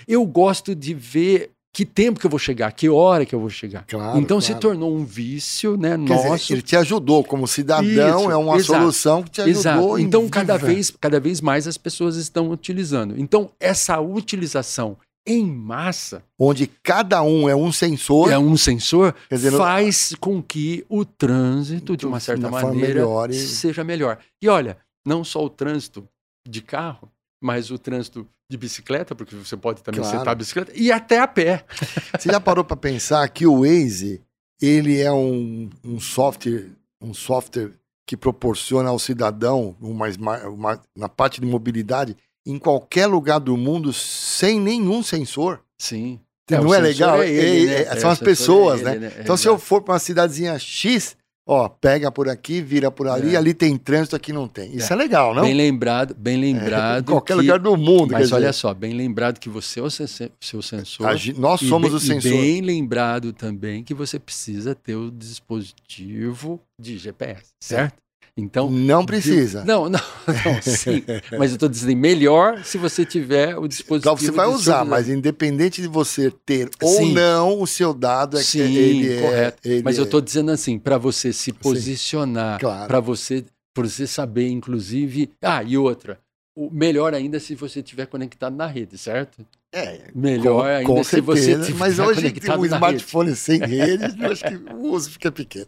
Eu 0.07 0.25
gosto 0.25 0.75
de 0.75 0.93
ver 0.93 1.51
que 1.73 1.85
tempo 1.85 2.19
que 2.19 2.25
eu 2.27 2.29
vou 2.29 2.39
chegar, 2.39 2.71
que 2.71 2.87
hora 2.87 3.25
que 3.25 3.33
eu 3.33 3.39
vou 3.39 3.49
chegar. 3.49 3.83
Claro, 3.87 4.19
então 4.19 4.39
claro. 4.39 4.53
se 4.53 4.59
tornou 4.59 4.95
um 4.95 5.03
vício, 5.03 5.75
né, 5.75 5.91
Quer 5.91 5.97
nosso. 5.97 6.37
Dizer, 6.37 6.53
ele 6.53 6.61
te 6.61 6.75
ajudou 6.75 7.23
como 7.23 7.47
cidadão, 7.47 8.21
Isso, 8.21 8.31
é 8.31 8.37
uma 8.37 8.57
exato, 8.57 8.79
solução 8.79 9.23
que 9.23 9.31
te 9.31 9.41
ajudou. 9.41 9.97
Exato. 9.97 9.99
Então 9.99 10.29
cada 10.29 10.55
vez, 10.55 10.91
cada 10.91 11.19
vez 11.19 11.41
mais 11.41 11.67
as 11.67 11.77
pessoas 11.77 12.15
estão 12.15 12.51
utilizando. 12.51 13.19
Então 13.19 13.49
essa 13.59 13.99
utilização 13.99 14.97
em 15.25 15.45
massa, 15.45 16.21
onde 16.37 16.67
cada 16.83 17.23
um 17.23 17.47
é 17.49 17.55
um 17.55 17.71
sensor, 17.71 18.31
é 18.31 18.37
um 18.37 18.57
sensor, 18.57 19.15
dizer, 19.31 19.51
faz 19.53 20.13
com 20.19 20.43
que 20.43 20.85
o 20.89 21.05
trânsito 21.05 21.95
de 21.95 22.05
uma 22.05 22.19
certa 22.19 22.49
maneira 22.49 22.87
melhor 22.87 23.31
e... 23.31 23.33
seja 23.33 23.83
melhor. 23.83 24.19
E 24.41 24.49
olha, 24.49 24.77
não 25.05 25.23
só 25.23 25.43
o 25.43 25.49
trânsito, 25.49 26.07
de 26.47 26.61
carro, 26.61 27.11
mas 27.41 27.71
o 27.71 27.77
trânsito 27.77 28.27
de 28.49 28.57
bicicleta, 28.57 29.15
porque 29.15 29.35
você 29.35 29.57
pode 29.57 29.81
também 29.81 30.01
claro. 30.01 30.17
sentar 30.17 30.31
a 30.31 30.35
bicicleta, 30.35 30.71
e 30.75 30.91
até 30.91 31.19
a 31.19 31.27
pé. 31.27 31.65
Você 32.19 32.31
já 32.31 32.39
parou 32.39 32.63
para 32.63 32.77
pensar 32.77 33.27
que 33.29 33.47
o 33.47 33.61
Waze, 33.61 34.21
ele 34.61 35.01
é 35.01 35.11
um, 35.11 35.69
um 35.83 35.99
software, 35.99 36.69
um 37.01 37.13
software 37.13 37.71
que 38.05 38.15
proporciona 38.15 38.89
ao 38.89 38.99
cidadão 38.99 39.75
uma, 39.81 40.07
uma, 40.47 40.81
na 40.95 41.09
parte 41.09 41.41
de 41.41 41.47
mobilidade 41.47 42.15
em 42.45 42.59
qualquer 42.59 43.07
lugar 43.07 43.39
do 43.39 43.57
mundo 43.57 43.93
sem 43.93 44.59
nenhum 44.59 45.01
sensor. 45.01 45.61
Sim. 45.79 46.19
Não 46.51 46.73
é, 46.73 46.77
é 46.77 46.81
legal? 46.81 47.21
É 47.21 47.29
ele, 47.29 47.67
né? 47.67 47.81
é, 47.83 47.95
são 47.95 48.09
as 48.09 48.19
pessoas, 48.19 48.81
é 48.81 48.91
ele, 48.91 48.99
né? 48.99 49.09
né? 49.09 49.15
Então, 49.19 49.37
se 49.37 49.47
eu 49.47 49.57
for 49.57 49.81
para 49.81 49.93
uma 49.93 49.99
cidadezinha 49.99 50.59
X, 50.59 51.15
Ó, 51.45 51.67
pega 51.67 52.09
por 52.09 52.29
aqui, 52.29 52.61
vira 52.61 52.89
por 52.89 53.05
ali, 53.05 53.35
é. 53.35 53.37
ali 53.37 53.53
tem 53.53 53.77
trânsito, 53.77 54.15
aqui 54.15 54.31
não 54.31 54.47
tem. 54.47 54.73
Isso 54.75 54.93
é, 54.93 54.95
é 54.95 54.97
legal, 54.97 55.35
não? 55.35 55.43
Bem 55.43 55.53
lembrado, 55.53 56.15
bem 56.17 56.37
lembrado. 56.37 56.95
É, 56.95 56.99
em 57.01 57.03
qualquer 57.03 57.33
que... 57.33 57.41
lugar 57.41 57.59
do 57.59 57.75
mundo. 57.75 58.13
Mas 58.13 58.31
olha 58.31 58.47
dizer. 58.47 58.53
só, 58.53 58.73
bem 58.73 58.93
lembrado 58.93 59.39
que 59.39 59.49
você 59.49 59.81
é 59.81 59.83
o 59.83 59.89
seu 59.89 60.61
sensor. 60.61 61.07
nós 61.37 61.59
somos 61.59 61.89
bem, 61.89 61.97
o 61.97 61.99
sensor. 61.99 62.31
E 62.31 62.41
bem 62.41 62.61
lembrado 62.61 63.33
também 63.33 63.83
que 63.83 63.93
você 63.93 64.17
precisa 64.17 64.73
ter 64.73 64.95
o 64.95 65.11
dispositivo 65.11 66.61
de 66.79 66.97
GPS, 66.97 67.49
certo? 67.59 68.02
Então 68.35 68.69
não 68.69 69.05
precisa. 69.05 69.61
De, 69.61 69.67
não, 69.67 69.87
não, 69.87 69.99
não, 70.27 70.61
sim. 70.61 71.03
mas 71.37 71.51
eu 71.51 71.55
estou 71.55 71.69
dizendo 71.69 71.95
melhor 71.95 72.63
se 72.63 72.79
você 72.79 73.05
tiver 73.05 73.55
o 73.57 73.67
dispositivo. 73.67 74.13
Então 74.13 74.17
você 74.17 74.31
vai 74.31 74.47
usar, 74.47 74.83
mas 74.83 75.07
independente 75.07 75.81
de 75.81 75.87
você 75.87 76.31
ter 76.43 76.67
ou 76.81 76.97
sim. 76.97 77.13
não, 77.13 77.61
o 77.61 77.67
seu 77.67 77.93
dado 77.93 78.37
é 78.37 78.43
sim, 78.43 78.57
que 78.57 78.77
ele 78.77 79.21
correto. 79.21 79.67
é. 79.67 79.71
Ele 79.71 79.83
mas 79.83 79.99
eu 79.99 80.05
estou 80.05 80.19
dizendo 80.19 80.49
assim, 80.49 80.79
para 80.79 80.97
você 80.97 81.31
se 81.31 81.53
posicionar, 81.53 82.59
claro. 82.59 82.87
para 82.87 82.99
você, 82.99 83.45
você 83.75 84.07
saber, 84.07 84.49
inclusive. 84.49 85.29
Ah, 85.39 85.61
e 85.61 85.77
outra. 85.77 86.19
O 86.55 86.71
melhor 86.71 87.13
ainda 87.13 87.39
se 87.39 87.53
você 87.53 87.79
estiver 87.81 88.07
conectado 88.07 88.55
na 88.55 88.65
rede, 88.65 88.97
certo? 88.97 89.45
É, 89.75 90.11
melhor 90.13 90.61
com, 90.61 90.61
ainda 90.61 90.85
com 90.85 91.03
se 91.03 91.19
você 91.19 91.59
tiver 91.59 91.79
Mas 91.79 91.97
hoje 91.97 92.31
tem 92.31 92.55
um 92.55 92.63
smartphone 92.63 93.29
rede. 93.29 93.39
sem 93.39 93.59
rede, 93.59 94.23
eu 94.23 94.31
acho 94.31 94.43
que 94.43 94.55
o 94.55 94.91
uso 94.91 95.09
fica 95.09 95.31
pequeno. 95.31 95.65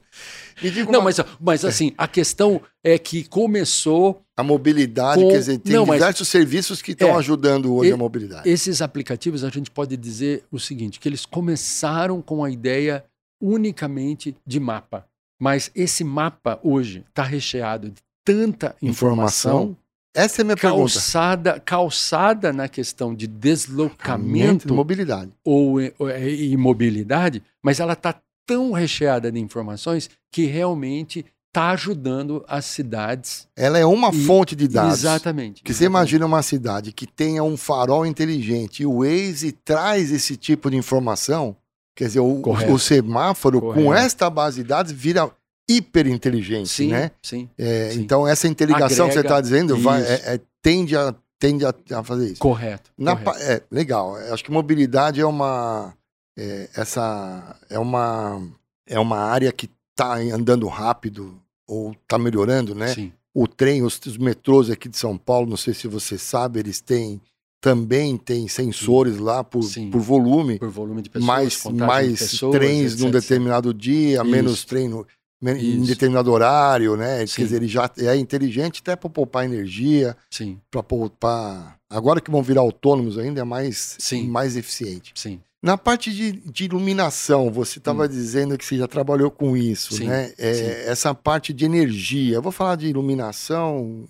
Não, 0.92 1.00
uma... 1.00 1.06
mas, 1.06 1.18
mas 1.42 1.66
assim, 1.66 1.92
a 1.98 2.08
questão 2.08 2.62
é 2.84 3.00
que 3.00 3.28
começou. 3.28 4.22
A 4.38 4.44
mobilidade, 4.44 5.24
com... 5.24 5.30
quer 5.30 5.40
dizer, 5.40 5.58
tem 5.58 5.74
Não, 5.74 5.86
diversos 5.86 6.28
mas... 6.28 6.28
serviços 6.28 6.84
que 6.84 6.92
estão 6.92 7.10
é, 7.10 7.14
ajudando 7.14 7.74
hoje 7.74 7.90
e, 7.90 7.94
a 7.94 7.98
mobilidade. 7.98 8.48
Esses 8.48 8.80
aplicativos, 8.80 9.44
a 9.44 9.50
gente 9.50 9.72
pode 9.72 9.98
dizer 9.98 10.44
o 10.52 10.60
seguinte: 10.60 11.00
que 11.00 11.10
eles 11.10 11.26
começaram 11.26 12.22
com 12.22 12.44
a 12.44 12.52
ideia 12.52 13.04
unicamente 13.42 14.38
de 14.46 14.60
mapa. 14.60 15.08
Mas 15.42 15.72
esse 15.74 16.04
mapa 16.04 16.60
hoje 16.64 17.04
está 17.10 17.24
recheado 17.24 17.90
de 17.90 18.04
tanta 18.24 18.76
informação, 18.82 19.64
informação 19.64 19.78
essa 20.16 20.42
é 20.42 20.44
a 20.44 20.46
minha 20.46 20.56
calçada, 20.56 21.44
pergunta. 21.44 21.66
Calçada 21.66 22.54
na 22.54 22.68
questão 22.68 23.14
de 23.14 23.28
deslocamento. 23.28 24.74
mobilidade. 24.74 25.32
Ou, 25.44 25.78
ou 26.00 26.10
e 26.10 26.56
mobilidade, 26.56 27.44
mas 27.62 27.80
ela 27.80 27.94
está 27.94 28.16
tão 28.48 28.72
recheada 28.72 29.32
de 29.32 29.40
informações 29.40 30.10
que 30.32 30.46
realmente 30.46 31.26
está 31.56 31.72
ajudando 31.72 32.44
as 32.48 32.66
cidades. 32.66 33.48
Ela 33.56 33.80
é 33.80 33.86
uma 33.86 34.10
e, 34.10 34.26
fonte 34.26 34.56
de 34.56 34.68
dados. 34.68 35.00
Exatamente. 35.00 35.64
Que 35.64 35.72
exatamente. 35.72 35.74
você 35.74 35.86
imagina 35.86 36.26
uma 36.26 36.44
cidade 36.44 36.92
que 36.92 37.08
tenha 37.08 37.44
um 37.44 37.56
farol 37.56 38.06
inteligente 38.06 38.84
e 38.84 38.86
o 38.86 39.00
Waze 39.00 39.52
traz 39.52 40.12
esse 40.12 40.36
tipo 40.36 40.70
de 40.70 40.76
informação. 40.76 41.56
Quer 41.96 42.08
dizer, 42.08 42.20
o, 42.20 42.42
o 42.42 42.78
semáforo 42.78 43.62
Correto. 43.62 43.86
com 43.86 43.94
esta 43.94 44.30
base 44.30 44.62
de 44.62 44.68
dados 44.68 44.92
vira 44.92 45.32
hiperinteligente, 45.70 46.70
sim, 46.70 46.88
né? 46.88 47.12
Sim, 47.22 47.50
é, 47.58 47.92
sim. 47.92 48.02
Então, 48.02 48.28
essa 48.28 48.48
interligação 48.48 49.06
Agrega, 49.06 49.10
que 49.10 49.14
você 49.14 49.20
está 49.22 49.42
dizendo 49.42 49.78
vai, 49.78 50.02
é, 50.02 50.36
é, 50.36 50.42
tende, 50.62 50.96
a, 50.96 51.14
tende 51.40 51.66
a, 51.66 51.74
a, 51.94 52.04
fazer 52.04 52.32
isso. 52.32 52.40
Correto. 52.40 52.92
Na, 52.98 53.16
correto. 53.16 53.44
É, 53.44 53.62
legal. 53.72 54.16
Acho 54.32 54.44
que 54.44 54.52
mobilidade 54.52 55.20
é 55.20 55.26
uma. 55.26 55.94
É, 56.38 56.70
essa 56.76 57.58
é 57.70 57.80
uma, 57.80 58.42
é 58.88 59.00
uma 59.00 59.18
área 59.18 59.52
que 59.52 59.70
está 59.92 60.16
andando 60.16 60.68
rápido 60.68 61.42
ou 61.68 61.92
está 61.92 62.18
melhorando, 62.18 62.76
né? 62.76 62.90
Sim. 62.90 63.14
O 63.34 63.48
trem, 63.48 63.82
os, 63.84 64.00
os 64.06 64.18
metrôs 64.18 64.70
aqui 64.70 64.88
de 64.88 64.98
São 64.98 65.18
Paulo, 65.18 65.50
não 65.50 65.58
sei 65.58 65.74
se 65.74 65.88
você 65.88 66.18
sabe, 66.18 66.60
eles 66.60 66.80
têm 66.80 67.22
também 67.66 68.16
tem 68.16 68.48
sensores 68.48 69.16
Sim. 69.16 69.22
lá 69.22 69.44
por, 69.44 69.64
por 69.92 70.00
volume. 70.00 70.60
Por 70.60 70.70
volume 70.70 71.02
de 71.02 71.10
pessoas. 71.10 71.26
Mais, 71.26 71.64
mais 71.66 72.20
pessoas, 72.20 72.56
trens 72.56 72.92
etc, 72.94 73.00
num 73.00 73.10
determinado 73.10 73.74
dia, 73.74 74.18
Isso. 74.18 74.26
menos 74.26 74.64
trem 74.66 74.88
no, 75.54 75.58
em 75.58 75.84
determinado 75.84 76.32
horário, 76.32 76.96
né? 76.98 77.26
Sim. 77.26 77.36
Quer 77.36 77.44
dizer, 77.44 77.56
ele 77.58 77.68
já 77.68 77.90
é 77.98 78.16
inteligente 78.16 78.82
até 78.82 78.96
para 78.96 79.10
poupar 79.10 79.46
energia, 79.46 80.16
para 80.72 80.82
poupar. 80.82 81.78
Agora 81.90 82.20
que 82.20 82.32
vão 82.32 82.42
virar 82.42 82.62
autônomos 82.62 83.18
ainda 83.18 83.42
é 83.42 83.44
mais, 83.44 83.96
Sim. 84.00 84.28
mais 84.28 84.56
eficiente. 84.56 85.14
Sim. 85.16 85.40
Na 85.62 85.78
parte 85.78 86.14
de, 86.14 86.32
de 86.32 86.66
iluminação, 86.66 87.52
você 87.52 87.80
estava 87.80 88.06
hum. 88.06 88.08
dizendo 88.08 88.58
que 88.58 88.66
você 88.66 88.78
já 88.78 88.88
trabalhou 88.88 89.32
com 89.32 89.56
isso, 89.58 89.96
Sim. 89.96 90.08
né? 90.08 90.34
É, 90.38 90.86
essa 90.88 91.14
parte 91.14 91.54
de 91.54 91.66
energia. 91.66 92.36
Eu 92.36 92.42
vou 92.42 92.52
falar 92.52 92.76
de 92.76 92.88
iluminação 92.88 94.06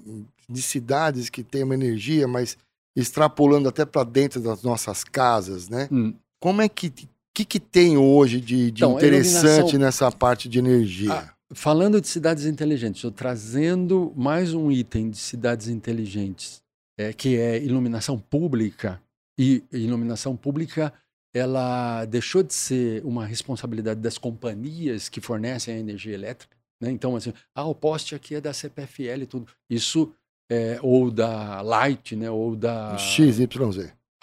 de 0.50 0.62
cidades 0.62 1.30
que 1.30 1.44
têm 1.44 1.64
uma 1.64 1.74
energia, 1.74 2.28
mas 2.28 2.58
extrapolando 2.96 3.68
até 3.68 3.86
para 3.86 4.04
dentro 4.04 4.40
das 4.40 4.64
nossas 4.64 5.04
casas, 5.04 5.70
né? 5.70 5.88
Hum. 5.92 6.14
Como 6.40 6.62
é 6.62 6.70
que 6.70 6.92
que, 7.36 7.44
que 7.44 7.60
tem 7.60 7.98
hoje 7.98 8.40
de, 8.40 8.72
de 8.72 8.84
então, 8.84 8.96
interessante 8.96 9.78
nessa 9.78 10.10
parte 10.10 10.48
de 10.48 10.58
energia? 10.58 11.12
Ah, 11.12 11.34
falando 11.54 12.00
de 12.00 12.08
cidades 12.08 12.46
inteligentes, 12.46 13.00
estou 13.00 13.12
trazendo 13.12 14.14
mais 14.16 14.54
um 14.54 14.72
item 14.72 15.10
de 15.10 15.18
cidades 15.18 15.68
inteligentes, 15.68 16.64
é, 16.98 17.12
que 17.12 17.38
é 17.38 17.62
iluminação 17.62 18.18
pública. 18.18 19.02
E 19.38 19.62
iluminação 19.74 20.34
pública 20.38 20.94
ela 21.34 22.06
deixou 22.06 22.42
de 22.42 22.54
ser 22.54 23.04
uma 23.04 23.26
responsabilidade 23.26 24.00
das 24.00 24.18
companhias 24.18 25.10
que 25.10 25.20
fornecem 25.20 25.76
a 25.76 25.78
energia 25.78 26.14
elétrica. 26.14 26.56
Né? 26.82 26.90
Então, 26.90 27.18
assim, 27.18 27.34
ah, 27.54 27.66
o 27.66 27.76
poste 27.76 28.16
aqui 28.16 28.36
é 28.36 28.40
da 28.40 28.54
CPFL 28.54 29.24
e 29.24 29.26
tudo. 29.26 29.52
Isso, 29.70 30.14
é, 30.50 30.80
ou 30.82 31.12
da 31.12 31.62
Light, 31.62 32.16
né? 32.16 32.32
ou 32.32 32.56
da... 32.56 32.98
XYZ 32.98 33.48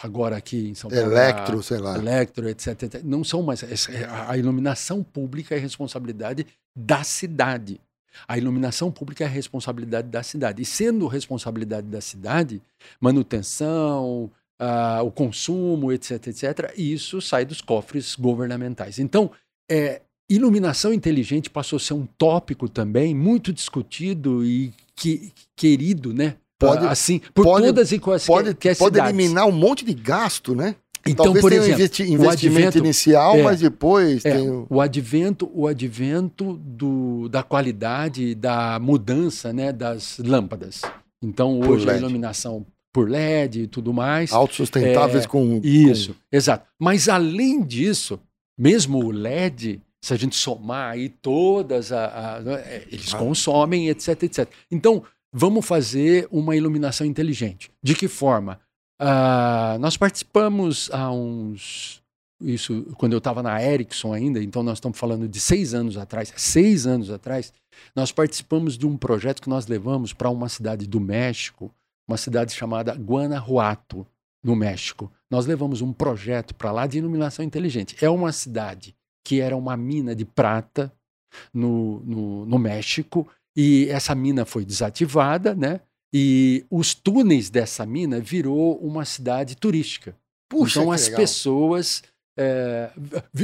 agora 0.02 0.36
aqui 0.36 0.70
em 0.70 0.74
São 0.74 0.90
Paulo. 0.90 1.04
Electro, 1.04 1.62
sei 1.62 1.78
lá. 1.78 1.96
Electro, 1.96 2.48
etc, 2.48 2.82
etc. 2.82 3.02
Não 3.04 3.22
são 3.22 3.42
mais. 3.42 3.64
A 4.26 4.36
iluminação 4.36 5.02
pública 5.02 5.54
é 5.54 5.58
responsabilidade 5.58 6.46
da 6.74 7.04
cidade. 7.04 7.80
A 8.26 8.36
iluminação 8.36 8.90
pública 8.90 9.24
é 9.24 9.26
responsabilidade 9.26 10.08
da 10.08 10.22
cidade. 10.22 10.62
E 10.62 10.64
sendo 10.64 11.06
responsabilidade 11.06 11.86
da 11.86 12.00
cidade, 12.00 12.60
manutenção, 13.00 14.30
uh, 14.60 15.02
o 15.04 15.10
consumo, 15.10 15.92
etc, 15.92 16.26
etc, 16.26 16.72
isso 16.76 17.20
sai 17.20 17.44
dos 17.44 17.60
cofres 17.60 18.14
governamentais. 18.14 18.98
Então, 18.98 19.30
é, 19.70 20.02
iluminação 20.28 20.92
inteligente 20.92 21.48
passou 21.50 21.76
a 21.76 21.80
ser 21.80 21.94
um 21.94 22.06
tópico 22.18 22.68
também 22.68 23.14
muito 23.14 23.52
discutido 23.52 24.44
e 24.44 24.72
que, 24.94 25.32
querido, 25.56 26.12
né? 26.12 26.36
Pode, 26.66 26.86
assim, 26.86 27.20
por 27.34 27.44
pode, 27.44 27.66
todas 27.66 27.92
e 27.92 27.98
quais 27.98 28.26
pode, 28.26 28.54
que, 28.54 28.74
pode 28.74 28.98
eliminar 28.98 29.46
um 29.46 29.52
monte 29.52 29.84
de 29.84 29.94
gasto, 29.94 30.54
né? 30.54 30.74
Então, 31.06 31.24
Talvez 31.24 31.42
por 31.42 31.52
exemplo, 31.52 31.70
um 31.70 31.74
investi 31.74 32.02
investimento 32.04 32.58
advento, 32.58 32.78
inicial, 32.78 33.36
é, 33.36 33.42
mas 33.42 33.60
depois 33.60 34.24
é, 34.24 34.36
tem 34.36 34.48
o... 34.48 34.66
o 34.70 34.80
advento, 34.80 35.50
o 35.52 35.66
advento 35.66 36.60
do, 36.62 37.28
da 37.28 37.42
qualidade, 37.42 38.34
da 38.34 38.78
mudança, 38.78 39.52
né, 39.52 39.72
das 39.72 40.18
lâmpadas. 40.18 40.82
Então 41.20 41.60
hoje 41.60 41.88
a 41.90 41.96
iluminação 41.96 42.64
por 42.92 43.08
LED 43.08 43.62
e 43.62 43.66
tudo 43.66 43.92
mais, 43.92 44.32
autossustentáveis 44.32 45.24
é, 45.24 45.26
com 45.26 45.60
isso, 45.64 46.12
com... 46.12 46.36
exato. 46.36 46.66
Mas 46.78 47.08
além 47.08 47.62
disso, 47.62 48.20
mesmo 48.56 49.04
o 49.04 49.10
LED, 49.10 49.80
se 50.00 50.12
a 50.12 50.16
gente 50.16 50.36
somar 50.36 50.92
aí 50.92 51.08
todas 51.08 51.90
a, 51.90 52.36
a 52.36 52.52
é, 52.60 52.86
eles 52.90 53.14
ah. 53.14 53.18
consomem, 53.18 53.88
etc, 53.88 54.22
etc. 54.22 54.48
Então 54.70 55.02
vamos 55.32 55.64
fazer 55.64 56.28
uma 56.30 56.54
iluminação 56.54 57.06
inteligente. 57.06 57.70
De 57.82 57.94
que 57.94 58.08
forma? 58.08 58.60
Uh, 59.00 59.78
nós 59.80 59.96
participamos 59.96 60.90
há 60.92 61.10
uns. 61.10 62.02
Isso 62.40 62.82
quando 62.96 63.12
eu 63.12 63.18
estava 63.18 63.42
na 63.42 63.62
Ericsson 63.62 64.12
ainda, 64.12 64.42
então 64.42 64.62
nós 64.62 64.78
estamos 64.78 64.98
falando 64.98 65.28
de 65.28 65.40
seis 65.40 65.74
anos 65.74 65.96
atrás. 65.96 66.32
Seis 66.36 66.86
anos 66.86 67.10
atrás, 67.10 67.52
nós 67.94 68.12
participamos 68.12 68.76
de 68.76 68.86
um 68.86 68.96
projeto 68.96 69.40
que 69.40 69.48
nós 69.48 69.66
levamos 69.66 70.12
para 70.12 70.28
uma 70.28 70.48
cidade 70.48 70.86
do 70.86 71.00
México, 71.00 71.72
uma 72.06 72.16
cidade 72.16 72.52
chamada 72.52 72.92
Guanajuato, 72.94 74.06
no 74.42 74.56
México. 74.56 75.10
Nós 75.30 75.46
levamos 75.46 75.80
um 75.80 75.92
projeto 75.92 76.54
para 76.54 76.72
lá 76.72 76.86
de 76.86 76.98
iluminação 76.98 77.44
inteligente. 77.44 77.96
É 78.04 78.10
uma 78.10 78.32
cidade 78.32 78.94
que 79.24 79.40
era 79.40 79.56
uma 79.56 79.76
mina 79.76 80.14
de 80.14 80.24
prata 80.24 80.92
no, 81.54 82.00
no, 82.00 82.46
no 82.46 82.58
México 82.58 83.28
e 83.56 83.88
essa 83.90 84.14
mina 84.14 84.44
foi 84.44 84.64
desativada, 84.64 85.54
né? 85.54 85.80
E 86.12 86.64
os 86.70 86.94
túneis 86.94 87.48
dessa 87.48 87.86
mina 87.86 88.20
virou 88.20 88.76
uma 88.78 89.04
cidade 89.04 89.56
turística. 89.56 90.16
Puxa, 90.48 90.80
então 90.80 90.92
as 90.92 91.04
legal. 91.04 91.20
pessoas 91.20 92.02
é, 92.36 92.90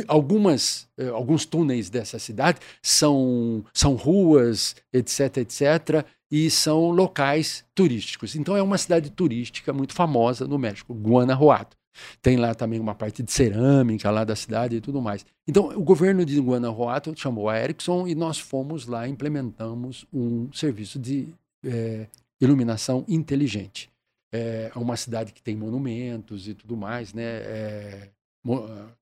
algumas, 0.07 0.89
é, 0.99 1.09
alguns 1.09 1.45
túneis 1.45 1.91
dessa 1.91 2.19
cidade 2.19 2.59
são, 2.83 3.65
são 3.73 3.95
ruas, 3.95 4.77
etc, 4.93 5.39
etc, 5.39 6.07
e 6.31 6.51
são 6.51 6.91
locais 6.91 7.65
turísticos. 7.75 8.35
Então 8.37 8.57
é 8.57 8.63
uma 8.63 8.79
cidade 8.79 9.11
turística 9.11 9.73
muito 9.73 9.95
famosa 9.95 10.47
no 10.47 10.59
México, 10.59 10.95
Guanajuato. 10.95 11.78
Tem 12.21 12.37
lá 12.37 12.55
também 12.55 12.81
uma 12.81 12.95
parte 12.95 13.23
de 13.23 13.33
cerâmica 13.33 14.11
lá 14.11 14.25
da 14.25 14.37
cidade 14.37 14.77
e 14.77 14.81
tudo 14.81 15.01
mais. 15.01 15.25
Então, 15.47 15.69
o 15.69 15.83
governo 15.83 16.25
de 16.25 16.41
Guanajuato 16.41 17.13
chamou 17.17 17.49
a 17.49 17.59
Ericsson 17.59 18.07
e 18.07 18.15
nós 18.15 18.39
fomos 18.39 18.87
lá 18.87 19.09
implementamos 19.09 20.07
um 20.13 20.53
serviço 20.53 20.99
de 20.99 21.29
é, 21.65 22.07
iluminação 22.41 23.05
inteligente. 23.09 23.91
É 24.31 24.71
uma 24.77 24.97
cidade 24.97 25.33
que 25.33 25.43
tem 25.43 25.57
monumentos 25.57 26.49
e 26.49 26.55
tudo 26.55 26.77
mais, 26.77 27.15
né? 27.15 27.23
É, 27.25 28.09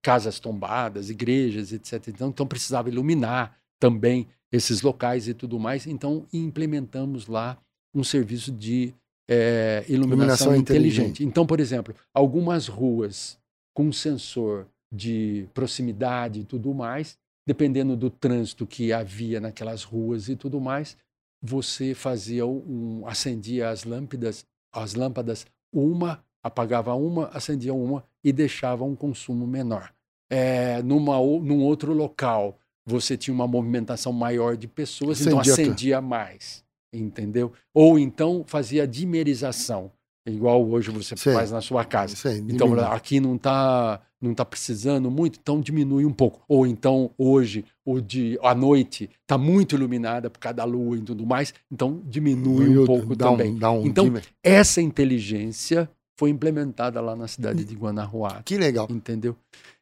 casas 0.02 0.40
tombadas, 0.40 1.10
igrejas, 1.10 1.72
etc. 1.72 2.08
Então, 2.08 2.28
então, 2.28 2.46
precisava 2.46 2.88
iluminar 2.88 3.56
também 3.78 4.26
esses 4.50 4.82
locais 4.82 5.28
e 5.28 5.34
tudo 5.34 5.58
mais. 5.58 5.86
Então, 5.86 6.26
implementamos 6.32 7.26
lá 7.26 7.58
um 7.94 8.04
serviço 8.04 8.52
de 8.52 8.94
é, 9.28 9.84
iluminação, 9.88 9.96
iluminação 9.96 10.56
inteligente. 10.56 10.98
inteligente. 10.98 11.24
Então, 11.24 11.46
por 11.46 11.60
exemplo, 11.60 11.94
algumas 12.14 12.68
ruas 12.68 13.38
com 13.74 13.92
sensor 13.92 14.66
de 14.92 15.48
proximidade 15.52 16.40
e 16.40 16.44
tudo 16.44 16.72
mais, 16.72 17.18
dependendo 17.46 17.96
do 17.96 18.10
trânsito 18.10 18.66
que 18.66 18.92
havia 18.92 19.40
naquelas 19.40 19.82
ruas 19.82 20.28
e 20.28 20.36
tudo 20.36 20.60
mais, 20.60 20.96
você 21.42 21.94
fazia 21.94 22.46
um, 22.46 23.04
acendia 23.06 23.68
as 23.68 23.84
lâmpadas, 23.84 24.44
as 24.72 24.94
lâmpadas 24.94 25.46
uma, 25.72 26.24
apagava 26.42 26.94
uma, 26.94 27.28
acendia 27.28 27.74
uma 27.74 28.04
e 28.24 28.32
deixava 28.32 28.84
um 28.84 28.96
consumo 28.96 29.46
menor. 29.46 29.92
É, 30.30 30.82
numa, 30.82 31.18
num 31.18 31.62
outro 31.62 31.92
local, 31.92 32.58
você 32.84 33.16
tinha 33.16 33.34
uma 33.34 33.46
movimentação 33.46 34.12
maior 34.12 34.56
de 34.56 34.66
pessoas, 34.66 35.20
acendia 35.20 35.40
então 35.40 35.52
acendia 35.52 36.00
mais, 36.00 36.64
entendeu? 36.92 37.52
Ou 37.74 37.98
então 37.98 38.44
fazia 38.46 38.86
dimerização, 38.86 39.90
igual 40.26 40.66
hoje 40.68 40.90
você 40.90 41.16
Sim. 41.16 41.32
faz 41.32 41.50
na 41.50 41.60
sua 41.60 41.84
casa. 41.84 42.16
Sim, 42.16 42.46
então 42.48 42.78
aqui 42.80 43.20
não 43.20 43.36
está 43.36 44.00
não 44.20 44.34
tá 44.34 44.44
precisando 44.44 45.10
muito, 45.10 45.38
então 45.40 45.60
diminui 45.60 46.04
um 46.04 46.12
pouco. 46.12 46.42
Ou 46.48 46.66
então 46.66 47.10
hoje, 47.18 47.64
o 47.84 48.00
de 48.00 48.38
a 48.42 48.54
noite 48.54 49.10
está 49.22 49.36
muito 49.36 49.76
iluminada 49.76 50.30
por 50.30 50.38
causa 50.38 50.56
da 50.56 50.64
lua 50.64 50.96
e 50.96 51.02
tudo 51.02 51.26
mais, 51.26 51.52
então 51.70 52.02
diminui 52.04 52.78
um 52.78 52.86
pouco 52.86 53.14
também. 53.14 53.52
Um, 53.62 53.68
um 53.68 53.86
então 53.86 54.12
essa 54.42 54.80
inteligência 54.80 55.88
foi 56.16 56.30
implementada 56.30 57.00
lá 57.00 57.14
na 57.14 57.28
cidade 57.28 57.64
de 57.64 57.74
Guanajuato. 57.74 58.44
Que 58.44 58.56
legal. 58.56 58.86
Entendeu? 58.90 59.36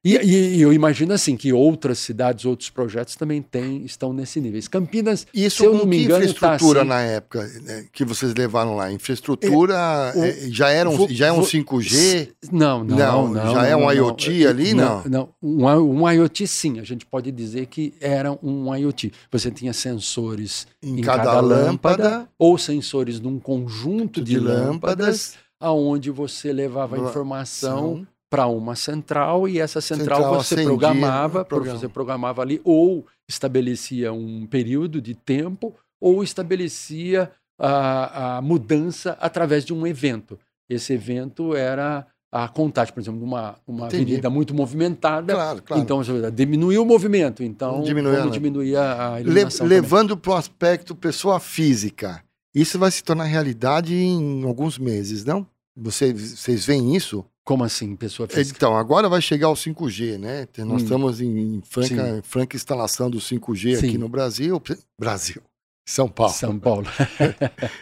E, 0.04 0.16
e, 0.16 0.56
e, 0.56 0.60
eu 0.60 0.70
imagino 0.70 1.14
assim 1.14 1.34
que 1.34 1.50
outras 1.50 1.98
cidades, 1.98 2.44
outros 2.44 2.68
projetos 2.68 3.16
também 3.16 3.40
têm, 3.40 3.86
estão 3.86 4.12
nesse 4.12 4.38
nível. 4.38 4.60
Campinas, 4.70 5.26
Isso 5.32 5.58
se 5.58 5.64
eu 5.64 5.72
não 5.72 5.86
me 5.86 6.04
engano, 6.04 6.22
tá 6.26 6.30
infraestrutura 6.30 6.80
tá 6.80 6.82
assim, 6.82 6.88
na 6.90 7.00
época 7.00 7.46
né, 7.62 7.86
que 7.90 8.04
vocês 8.04 8.34
levaram 8.34 8.76
lá? 8.76 8.92
Infraestrutura 8.92 9.74
é, 10.14 10.46
o, 10.46 10.52
já 10.52 10.68
era 10.68 10.90
um, 10.90 11.08
já 11.08 11.28
é 11.28 11.32
um 11.32 11.40
5G? 11.40 12.28
Não, 12.52 12.84
não, 12.84 12.96
não, 12.96 13.28
não 13.28 13.34
já 13.34 13.52
não, 13.54 13.64
é 13.64 13.76
um 13.76 13.90
IoT 13.90 14.46
ali, 14.46 14.74
não? 14.74 15.02
Não, 15.04 15.28
um, 15.42 15.66
um, 15.66 16.10
IoT 16.10 16.46
sim. 16.46 16.78
A 16.80 16.84
gente 16.84 17.06
pode 17.06 17.32
dizer 17.32 17.64
que 17.66 17.94
era 17.98 18.30
um 18.42 18.76
IoT. 18.76 19.10
Você 19.32 19.50
tinha 19.50 19.72
sensores 19.72 20.66
em, 20.82 20.98
em 20.98 21.02
cada, 21.02 21.24
cada 21.24 21.40
lâmpada, 21.40 22.02
lâmpada, 22.02 22.28
ou 22.38 22.58
sensores 22.58 23.20
num 23.20 23.38
conjunto 23.38 24.20
de, 24.20 24.32
de 24.32 24.38
lâmpadas 24.38 25.42
aonde 25.64 26.10
você 26.10 26.52
levava 26.52 26.96
a 26.96 26.98
informação 26.98 28.06
para 28.30 28.46
uma 28.46 28.74
central 28.74 29.48
e 29.48 29.60
essa 29.60 29.80
central, 29.80 30.18
central 30.18 30.42
você 30.42 30.62
programava, 30.64 31.46
você 31.48 31.88
programava 31.88 32.42
ali 32.42 32.60
ou 32.64 33.06
estabelecia 33.28 34.12
um 34.12 34.46
período 34.46 35.00
de 35.00 35.14
tempo 35.14 35.74
ou 36.00 36.22
estabelecia 36.22 37.30
a, 37.58 38.36
a 38.36 38.42
mudança 38.42 39.16
através 39.20 39.64
de 39.64 39.72
um 39.72 39.86
evento. 39.86 40.38
Esse 40.68 40.92
evento 40.92 41.54
era 41.54 42.06
a 42.30 42.48
contagem, 42.48 42.92
por 42.92 43.00
exemplo, 43.00 43.20
de 43.20 43.24
uma, 43.24 43.54
uma 43.66 43.86
avenida 43.86 44.28
muito 44.28 44.52
movimentada. 44.52 45.32
Claro, 45.32 45.62
claro. 45.62 45.82
Então, 45.82 46.02
diminuiu 46.32 46.82
o 46.82 46.84
movimento. 46.84 47.44
Então, 47.44 47.82
Diminuía, 47.82 48.18
como 48.18 48.30
diminuía 48.32 49.12
a 49.12 49.20
iluminação 49.20 49.66
Le, 49.66 49.74
Levando 49.74 50.16
para 50.16 50.32
o 50.32 50.34
aspecto 50.34 50.96
pessoa 50.96 51.38
física, 51.38 52.24
isso 52.52 52.78
vai 52.78 52.90
se 52.90 53.04
tornar 53.04 53.24
realidade 53.24 53.94
em 53.94 54.44
alguns 54.44 54.76
meses, 54.78 55.24
não? 55.24 55.46
Vocês, 55.76 56.38
vocês 56.38 56.64
veem 56.64 56.94
isso? 56.94 57.24
Como 57.44 57.62
assim, 57.62 57.94
pessoa 57.94 58.28
física? 58.28 58.56
Então, 58.56 58.76
agora 58.76 59.08
vai 59.08 59.20
chegar 59.20 59.50
o 59.50 59.54
5G, 59.54 60.18
né? 60.18 60.48
Nós 60.58 60.68
hum. 60.68 60.84
estamos 60.84 61.20
em 61.20 61.60
franca, 61.62 62.22
franca 62.22 62.56
instalação 62.56 63.10
do 63.10 63.18
5G 63.18 63.76
Sim. 63.76 63.88
aqui 63.88 63.98
no 63.98 64.08
Brasil. 64.08 64.62
Brasil. 64.98 65.42
São 65.86 66.08
Paulo. 66.08 66.32
São 66.32 66.58
Paulo. 66.58 66.86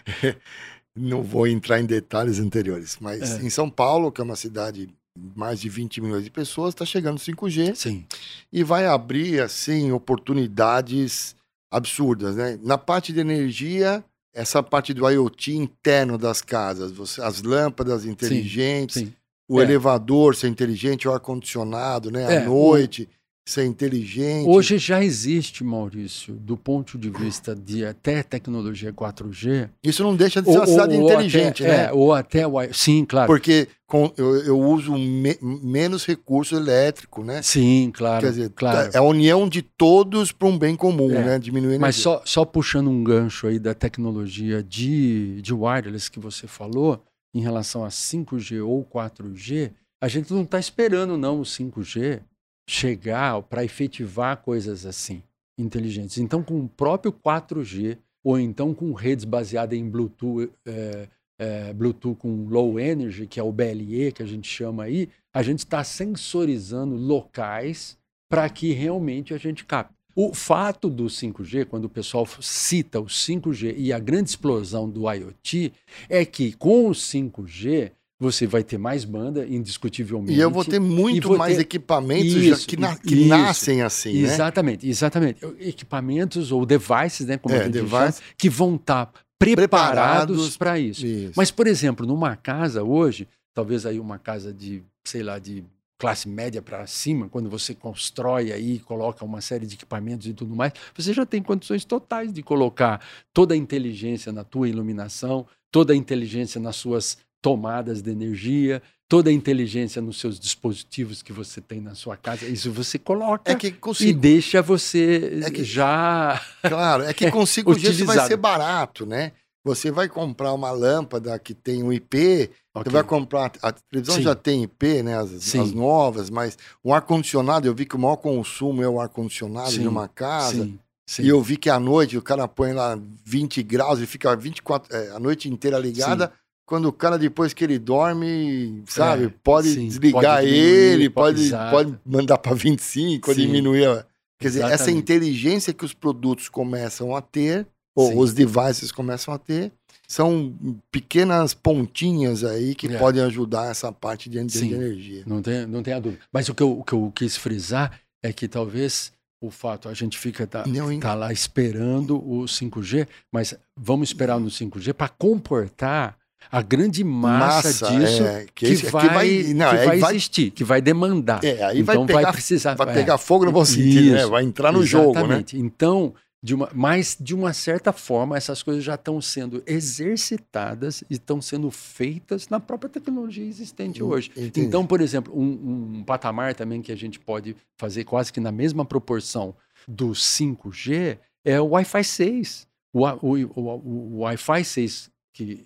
Não 0.97 1.23
vou 1.23 1.47
entrar 1.47 1.81
em 1.81 1.87
detalhes 1.87 2.39
anteriores, 2.39 2.99
mas 3.01 3.41
é. 3.41 3.45
em 3.45 3.49
São 3.49 3.71
Paulo, 3.71 4.11
que 4.11 4.21
é 4.21 4.25
uma 4.25 4.37
cidade 4.37 4.93
mais 5.17 5.61
de 5.61 5.69
20 5.69 6.01
milhões 6.01 6.25
de 6.25 6.31
pessoas, 6.31 6.75
está 6.75 6.85
chegando 6.85 7.19
5G. 7.19 7.75
Sim. 7.75 8.05
E 8.53 8.65
vai 8.65 8.87
abrir, 8.87 9.41
assim, 9.41 9.93
oportunidades 9.93 11.37
absurdas, 11.71 12.37
né? 12.37 12.59
Na 12.63 12.77
parte 12.77 13.13
de 13.13 13.21
energia, 13.21 14.05
essa 14.33 14.63
parte 14.63 14.95
do 14.95 15.09
IoT 15.09 15.55
interno 15.57 16.17
das 16.17 16.41
casas, 16.41 16.91
você, 16.91 17.21
as 17.21 17.43
lâmpadas 17.43 18.05
inteligentes, 18.05 18.97
sim, 18.97 19.07
sim. 19.07 19.15
o 19.49 19.61
é. 19.61 19.65
elevador 19.65 20.35
ser 20.35 20.49
inteligente, 20.49 21.07
o 21.07 21.13
ar-condicionado, 21.13 22.11
né? 22.11 22.23
É, 22.23 22.39
à 22.39 22.45
noite. 22.45 23.09
O 23.09 23.22
ser 23.45 23.65
inteligente. 23.65 24.49
Hoje 24.49 24.79
já 24.79 25.03
existe, 25.03 25.65
Maurício, 25.65 26.35
do 26.35 26.57
ponto 26.57 26.97
de 26.97 27.11
vista 27.11 27.55
de 27.57 27.85
até 27.85 28.23
tecnologia 28.23 28.93
4G. 28.93 29.69
Isso 29.83 30.03
não 30.03 30.15
deixa 30.15 30.41
de 30.41 30.47
ser 30.49 30.59
ou, 30.59 30.61
uma 30.61 30.67
cidade 30.67 30.97
ou 30.97 31.05
inteligente, 31.05 31.65
até, 31.65 31.77
né? 31.77 31.85
É, 31.85 31.93
ou 31.93 32.13
até 32.13 32.47
o. 32.47 32.53
Sim, 32.73 33.05
claro. 33.05 33.27
Porque 33.27 33.67
com, 33.87 34.13
eu, 34.17 34.37
eu 34.45 34.61
uso 34.61 34.93
me, 34.93 35.37
menos 35.43 36.07
recurso 36.07 36.55
elétrico, 36.55 37.25
né? 37.25 37.43
Sim, 37.43 37.91
claro. 37.93 38.25
Quer 38.25 38.31
dizer, 38.31 38.51
claro. 38.51 38.91
é 38.95 38.99
a 38.99 39.03
união 39.03 39.49
de 39.49 39.61
todos 39.63 40.31
para 40.31 40.47
um 40.47 40.57
bem 40.57 40.77
comum, 40.77 41.11
é. 41.11 41.25
né? 41.25 41.39
Diminuir 41.39 41.79
Mas 41.81 41.97
só, 41.97 42.23
só 42.25 42.45
puxando 42.45 42.89
um 42.89 43.03
gancho 43.03 43.49
aí 43.49 43.59
da 43.59 43.75
tecnologia 43.75 44.63
de, 44.63 45.43
de 45.43 45.53
wireless 45.53 46.09
que 46.09 46.21
você 46.21 46.47
falou, 46.47 47.03
em 47.35 47.41
relação 47.41 47.85
a 47.85 47.89
5G 47.89 48.65
ou 48.65 48.85
4G, 48.85 49.73
a 50.01 50.07
gente 50.07 50.33
não 50.33 50.43
está 50.43 50.61
esperando 50.61 51.17
não 51.17 51.41
o 51.41 51.43
5G 51.43 52.21
chegar 52.69 53.43
para 53.43 53.65
efetivar 53.65 54.37
coisas 54.39 54.87
assim 54.87 55.23
inteligentes. 55.59 56.19
Então, 56.19 56.43
com 56.43 56.61
o 56.61 56.69
próprio 56.69 57.13
4G 57.13 57.99
ou 58.25 58.39
então 58.39 58.73
com 58.73 58.93
redes 58.93 59.25
baseadas 59.25 59.79
em 59.79 59.89
Bluetooth, 59.89 60.51
é, 60.65 61.09
é, 61.39 61.73
Bluetooth 61.73 62.17
com 62.17 62.47
low 62.47 62.79
energy, 62.79 63.27
que 63.27 63.41
é 63.41 63.43
o 63.43 63.53
BLE 63.53 64.13
que 64.13 64.23
a 64.23 64.27
gente 64.27 64.49
chama 64.49 64.85
aí, 64.85 65.09
a 65.33 65.43
gente 65.43 65.61
está 65.61 65.83
sensorizando 65.83 66.95
locais 66.95 67.99
para 68.31 68.49
que 68.49 68.73
realmente 68.73 69.35
a 69.35 69.39
gente 69.39 69.65
capte. 69.65 69.95
O 70.15 70.35
fato 70.35 70.91
do 70.91 71.05
5G, 71.05 71.65
quando 71.65 71.87
o 71.87 71.89
pessoal 71.89 72.27
cita 72.41 73.01
o 73.01 73.07
5G 73.07 73.75
e 73.77 73.93
a 73.93 73.99
grande 73.99 74.31
explosão 74.31 74.89
do 74.89 75.11
IoT, 75.11 75.73
é 76.09 76.25
que 76.25 76.53
com 76.53 76.89
o 76.89 76.93
5G 76.93 77.93
você 78.23 78.47
vai 78.47 78.63
ter 78.63 78.79
mais 78.79 79.05
banda, 79.05 79.45
indiscutivelmente. 79.47 80.33
E 80.33 80.41
eu 80.41 80.51
vou 80.51 80.65
ter 80.65 80.79
muito 80.79 81.37
mais 81.37 81.57
ter... 81.57 81.63
equipamentos 81.63 82.35
isso, 82.35 82.67
que, 82.67 82.77
na... 82.77 82.97
que 82.97 83.27
nascem 83.27 83.83
assim, 83.83 84.23
né? 84.23 84.33
Exatamente, 84.33 84.89
exatamente. 84.89 85.45
Equipamentos 85.59 86.53
ou 86.53 86.65
devices, 86.65 87.27
né, 87.27 87.37
como 87.37 87.55
é, 87.55 87.61
a 87.61 87.65
gente 87.65 87.73
device... 87.73 87.97
chama, 87.97 88.15
que 88.39 88.49
vão 88.49 88.77
estar 88.77 89.07
tá 89.07 89.21
preparados 89.39 90.57
para 90.57 90.79
isso. 90.79 91.05
isso. 91.05 91.33
Mas, 91.37 91.51
por 91.51 91.67
exemplo, 91.67 92.07
numa 92.07 92.37
casa 92.37 92.85
hoje, 92.85 93.27
talvez 93.53 93.85
aí 93.85 93.99
uma 93.99 94.19
casa 94.19 94.53
de, 94.53 94.83
sei 95.05 95.25
lá, 95.25 95.41
de 95.41 95.65
classe 95.99 96.29
média 96.29 96.63
para 96.63 96.87
cima, 96.87 97.29
quando 97.29 97.51
você 97.51 97.75
constrói 97.75 98.53
aí, 98.53 98.79
coloca 98.81 99.25
uma 99.25 99.41
série 99.41 99.67
de 99.67 99.75
equipamentos 99.75 100.27
e 100.27 100.33
tudo 100.33 100.55
mais, 100.55 100.73
você 100.95 101.13
já 101.13 101.27
tem 101.27 101.43
condições 101.43 101.85
totais 101.85 102.33
de 102.33 102.43
colocar 102.43 103.01
toda 103.33 103.55
a 103.55 103.57
inteligência 103.57 104.33
na 104.33 104.43
tua 104.43 104.69
iluminação, 104.69 105.47
toda 105.71 105.93
a 105.93 105.97
inteligência 105.97 106.61
nas 106.61 106.77
suas 106.77 107.19
tomadas 107.43 108.01
de 108.01 108.11
energia, 108.11 108.81
toda 109.13 109.29
a 109.29 109.33
inteligência 109.33 110.01
nos 110.01 110.19
seus 110.19 110.41
dispositivos 110.41 111.21
que 111.23 111.35
você 111.35 111.61
tem 111.61 111.83
na 111.83 111.95
sua 111.95 112.17
casa, 112.17 112.47
isso 112.47 112.73
você 112.73 112.99
coloca 112.99 113.53
é 113.53 113.55
que 113.55 113.71
consigo, 113.73 114.09
e 114.09 114.15
deixa 114.15 114.63
você 114.63 115.43
é 115.45 115.51
que, 115.51 115.63
já. 115.63 116.41
Claro, 116.63 117.03
é 117.03 117.13
que 117.13 117.29
consigo 117.31 117.77
isso 117.77 118.07
vai 118.07 118.27
ser 118.27 118.39
barato, 118.39 119.05
né? 119.05 119.33
Você 119.65 119.91
vai 119.91 120.09
comprar 120.09 120.53
uma 120.55 120.71
lâmpada 120.71 121.39
que 121.39 121.55
tem 121.55 121.85
um 121.85 121.93
IP, 121.93 122.51
okay. 122.75 122.85
você 122.85 122.91
vai 122.91 123.05
comprar. 123.05 123.53
A 123.63 123.71
televisão 123.71 124.17
Sim. 124.17 124.23
já 124.23 124.35
tem 124.35 124.65
IP, 124.65 125.03
né? 125.03 125.19
As, 125.19 125.55
as 125.55 125.73
novas, 125.73 126.31
mas 126.31 126.57
o 126.83 126.93
ar-condicionado, 126.93 127.69
eu 127.69 127.75
vi 127.75 127.85
que 127.85 127.95
o 127.95 127.99
maior 127.99 128.17
consumo 128.17 128.83
é 128.83 128.89
o 128.89 128.99
ar-condicionado 128.99 129.73
de 129.73 129.87
uma 129.87 130.09
casa. 130.09 130.65
Sim. 130.65 130.79
Sim. 131.07 131.25
E 131.25 131.29
eu 131.29 131.43
vi 131.43 131.59
que 131.59 131.69
à 131.69 131.79
noite 131.79 132.17
o 132.17 132.23
cara 132.23 132.49
põe 132.49 132.73
lá 132.73 132.99
20 133.25 133.63
graus 133.63 134.01
e 134.01 134.07
fica 134.07 134.35
24, 134.35 134.97
é, 134.97 135.11
a 135.11 135.19
noite 135.19 135.51
inteira 135.51 135.79
ligada. 135.79 136.33
Sim 136.35 136.42
quando 136.67 136.87
o 136.87 136.93
cara, 136.93 137.19
depois 137.19 137.53
que 137.53 137.65
ele 137.65 137.79
dorme, 137.79 138.83
sabe, 138.87 139.27
é, 139.27 139.35
pode 139.43 139.69
sim, 139.69 139.89
desligar 139.89 140.41
pode 140.41 140.49
ele, 140.49 141.11
pode, 141.11 141.51
pode 141.71 141.99
mandar 142.05 142.39
para 142.39 142.55
25, 142.55 143.35
sim, 143.35 143.41
diminuir. 143.41 143.87
A... 143.87 144.07
Quer 144.39 144.49
dizer, 144.49 144.65
essa 144.65 144.91
inteligência 144.91 145.73
que 145.73 145.85
os 145.85 145.93
produtos 145.93 146.49
começam 146.49 147.15
a 147.15 147.21
ter, 147.21 147.67
ou 147.95 148.09
sim. 148.09 148.19
os 148.19 148.33
devices 148.33 148.91
começam 148.91 149.33
a 149.35 149.39
ter, 149.39 149.73
são 150.09 150.55
pequenas 150.91 151.55
pontinhas 151.55 152.45
aí 152.45 152.75
que 152.75 152.87
é. 152.87 152.99
podem 152.99 153.23
ajudar 153.23 153.71
essa 153.71 153.91
parte 153.93 154.29
de, 154.29 154.43
de 154.45 154.65
energia. 154.65 155.23
Não 155.27 155.41
tem, 155.41 155.67
não 155.67 155.83
tem 155.83 155.95
a 155.95 156.01
dúvida. 156.01 156.23
Mas 156.33 156.49
o 156.49 156.55
que, 156.55 156.63
eu, 156.63 156.79
o 156.79 156.85
que 156.85 156.93
eu 156.93 157.13
quis 157.15 157.37
frisar 157.37 157.99
é 158.23 158.33
que 158.33 158.47
talvez 158.47 159.13
o 159.41 159.51
fato, 159.51 159.89
a 159.89 159.95
gente 159.95 160.19
fica 160.19 160.47
tá, 160.47 160.65
tá 161.01 161.15
lá 161.15 161.33
esperando 161.33 162.17
o 162.17 162.45
5G, 162.45 163.09
mas 163.33 163.55
vamos 163.77 164.11
esperar 164.11 164.39
no 164.39 164.47
5G 164.47 164.95
para 164.95 165.09
comportar 165.09 166.17
a 166.51 166.63
grande 166.63 167.05
massa, 167.05 167.87
massa 167.87 167.91
disso 167.91 168.23
é, 168.23 168.47
que, 168.55 168.77
que, 168.77 168.87
vai, 168.87 169.09
que 169.09 169.15
vai, 169.15 169.55
não, 169.55 169.71
que 169.71 169.77
vai, 169.87 169.99
vai 169.99 170.15
existir, 170.15 170.51
que 170.51 170.65
vai 170.65 170.81
demandar. 170.81 171.43
É, 171.45 171.63
aí 171.65 171.81
então 171.81 172.07
vai, 172.07 172.07
pegar, 172.07 172.23
vai 172.23 172.33
precisar. 172.33 172.75
Vai 172.75 172.95
pegar 172.95 173.19
fogo 173.19 173.45
no 173.45 173.53
bom 173.53 173.65
sentido, 173.65 174.13
né? 174.13 174.27
vai 174.27 174.43
entrar 174.43 174.73
no 174.73 174.83
exatamente. 174.83 175.57
jogo. 175.57 175.63
Né? 175.63 175.67
Então, 175.67 176.15
de 176.43 176.57
uma, 176.57 176.69
mas 176.75 177.17
de 177.21 177.35
uma 177.35 177.53
certa 177.53 177.93
forma, 177.93 178.37
essas 178.37 178.63
coisas 178.63 178.83
já 178.83 178.97
estão 178.97 179.21
sendo 179.21 179.63
exercitadas 179.65 181.05
e 181.09 181.15
estão 181.15 181.41
sendo 181.41 181.71
feitas 181.71 182.49
na 182.49 182.59
própria 182.59 182.91
tecnologia 182.91 183.47
existente 183.47 184.03
hum, 184.03 184.09
hoje. 184.09 184.31
Entendi. 184.37 184.67
Então, 184.67 184.85
por 184.85 185.01
exemplo, 185.01 185.33
um, 185.39 185.99
um 185.99 186.05
patamar 186.05 186.55
também 186.55 186.83
que 186.83 186.91
a 186.91 186.97
gente 186.97 187.21
pode 187.21 187.55
fazer 187.79 188.03
quase 188.05 188.33
que 188.33 188.41
na 188.41 188.51
mesma 188.51 188.85
proporção 188.85 189.55
do 189.87 190.09
5G 190.11 191.19
é 191.45 191.61
o 191.61 191.69
Wi-Fi 191.69 192.03
6. 192.03 192.67
O, 192.93 193.07
o, 193.07 193.37
o, 193.55 194.17
o 194.17 194.19
Wi-Fi 194.23 194.65
6 194.65 195.12
que 195.33 195.65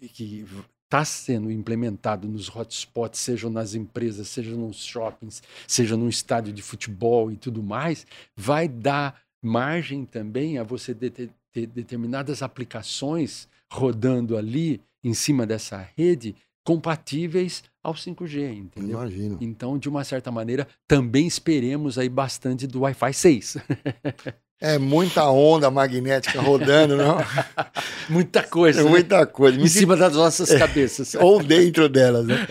está 0.84 1.04
sendo 1.04 1.50
implementado 1.50 2.28
nos 2.28 2.48
hotspots, 2.48 3.20
seja 3.20 3.50
nas 3.50 3.74
empresas, 3.74 4.28
seja 4.28 4.54
nos 4.54 4.84
shoppings, 4.84 5.42
seja 5.66 5.96
num 5.96 6.08
estádio 6.08 6.52
de 6.52 6.62
futebol 6.62 7.30
e 7.30 7.36
tudo 7.36 7.62
mais, 7.62 8.06
vai 8.36 8.68
dar 8.68 9.20
margem 9.42 10.04
também 10.04 10.58
a 10.58 10.62
você 10.62 10.94
ter 10.94 11.30
determinadas 11.66 12.42
aplicações 12.42 13.48
rodando 13.72 14.36
ali 14.36 14.80
em 15.02 15.14
cima 15.14 15.46
dessa 15.46 15.88
rede 15.96 16.34
compatíveis 16.64 17.62
ao 17.82 17.94
5G, 17.94 18.56
entendeu? 18.56 18.98
Imagino. 18.98 19.38
Então, 19.40 19.78
de 19.78 19.88
uma 19.88 20.02
certa 20.02 20.32
maneira, 20.32 20.66
também 20.88 21.24
esperemos 21.24 21.96
aí 21.96 22.08
bastante 22.08 22.66
do 22.66 22.80
Wi-Fi 22.80 23.12
6. 23.12 23.56
É 24.58 24.78
muita 24.78 25.28
onda 25.28 25.70
magnética 25.70 26.40
rodando, 26.40 26.96
não? 26.96 27.18
muita 28.08 28.42
coisa. 28.42 28.80
É 28.80 28.84
né? 28.84 28.90
muita 28.90 29.26
coisa. 29.26 29.58
Me 29.58 29.64
em 29.64 29.66
diga... 29.66 29.80
cima 29.80 29.96
das 29.96 30.14
nossas 30.14 30.48
cabeças. 30.54 31.14
Ou 31.20 31.42
dentro 31.42 31.88
delas, 31.90 32.26
né? 32.26 32.46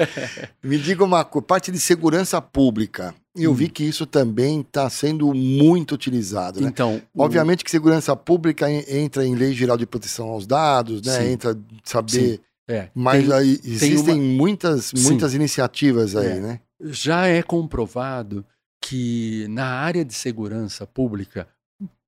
Me 0.64 0.78
diga 0.78 1.04
uma 1.04 1.26
coisa, 1.26 1.48
parte 1.48 1.72
de 1.72 1.80
segurança 1.80 2.40
pública. 2.40 3.14
Eu 3.36 3.52
hum. 3.52 3.56
vi 3.56 3.70
que 3.70 3.84
isso 3.84 4.06
também 4.06 4.62
está 4.62 4.88
sendo 4.88 5.34
muito 5.34 5.96
utilizado. 5.96 6.62
Né? 6.62 6.68
Então, 6.68 7.02
obviamente 7.18 7.62
o... 7.62 7.66
que 7.66 7.72
segurança 7.72 8.16
pública 8.16 8.70
entra 8.70 9.26
em 9.26 9.34
lei 9.34 9.54
geral 9.54 9.76
de 9.76 9.88
proteção 9.88 10.28
aos 10.30 10.46
dados, 10.46 11.02
né? 11.02 11.20
Sim. 11.20 11.32
Entra 11.32 11.58
saber. 11.84 12.12
Sim. 12.12 12.40
É. 12.68 12.90
Mas 12.94 13.26
tem, 13.26 13.34
aí 13.34 13.60
existem 13.64 14.16
uma... 14.16 14.38
muitas, 14.38 14.94
muitas 14.94 15.32
Sim. 15.32 15.38
iniciativas 15.38 16.16
aí, 16.16 16.38
é. 16.38 16.40
né? 16.40 16.60
Já 16.82 17.26
é 17.26 17.42
comprovado 17.42 18.46
que 18.82 19.48
na 19.50 19.66
área 19.66 20.06
de 20.06 20.14
segurança 20.14 20.86
pública 20.86 21.48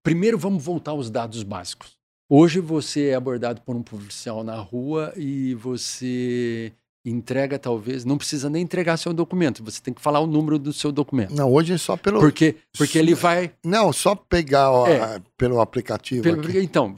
Primeiro, 0.08 0.38
vamos 0.38 0.64
voltar 0.64 0.92
aos 0.92 1.10
dados 1.10 1.44
básicos. 1.44 1.98
Hoje 2.30 2.62
você 2.62 3.08
é 3.08 3.16
abordado 3.16 3.60
por 3.60 3.76
um 3.76 3.84
policial 3.84 4.42
na 4.42 4.56
rua 4.56 5.12
e 5.18 5.54
você 5.56 6.72
entrega 7.06 7.60
talvez, 7.60 8.06
não 8.06 8.18
precisa 8.18 8.50
nem 8.50 8.64
entregar 8.64 8.96
seu 8.96 9.12
documento, 9.12 9.62
você 9.62 9.82
tem 9.82 9.94
que 9.94 10.02
falar 10.02 10.22
o 10.22 10.26
número 10.28 10.58
do 10.58 10.72
seu 10.72 10.94
documento. 10.94 11.36
Não, 11.36 11.52
hoje 11.52 11.74
é 11.74 11.78
só 11.78 11.98
pelo 11.98 12.22
Porque 12.22 12.56
porque 12.78 12.98
ele 12.98 13.14
vai 13.14 13.52
Não, 13.62 13.92
só 13.92 14.16
pegar 14.16 14.72
ó, 14.72 14.88
é, 14.88 15.22
pelo 15.38 15.60
aplicativo 15.60 16.24
pelo, 16.24 16.58
Então, 16.58 16.96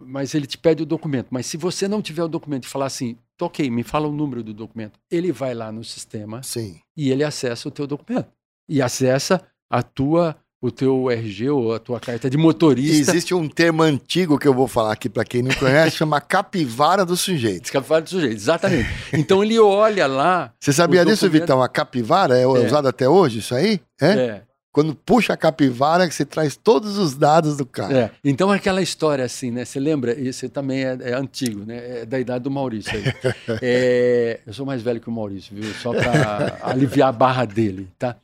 mas 0.00 0.34
ele 0.34 0.48
te 0.48 0.58
pede 0.58 0.82
o 0.82 0.86
documento, 0.86 1.28
mas 1.30 1.46
se 1.46 1.56
você 1.56 1.86
não 1.86 2.02
tiver 2.02 2.24
o 2.24 2.28
documento 2.28 2.64
e 2.64 2.68
falar 2.68 2.86
assim, 2.86 3.16
OK, 3.40 3.70
me 3.70 3.84
fala 3.84 4.08
o 4.08 4.12
número 4.12 4.42
do 4.42 4.52
documento, 4.52 4.98
ele 5.08 5.30
vai 5.30 5.54
lá 5.54 5.70
no 5.70 5.84
sistema 5.84 6.42
Sim. 6.42 6.80
e 6.96 7.12
ele 7.12 7.22
acessa 7.22 7.68
o 7.68 7.70
teu 7.70 7.86
documento 7.86 8.26
e 8.68 8.82
acessa 8.82 9.40
a 9.70 9.84
tua 9.84 10.36
o 10.64 10.70
teu 10.70 11.10
RG 11.10 11.50
ou 11.50 11.74
a 11.74 11.78
tua 11.78 12.00
carta 12.00 12.30
de 12.30 12.38
motorista. 12.38 13.10
Existe 13.10 13.34
um 13.34 13.46
termo 13.46 13.82
antigo 13.82 14.38
que 14.38 14.48
eu 14.48 14.54
vou 14.54 14.66
falar 14.66 14.94
aqui 14.94 15.10
para 15.10 15.22
quem 15.22 15.42
não 15.42 15.54
conhece, 15.54 15.98
chama 15.98 16.18
capivara 16.22 17.04
do 17.04 17.18
sujeito. 17.18 17.68
Capivara 17.70 18.00
do 18.00 18.08
sujeito, 18.08 18.34
exatamente. 18.34 18.88
Então 19.12 19.44
ele 19.44 19.58
olha 19.58 20.06
lá. 20.06 20.52
Você 20.58 20.72
sabia 20.72 21.04
disso. 21.04 21.28
Vitão? 21.28 21.62
A 21.62 21.68
capivara 21.68 22.38
é, 22.38 22.44
é 22.44 22.46
usada 22.46 22.88
até 22.88 23.06
hoje, 23.06 23.40
isso 23.40 23.54
aí? 23.54 23.78
É. 24.00 24.06
é. 24.06 24.42
Quando 24.74 24.92
puxa 24.92 25.34
a 25.34 25.36
capivara, 25.36 26.08
que 26.08 26.12
você 26.12 26.24
traz 26.24 26.56
todos 26.56 26.98
os 26.98 27.14
dados 27.14 27.56
do 27.56 27.64
cara. 27.64 27.96
É. 27.96 28.10
Então 28.24 28.50
aquela 28.50 28.82
história 28.82 29.24
assim, 29.24 29.52
né? 29.52 29.64
Você 29.64 29.78
lembra? 29.78 30.18
Isso 30.18 30.48
também 30.48 30.84
é, 30.84 30.98
é 31.00 31.14
antigo, 31.14 31.64
né? 31.64 32.00
É 32.00 32.04
da 32.04 32.18
idade 32.18 32.42
do 32.42 32.50
Maurício 32.50 32.90
aí. 32.92 33.04
é, 33.62 34.40
eu 34.44 34.52
sou 34.52 34.66
mais 34.66 34.82
velho 34.82 35.00
que 35.00 35.08
o 35.08 35.12
Maurício, 35.12 35.54
viu? 35.54 35.72
Só 35.74 35.92
para 35.92 36.58
aliviar 36.68 37.10
a 37.10 37.12
barra 37.12 37.44
dele, 37.44 37.88
tá? 37.96 38.16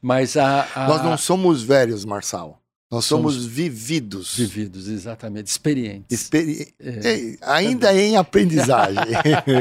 Mas 0.00 0.34
a, 0.38 0.66
a... 0.74 0.88
Nós 0.88 1.02
não 1.02 1.18
somos 1.18 1.62
velhos, 1.62 2.06
Marçal. 2.06 2.58
Nós 2.90 3.04
somos, 3.04 3.34
somos, 3.34 3.46
vividos. 3.46 4.34
Vividos, 4.34 4.88
exatamente. 4.88 5.48
Experientes. 5.48 6.06
Experi... 6.10 6.72
É, 6.80 7.36
ainda 7.42 7.92
é 7.92 8.00
em 8.00 8.16
aprendizagem. 8.16 9.02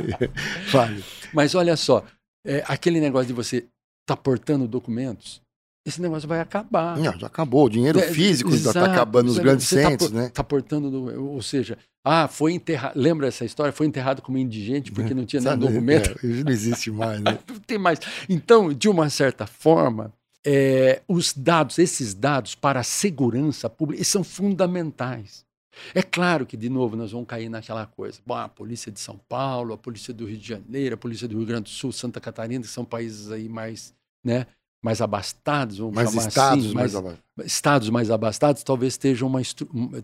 vale. 0.72 1.04
Mas 1.34 1.54
olha 1.56 1.76
só, 1.76 2.06
é, 2.45 2.64
aquele 2.70 3.02
negócio 3.02 3.28
de 3.28 3.34
você 3.34 3.58
estar 3.58 3.68
tá 4.06 4.16
portando 4.16 4.66
documentos, 4.66 5.41
esse 5.88 6.02
negócio 6.02 6.28
vai 6.28 6.42
acabar. 6.42 6.98
Não, 6.98 7.18
já 7.18 7.28
acabou. 7.28 7.66
O 7.66 7.70
dinheiro 7.70 8.00
é, 8.00 8.12
físico 8.12 8.50
está 8.54 8.86
acabando 8.86 9.28
nos 9.28 9.38
grandes 9.38 9.70
tá 9.70 9.76
centros, 9.76 10.12
tá, 10.12 10.18
né? 10.18 10.28
Está 10.28 10.44
portando, 10.44 11.22
ou 11.32 11.42
seja, 11.42 11.78
ah, 12.04 12.28
foi 12.28 12.54
enterrado. 12.54 13.00
Lembra 13.00 13.28
essa 13.28 13.46
história? 13.46 13.72
Foi 13.72 13.88
enterrado 13.88 14.22
como 14.22 14.38
indigente 14.38 14.92
porque 14.92 15.14
não 15.14 15.26
tinha 15.26 15.42
nenhum 15.44 15.58
documento. 15.58 16.20
É, 16.24 16.28
não 16.28 16.52
existe 16.52 16.92
mais, 16.92 17.22
né? 17.22 17.40
não 17.48 17.60
tem 17.60 17.78
mais. 17.78 18.00
Então, 18.28 18.74
de 18.74 18.90
uma 18.90 19.10
certa 19.10 19.48
forma, 19.48 20.14
é, 20.46 21.02
os 21.08 21.34
dados, 21.34 21.80
esses 21.80 22.14
dados 22.14 22.56
para 22.56 22.80
a 22.82 22.84
segurança 22.84 23.70
pública, 23.70 24.04
são 24.04 24.24
fundamentais. 24.24 25.46
É 25.94 26.02
claro 26.02 26.46
que, 26.46 26.58
de 26.58 26.70
novo, 26.70 26.96
nós 26.96 27.12
vamos 27.12 27.28
cair 27.28 27.50
naquela 27.50 27.86
coisa. 27.86 28.20
Bom, 28.26 28.36
a 28.36 28.50
polícia 28.50 28.92
de 28.92 29.00
São 29.00 29.18
Paulo, 29.30 29.74
a 29.74 29.78
polícia 29.78 30.14
do 30.14 30.26
Rio 30.26 30.38
de 30.38 30.48
Janeiro, 30.48 30.96
a 30.96 30.98
polícia 30.98 31.28
do 31.28 31.38
Rio 31.38 31.46
Grande 31.46 31.64
do 31.64 31.70
Sul, 31.70 31.92
Santa 31.92 32.20
Catarina, 32.20 32.64
que 32.64 32.70
são 32.70 32.84
países 32.84 33.32
aí 33.32 33.48
mais, 33.48 33.94
né, 34.24 34.48
mais 34.82 35.02
abastados, 35.02 35.80
vamos 35.80 35.96
mais 35.96 36.10
chamar 36.10 36.28
estados 36.28 36.66
assim, 36.66 36.74
mais, 36.74 36.94
mais 36.94 37.18
estados 37.46 37.90
mais 37.90 38.12
abastados, 38.12 38.64
talvez 38.64 38.98
uma, 39.22 39.42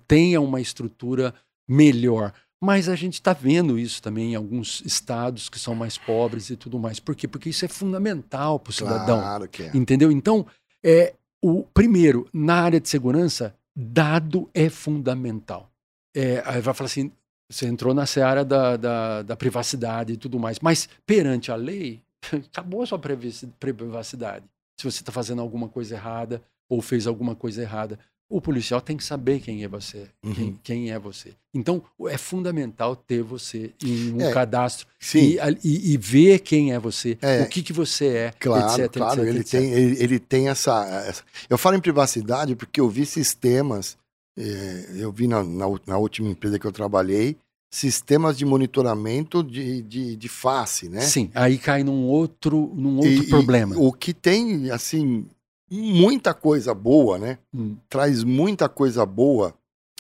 tenha 0.08 0.42
uma 0.42 0.60
estrutura 0.60 1.34
melhor. 1.68 2.34
Mas 2.62 2.88
a 2.88 2.96
gente 2.96 3.16
está 3.16 3.34
vendo 3.34 3.78
isso 3.78 4.02
também 4.02 4.32
em 4.32 4.36
alguns 4.36 4.82
estados 4.86 5.50
que 5.50 5.60
são 5.60 5.76
mais 5.76 5.98
pobres 5.98 6.50
e 6.50 6.56
tudo 6.56 6.80
mais. 6.80 7.00
Por 7.00 7.14
quê? 7.14 7.28
Porque 7.28 7.50
isso 7.50 7.66
é 7.66 7.68
fundamental 7.68 8.58
para 8.58 8.72
o 8.72 8.74
cidadão. 8.74 9.20
Claro 9.20 9.48
que 9.50 9.64
é. 9.64 9.72
Entendeu? 9.74 10.10
Então, 10.10 10.46
é, 10.82 11.14
o 11.42 11.64
primeiro, 11.74 12.28
na 12.32 12.56
área 12.56 12.80
de 12.80 12.88
segurança, 12.88 13.54
dado 13.76 14.50
é 14.54 14.70
fundamental. 14.70 15.70
É, 16.16 16.42
aí 16.46 16.62
vai 16.62 16.74
falar 16.74 16.86
assim, 16.86 17.12
você 17.50 17.68
entrou 17.68 17.94
na 17.94 18.06
seara 18.06 18.46
da, 18.46 18.78
da, 18.78 19.22
da 19.24 19.36
privacidade 19.36 20.14
e 20.14 20.18
tudo 20.18 20.40
mais, 20.40 20.60
mas 20.62 20.88
perante 21.06 21.52
a 21.52 21.56
lei, 21.56 22.02
acabou 22.32 22.84
a 22.84 22.86
sua 22.86 23.00
privacidade 23.60 24.46
se 24.92 24.98
você 24.98 25.02
está 25.02 25.12
fazendo 25.12 25.42
alguma 25.42 25.70
coisa 25.70 25.96
errada 25.96 26.42
ou 26.70 26.82
fez 26.82 27.08
alguma 27.08 27.36
coisa 27.36 27.62
errada. 27.62 28.00
O 28.30 28.42
policial 28.42 28.82
tem 28.82 28.98
que 28.98 29.04
saber 29.04 29.40
quem 29.42 29.64
é 29.64 29.68
você, 29.68 30.08
uhum. 30.24 30.34
quem, 30.34 30.60
quem, 30.64 30.92
é 30.92 30.98
você. 30.98 31.34
Então, 31.54 31.84
é 32.08 32.18
fundamental 32.18 32.96
ter 32.96 33.22
você 33.22 33.72
em 33.84 34.14
um 34.14 34.22
é, 34.22 34.32
cadastro 34.32 34.88
e, 35.14 35.38
e, 35.64 35.94
e, 35.94 35.98
ver 35.98 36.40
quem 36.40 36.74
é 36.74 36.80
você, 36.80 37.18
é, 37.22 37.44
o 37.44 37.48
que, 37.48 37.62
que 37.62 37.72
você 37.72 38.08
é, 38.08 38.34
claro, 38.40 38.82
etc, 38.82 38.92
Claro, 38.92 39.22
etc, 39.22 39.30
ele, 39.30 39.40
etc. 39.40 39.52
Tem, 39.52 39.72
ele, 39.72 40.04
ele, 40.04 40.20
tem 40.20 40.50
essa, 40.50 40.84
essa, 41.08 41.24
Eu 41.48 41.60
falo 41.60 41.76
em 41.76 41.82
privacidade 41.82 42.56
porque 42.56 42.82
eu 42.82 42.90
vi 42.90 43.06
sistemas, 43.06 43.98
é, 44.36 44.86
eu 44.96 45.12
vi 45.12 45.28
na, 45.28 45.44
na, 45.44 45.66
na 45.86 45.98
última 45.98 46.30
empresa 46.30 46.58
que 46.58 46.66
eu 46.66 46.72
trabalhei, 46.72 47.38
sistemas 47.74 48.38
de 48.38 48.46
monitoramento 48.46 49.44
de, 49.44 49.82
de, 49.82 50.16
de, 50.16 50.30
face, 50.30 50.88
né? 50.88 51.02
Sim, 51.02 51.32
aí 51.34 51.58
cai 51.58 51.84
num 51.84 52.04
outro, 52.06 52.72
num 52.76 52.98
outro 52.98 53.24
e, 53.24 53.28
problema. 53.28 53.74
E 53.74 53.80
o 53.80 53.92
que 53.92 54.14
tem, 54.14 54.70
assim, 54.70 55.26
muita 55.72 56.36
coisa 56.36 56.72
boa, 56.72 57.18
né? 57.18 57.40
Hum. 57.52 57.76
Traz 57.90 58.24
muita 58.24 58.70
coisa 58.70 59.04
boa 59.08 59.56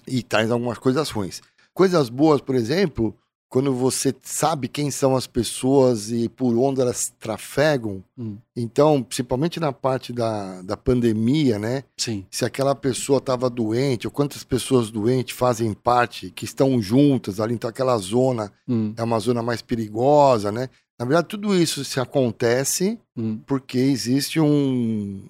e 0.06 0.22
traz 0.22 0.52
algumas 0.52 0.78
coisas 0.78 1.10
ruins. 1.10 1.42
Coisas 1.74 2.10
boas, 2.10 2.42
por 2.42 2.54
exemplo, 2.54 3.18
quando 3.54 3.72
você 3.72 4.12
sabe 4.24 4.68
quem 4.68 4.90
são 4.90 5.16
as 5.16 5.28
pessoas 5.28 6.10
e 6.10 6.28
por 6.28 6.58
onde 6.58 6.82
elas 6.82 7.14
trafegam. 7.20 8.04
Hum. 8.18 8.38
Então, 8.56 9.04
principalmente 9.04 9.60
na 9.60 9.72
parte 9.72 10.12
da, 10.12 10.64
da 10.64 10.76
pandemia, 10.76 11.60
né? 11.60 11.84
Sim. 11.96 12.26
Se 12.32 12.44
aquela 12.44 12.74
pessoa 12.74 13.20
estava 13.20 13.52
doente, 13.52 14.08
ou 14.08 14.12
quantas 14.12 14.44
pessoas 14.44 14.90
doentes 14.90 15.38
fazem 15.38 15.72
parte, 15.72 16.32
que 16.32 16.46
estão 16.46 16.82
juntas 16.82 17.40
ali, 17.40 17.54
então 17.54 17.70
aquela 17.70 17.96
zona 18.00 18.52
hum. 18.68 18.92
é 18.98 19.04
uma 19.04 19.20
zona 19.20 19.44
mais 19.44 19.62
perigosa, 19.62 20.52
né? 20.52 20.68
Na 21.00 21.06
verdade, 21.06 21.28
tudo 21.28 21.56
isso 21.56 21.86
se 21.86 22.00
acontece 22.00 22.98
hum. 23.16 23.40
porque 23.46 23.78
existe 23.78 24.40
um, 24.40 25.22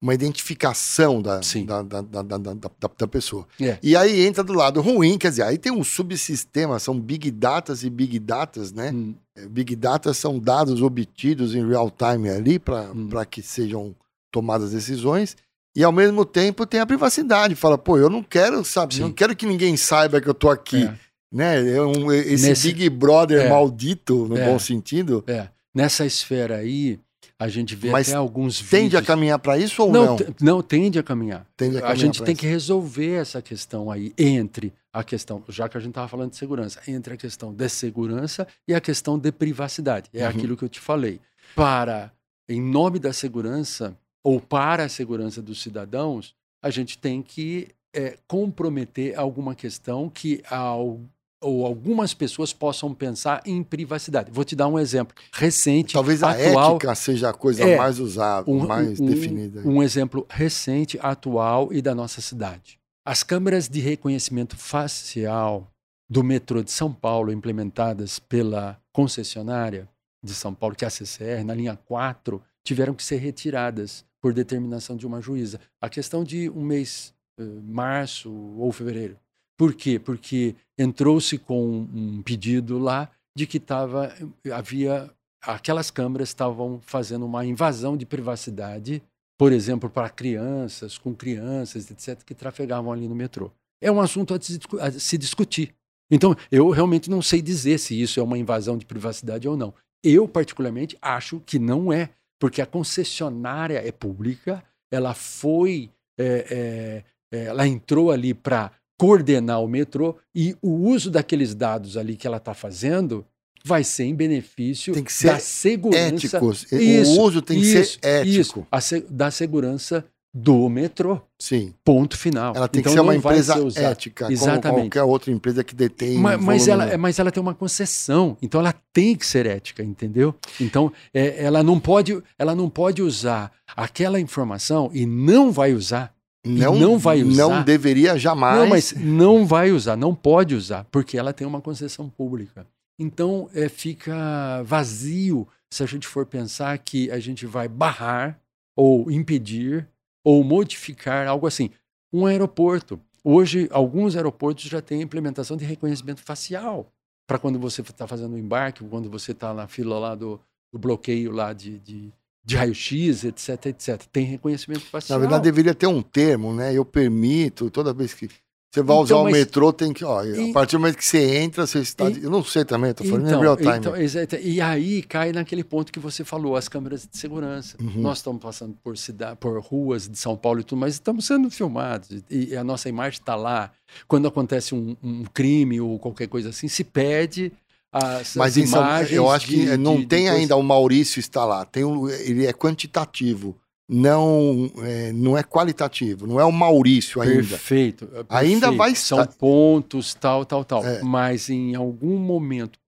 uma 0.00 0.14
identificação 0.14 1.22
da, 1.22 1.40
da, 1.40 2.02
da, 2.02 2.54
da, 2.98 3.08
pessoa. 3.08 3.46
Yeah. 3.58 3.80
E 3.82 3.96
aí 3.96 4.26
entra 4.26 4.44
do 4.44 4.52
lado 4.52 4.80
ruim, 4.80 5.16
quer 5.16 5.30
dizer, 5.30 5.42
aí 5.42 5.56
tem 5.56 5.72
um 5.72 5.82
subsistema, 5.82 6.78
são 6.78 6.98
big 6.98 7.30
datas 7.30 7.82
e 7.82 7.90
big 7.90 8.18
datas, 8.18 8.72
né? 8.72 8.92
Hum. 8.92 9.14
É, 9.34 9.46
big 9.46 9.74
data 9.74 10.12
são 10.12 10.38
dados 10.38 10.82
obtidos 10.82 11.54
em 11.54 11.66
real 11.66 11.90
time 11.90 12.28
ali 12.28 12.58
para 12.58 12.90
hum. 12.90 13.08
que 13.30 13.42
sejam 13.42 13.94
tomadas 14.30 14.72
decisões. 14.72 15.36
E 15.74 15.84
ao 15.84 15.92
mesmo 15.92 16.24
tempo 16.24 16.66
tem 16.66 16.80
a 16.80 16.86
privacidade. 16.86 17.54
Fala, 17.54 17.76
pô, 17.76 17.98
eu 17.98 18.08
não 18.08 18.22
quero, 18.22 18.64
sabe, 18.64 18.98
não 18.98 19.12
quero 19.12 19.36
que 19.36 19.44
ninguém 19.44 19.76
saiba 19.76 20.20
que 20.20 20.28
eu 20.28 20.34
tô 20.34 20.48
aqui. 20.48 20.84
É. 20.84 20.94
Né? 21.32 21.56
É 21.68 22.32
esse. 22.32 22.72
Big 22.72 22.88
Brother 22.88 23.46
é. 23.46 23.48
maldito, 23.50 24.26
no 24.26 24.38
é. 24.38 24.46
bom 24.46 24.58
sentido. 24.58 25.22
É. 25.26 25.48
Nessa 25.74 26.06
esfera 26.06 26.56
aí, 26.56 26.98
a 27.38 27.48
gente 27.48 27.74
vê 27.74 27.90
Mas 27.90 28.08
até 28.08 28.16
alguns 28.16 28.60
vídeos. 28.60 28.70
Tende 28.70 28.96
a 28.96 29.02
caminhar 29.02 29.38
para 29.38 29.58
isso 29.58 29.82
ou 29.82 29.92
não? 29.92 30.16
Não, 30.16 30.18
não 30.40 30.62
tende 30.62 30.98
a 30.98 31.02
caminhar. 31.02 31.46
Tende 31.56 31.78
a, 31.78 31.80
caminhar 31.80 31.92
a 31.92 31.94
gente 31.94 32.22
tem 32.22 32.32
isso. 32.32 32.40
que 32.40 32.46
resolver 32.46 33.14
essa 33.14 33.42
questão 33.42 33.90
aí 33.90 34.12
entre 34.16 34.72
a 34.92 35.04
questão, 35.04 35.42
já 35.48 35.68
que 35.68 35.76
a 35.76 35.80
gente 35.80 35.90
estava 35.90 36.08
falando 36.08 36.30
de 36.30 36.36
segurança, 36.36 36.80
entre 36.88 37.14
a 37.14 37.16
questão 37.16 37.52
de 37.52 37.68
segurança 37.68 38.46
e 38.66 38.74
a 38.74 38.80
questão 38.80 39.18
de 39.18 39.30
privacidade. 39.30 40.08
É 40.12 40.22
uhum. 40.22 40.30
aquilo 40.30 40.56
que 40.56 40.64
eu 40.64 40.68
te 40.68 40.80
falei. 40.80 41.20
Para, 41.54 42.10
em 42.48 42.60
nome 42.60 42.98
da 42.98 43.12
segurança 43.12 43.96
ou 44.24 44.40
para 44.40 44.84
a 44.84 44.88
segurança 44.88 45.42
dos 45.42 45.62
cidadãos, 45.62 46.34
a 46.62 46.70
gente 46.70 46.98
tem 46.98 47.22
que 47.22 47.68
é, 47.94 48.18
comprometer 48.26 49.18
alguma 49.18 49.54
questão 49.54 50.08
que 50.08 50.42
ao, 50.50 51.00
ou 51.40 51.66
algumas 51.66 52.14
pessoas 52.14 52.52
possam 52.52 52.94
pensar 52.94 53.42
em 53.44 53.62
privacidade. 53.62 54.30
Vou 54.30 54.44
te 54.44 54.56
dar 54.56 54.68
um 54.68 54.78
exemplo 54.78 55.14
recente. 55.32 55.92
Talvez 55.92 56.22
a 56.22 56.30
atual, 56.30 56.76
ética 56.76 56.94
seja 56.94 57.30
a 57.30 57.32
coisa 57.32 57.62
é, 57.62 57.76
mais 57.76 57.98
usada, 57.98 58.50
um, 58.50 58.66
mais 58.66 58.98
um, 58.98 59.06
definida. 59.06 59.62
Um 59.64 59.82
exemplo 59.82 60.26
recente, 60.28 60.98
atual 61.00 61.72
e 61.72 61.82
da 61.82 61.94
nossa 61.94 62.20
cidade. 62.20 62.78
As 63.04 63.22
câmeras 63.22 63.68
de 63.68 63.80
reconhecimento 63.80 64.56
facial 64.56 65.70
do 66.08 66.24
metrô 66.24 66.62
de 66.62 66.70
São 66.70 66.92
Paulo, 66.92 67.32
implementadas 67.32 68.18
pela 68.18 68.80
concessionária 68.92 69.88
de 70.22 70.34
São 70.34 70.54
Paulo, 70.54 70.74
que 70.74 70.84
é 70.84 70.88
a 70.88 70.90
CCR, 70.90 71.44
na 71.44 71.54
linha 71.54 71.76
4, 71.76 72.42
tiveram 72.64 72.94
que 72.94 73.02
ser 73.02 73.18
retiradas 73.18 74.04
por 74.20 74.32
determinação 74.32 74.96
de 74.96 75.06
uma 75.06 75.20
juíza. 75.20 75.60
A 75.80 75.88
questão 75.88 76.24
de 76.24 76.50
um 76.50 76.62
mês, 76.62 77.14
eh, 77.38 77.44
março 77.62 78.32
ou 78.58 78.72
fevereiro. 78.72 79.16
Por 79.56 79.74
quê? 79.74 79.98
Porque 79.98 80.54
entrou-se 80.78 81.38
com 81.38 81.88
um 81.92 82.22
pedido 82.22 82.78
lá 82.78 83.10
de 83.36 83.46
que 83.46 83.58
tava, 83.58 84.14
havia 84.52 85.10
aquelas 85.42 85.90
câmeras 85.90 86.28
estavam 86.28 86.80
fazendo 86.80 87.24
uma 87.24 87.44
invasão 87.44 87.96
de 87.96 88.04
privacidade, 88.04 89.02
por 89.38 89.52
exemplo, 89.52 89.88
para 89.88 90.08
crianças, 90.08 90.98
com 90.98 91.14
crianças, 91.14 91.90
etc., 91.90 92.22
que 92.24 92.34
trafegavam 92.34 92.90
ali 92.90 93.06
no 93.06 93.14
metrô. 93.14 93.50
É 93.80 93.92
um 93.92 94.00
assunto 94.00 94.34
a 94.34 94.90
se 94.90 95.18
discutir. 95.18 95.74
Então, 96.10 96.34
eu 96.50 96.70
realmente 96.70 97.10
não 97.10 97.20
sei 97.20 97.42
dizer 97.42 97.78
se 97.78 98.00
isso 98.00 98.18
é 98.18 98.22
uma 98.22 98.38
invasão 98.38 98.78
de 98.78 98.86
privacidade 98.86 99.46
ou 99.46 99.56
não. 99.56 99.74
Eu, 100.02 100.26
particularmente, 100.26 100.96
acho 101.02 101.40
que 101.40 101.58
não 101.58 101.92
é 101.92 102.10
porque 102.38 102.62
a 102.62 102.66
concessionária 102.66 103.86
é 103.86 103.90
pública, 103.90 104.62
ela 104.90 105.14
foi, 105.14 105.90
é, 106.18 107.02
é, 107.32 107.44
ela 107.46 107.66
entrou 107.66 108.10
ali 108.10 108.32
para 108.32 108.72
coordenar 108.98 109.62
o 109.62 109.68
metrô 109.68 110.16
e 110.34 110.56
o 110.62 110.70
uso 110.70 111.10
daqueles 111.10 111.54
dados 111.54 111.96
ali 111.96 112.16
que 112.16 112.26
ela 112.26 112.38
está 112.38 112.54
fazendo 112.54 113.24
vai 113.64 113.82
ser 113.82 114.04
em 114.04 114.14
benefício 114.14 114.94
tem 114.94 115.02
que 115.02 115.12
ser 115.12 115.26
da 115.26 115.38
segurança. 115.40 116.14
Éticos. 116.14 116.72
Isso, 116.72 117.20
o 117.20 117.24
uso 117.24 117.42
tem 117.42 117.60
que 117.60 117.66
ser 117.66 117.98
ético. 118.00 118.66
Isso, 118.72 119.04
da 119.10 119.30
segurança 119.30 120.04
do 120.38 120.68
metrô. 120.68 121.18
Sim. 121.38 121.72
Ponto 121.82 122.16
final. 122.16 122.54
Ela 122.54 122.68
tem 122.68 122.80
então, 122.80 122.92
que 122.92 122.98
ser 122.98 123.00
uma 123.00 123.16
empresa 123.16 123.70
ser 123.70 123.82
ética, 123.82 124.30
Exatamente. 124.30 124.62
como 124.62 124.82
qualquer 124.82 125.02
outra 125.02 125.32
empresa 125.32 125.64
que 125.64 125.74
detém. 125.74 126.18
Mas, 126.18 126.40
mas 126.40 126.68
ela, 126.68 126.98
mas 126.98 127.18
ela 127.18 127.32
tem 127.32 127.42
uma 127.42 127.54
concessão, 127.54 128.36
então 128.42 128.60
ela 128.60 128.74
tem 128.92 129.16
que 129.16 129.24
ser 129.26 129.46
ética, 129.46 129.82
entendeu? 129.82 130.34
Então 130.60 130.92
é, 131.12 131.42
ela 131.42 131.62
não 131.62 131.80
pode, 131.80 132.22
ela 132.38 132.54
não 132.54 132.68
pode 132.68 133.00
usar 133.02 133.50
aquela 133.74 134.20
informação 134.20 134.90
e 134.92 135.06
não 135.06 135.50
vai 135.50 135.72
usar. 135.72 136.14
Não, 136.46 136.76
não 136.76 136.98
vai 136.98 137.22
usar. 137.22 137.42
Não 137.42 137.62
deveria 137.62 138.18
jamais. 138.18 138.58
Não, 138.58 138.66
mas 138.66 138.94
não 138.96 139.46
vai 139.46 139.70
usar, 139.72 139.96
não 139.96 140.14
pode 140.14 140.54
usar, 140.54 140.84
porque 140.90 141.18
ela 141.18 141.32
tem 141.32 141.46
uma 141.46 141.60
concessão 141.60 142.08
pública. 142.08 142.66
Então 142.98 143.48
é, 143.54 143.68
fica 143.68 144.62
vazio 144.64 145.46
se 145.70 145.82
a 145.82 145.86
gente 145.86 146.06
for 146.06 146.24
pensar 146.24 146.76
que 146.78 147.10
a 147.10 147.18
gente 147.18 147.44
vai 147.44 147.68
barrar 147.68 148.38
ou 148.74 149.10
impedir 149.10 149.88
ou 150.24 150.42
modificar 150.42 151.26
algo 151.26 151.46
assim. 151.46 151.70
Um 152.12 152.26
aeroporto. 152.26 153.00
Hoje, 153.22 153.68
alguns 153.72 154.14
aeroportos 154.14 154.64
já 154.64 154.80
têm 154.80 155.02
implementação 155.02 155.56
de 155.56 155.64
reconhecimento 155.64 156.22
facial 156.22 156.92
para 157.26 157.38
quando 157.38 157.58
você 157.58 157.80
está 157.80 158.06
fazendo 158.06 158.34
o 158.34 158.38
embarque, 158.38 158.84
quando 158.84 159.10
você 159.10 159.32
está 159.32 159.52
na 159.52 159.66
fila 159.66 159.98
lá 159.98 160.14
do, 160.14 160.40
do 160.72 160.78
bloqueio 160.78 161.32
lá 161.32 161.52
de, 161.52 161.78
de, 161.80 162.12
de 162.46 162.56
raio-x, 162.56 163.24
etc, 163.24 163.66
etc. 163.66 164.02
Tem 164.12 164.24
reconhecimento 164.24 164.86
facial. 164.86 165.18
Na 165.18 165.20
verdade, 165.20 165.42
deveria 165.42 165.74
ter 165.74 165.88
um 165.88 166.00
termo, 166.00 166.54
né? 166.54 166.72
Eu 166.72 166.84
permito, 166.84 167.68
toda 167.68 167.92
vez 167.92 168.14
que 168.14 168.28
você 168.72 168.82
vai 168.82 168.94
então, 168.94 169.02
usar 169.02 169.24
mas, 169.24 169.32
o 169.32 169.36
metrô, 169.38 169.72
tem 169.72 169.92
que. 169.92 170.04
Ó, 170.04 170.22
e, 170.22 170.50
a 170.50 170.52
partir 170.52 170.76
do 170.76 170.80
momento 170.80 170.96
que 170.96 171.04
você 171.04 171.38
entra, 171.38 171.66
você 171.66 171.78
está. 171.80 172.10
E, 172.10 172.22
eu 172.22 172.30
não 172.30 172.44
sei 172.44 172.64
também, 172.64 172.90
estou 172.90 173.06
falando 173.06 173.26
então, 173.26 173.38
em 173.38 173.42
real 173.42 173.56
time. 173.56 173.76
Então, 173.78 173.96
exato, 173.96 174.36
e 174.36 174.60
aí 174.60 175.02
cai 175.02 175.32
naquele 175.32 175.64
ponto 175.64 175.90
que 175.90 175.98
você 175.98 176.24
falou, 176.24 176.56
as 176.56 176.68
câmeras 176.68 177.08
de 177.10 177.16
segurança. 177.16 177.76
Uhum. 177.80 178.02
Nós 178.02 178.18
estamos 178.18 178.40
passando 178.40 178.76
por, 178.84 178.96
cidade, 178.96 179.38
por 179.40 179.58
ruas 179.60 180.08
de 180.08 180.18
São 180.18 180.36
Paulo 180.36 180.60
e 180.60 180.62
tudo, 180.62 180.78
mas 180.78 180.94
estamos 180.94 181.26
sendo 181.26 181.50
filmados. 181.50 182.22
E, 182.30 182.54
a 182.54 182.62
nossa 182.62 182.88
imagem 182.88 183.18
está 183.18 183.34
lá. 183.34 183.72
Quando 184.06 184.28
acontece 184.28 184.74
um, 184.74 184.94
um, 185.02 185.24
crime 185.24 185.80
ou 185.80 185.98
qualquer 185.98 186.28
coisa 186.28 186.50
assim, 186.50 186.68
se 186.68 186.84
pede. 186.84 187.52
As, 187.92 188.34
mas 188.34 188.58
as 188.58 188.68
imagens. 188.68 189.12
eu 189.12 189.30
acho 189.30 189.46
que 189.46 189.64
de, 189.64 189.76
não 189.76 189.96
de, 189.96 190.06
tem 190.06 190.24
de 190.24 190.28
ainda 190.28 190.54
coisa... 190.54 190.56
o 190.56 190.62
Maurício 190.62 191.20
está 191.20 191.44
lá. 191.44 191.64
Tem 191.64 191.84
um, 191.84 192.08
ele 192.08 192.46
é 192.46 192.52
quantitativo 192.52 193.56
não 193.88 194.70
é, 194.82 195.12
não 195.12 195.38
é 195.38 195.42
qualitativo, 195.42 196.26
não 196.26 196.40
é 196.40 196.44
o 196.44 196.50
Maurício 196.50 197.20
ainda. 197.20 197.34
Perfeito. 197.34 198.06
perfeito. 198.06 198.26
Ainda 198.28 198.72
vai 198.72 198.94
São 198.94 199.24
pontos, 199.24 200.12
tal, 200.14 200.44
tal, 200.44 200.64
tal. 200.64 200.84
É. 200.84 201.02
Mas 201.02 201.48
em 201.48 201.74
algum 201.74 202.18
momento, 202.18 202.78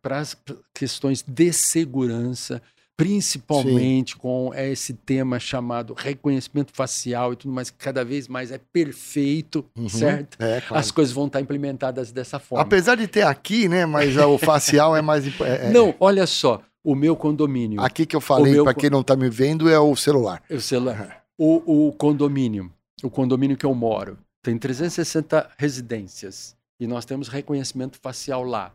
para 0.00 0.18
as 0.18 0.36
questões 0.72 1.24
de 1.26 1.52
segurança, 1.52 2.62
principalmente 3.00 4.12
Sim. 4.12 4.18
com 4.18 4.52
esse 4.54 4.92
tema 4.92 5.40
chamado 5.40 5.94
reconhecimento 5.94 6.70
facial 6.74 7.32
e 7.32 7.36
tudo 7.36 7.50
mais, 7.50 7.70
que 7.70 7.78
cada 7.78 8.04
vez 8.04 8.28
mais 8.28 8.52
é 8.52 8.58
perfeito, 8.58 9.64
uhum. 9.74 9.88
certo? 9.88 10.36
É, 10.38 10.60
claro. 10.60 10.78
As 10.78 10.90
coisas 10.90 11.10
vão 11.10 11.26
estar 11.26 11.40
implementadas 11.40 12.12
dessa 12.12 12.38
forma. 12.38 12.62
Apesar 12.62 12.96
de 12.96 13.08
ter 13.08 13.22
aqui, 13.22 13.70
né? 13.70 13.86
Mas 13.86 14.18
o 14.18 14.36
facial 14.36 14.94
é 14.94 15.00
mais. 15.00 15.26
É, 15.40 15.68
é, 15.68 15.70
não, 15.70 15.94
olha 15.98 16.26
só 16.26 16.60
o 16.84 16.94
meu 16.94 17.16
condomínio. 17.16 17.80
Aqui 17.80 18.04
que 18.04 18.14
eu 18.14 18.20
falei, 18.20 18.52
meu... 18.52 18.64
para 18.64 18.74
quem 18.74 18.90
não 18.90 19.00
está 19.00 19.16
me 19.16 19.30
vendo, 19.30 19.70
é 19.70 19.80
o 19.80 19.96
celular. 19.96 20.42
É 20.50 20.56
o 20.56 20.60
celular. 20.60 21.22
O, 21.38 21.88
o 21.88 21.92
condomínio, 21.94 22.70
o 23.02 23.08
condomínio 23.08 23.56
que 23.56 23.64
eu 23.64 23.74
moro, 23.74 24.18
tem 24.42 24.58
360 24.58 25.52
residências 25.56 26.54
e 26.78 26.86
nós 26.86 27.06
temos 27.06 27.28
reconhecimento 27.28 27.98
facial 28.02 28.44
lá. 28.44 28.74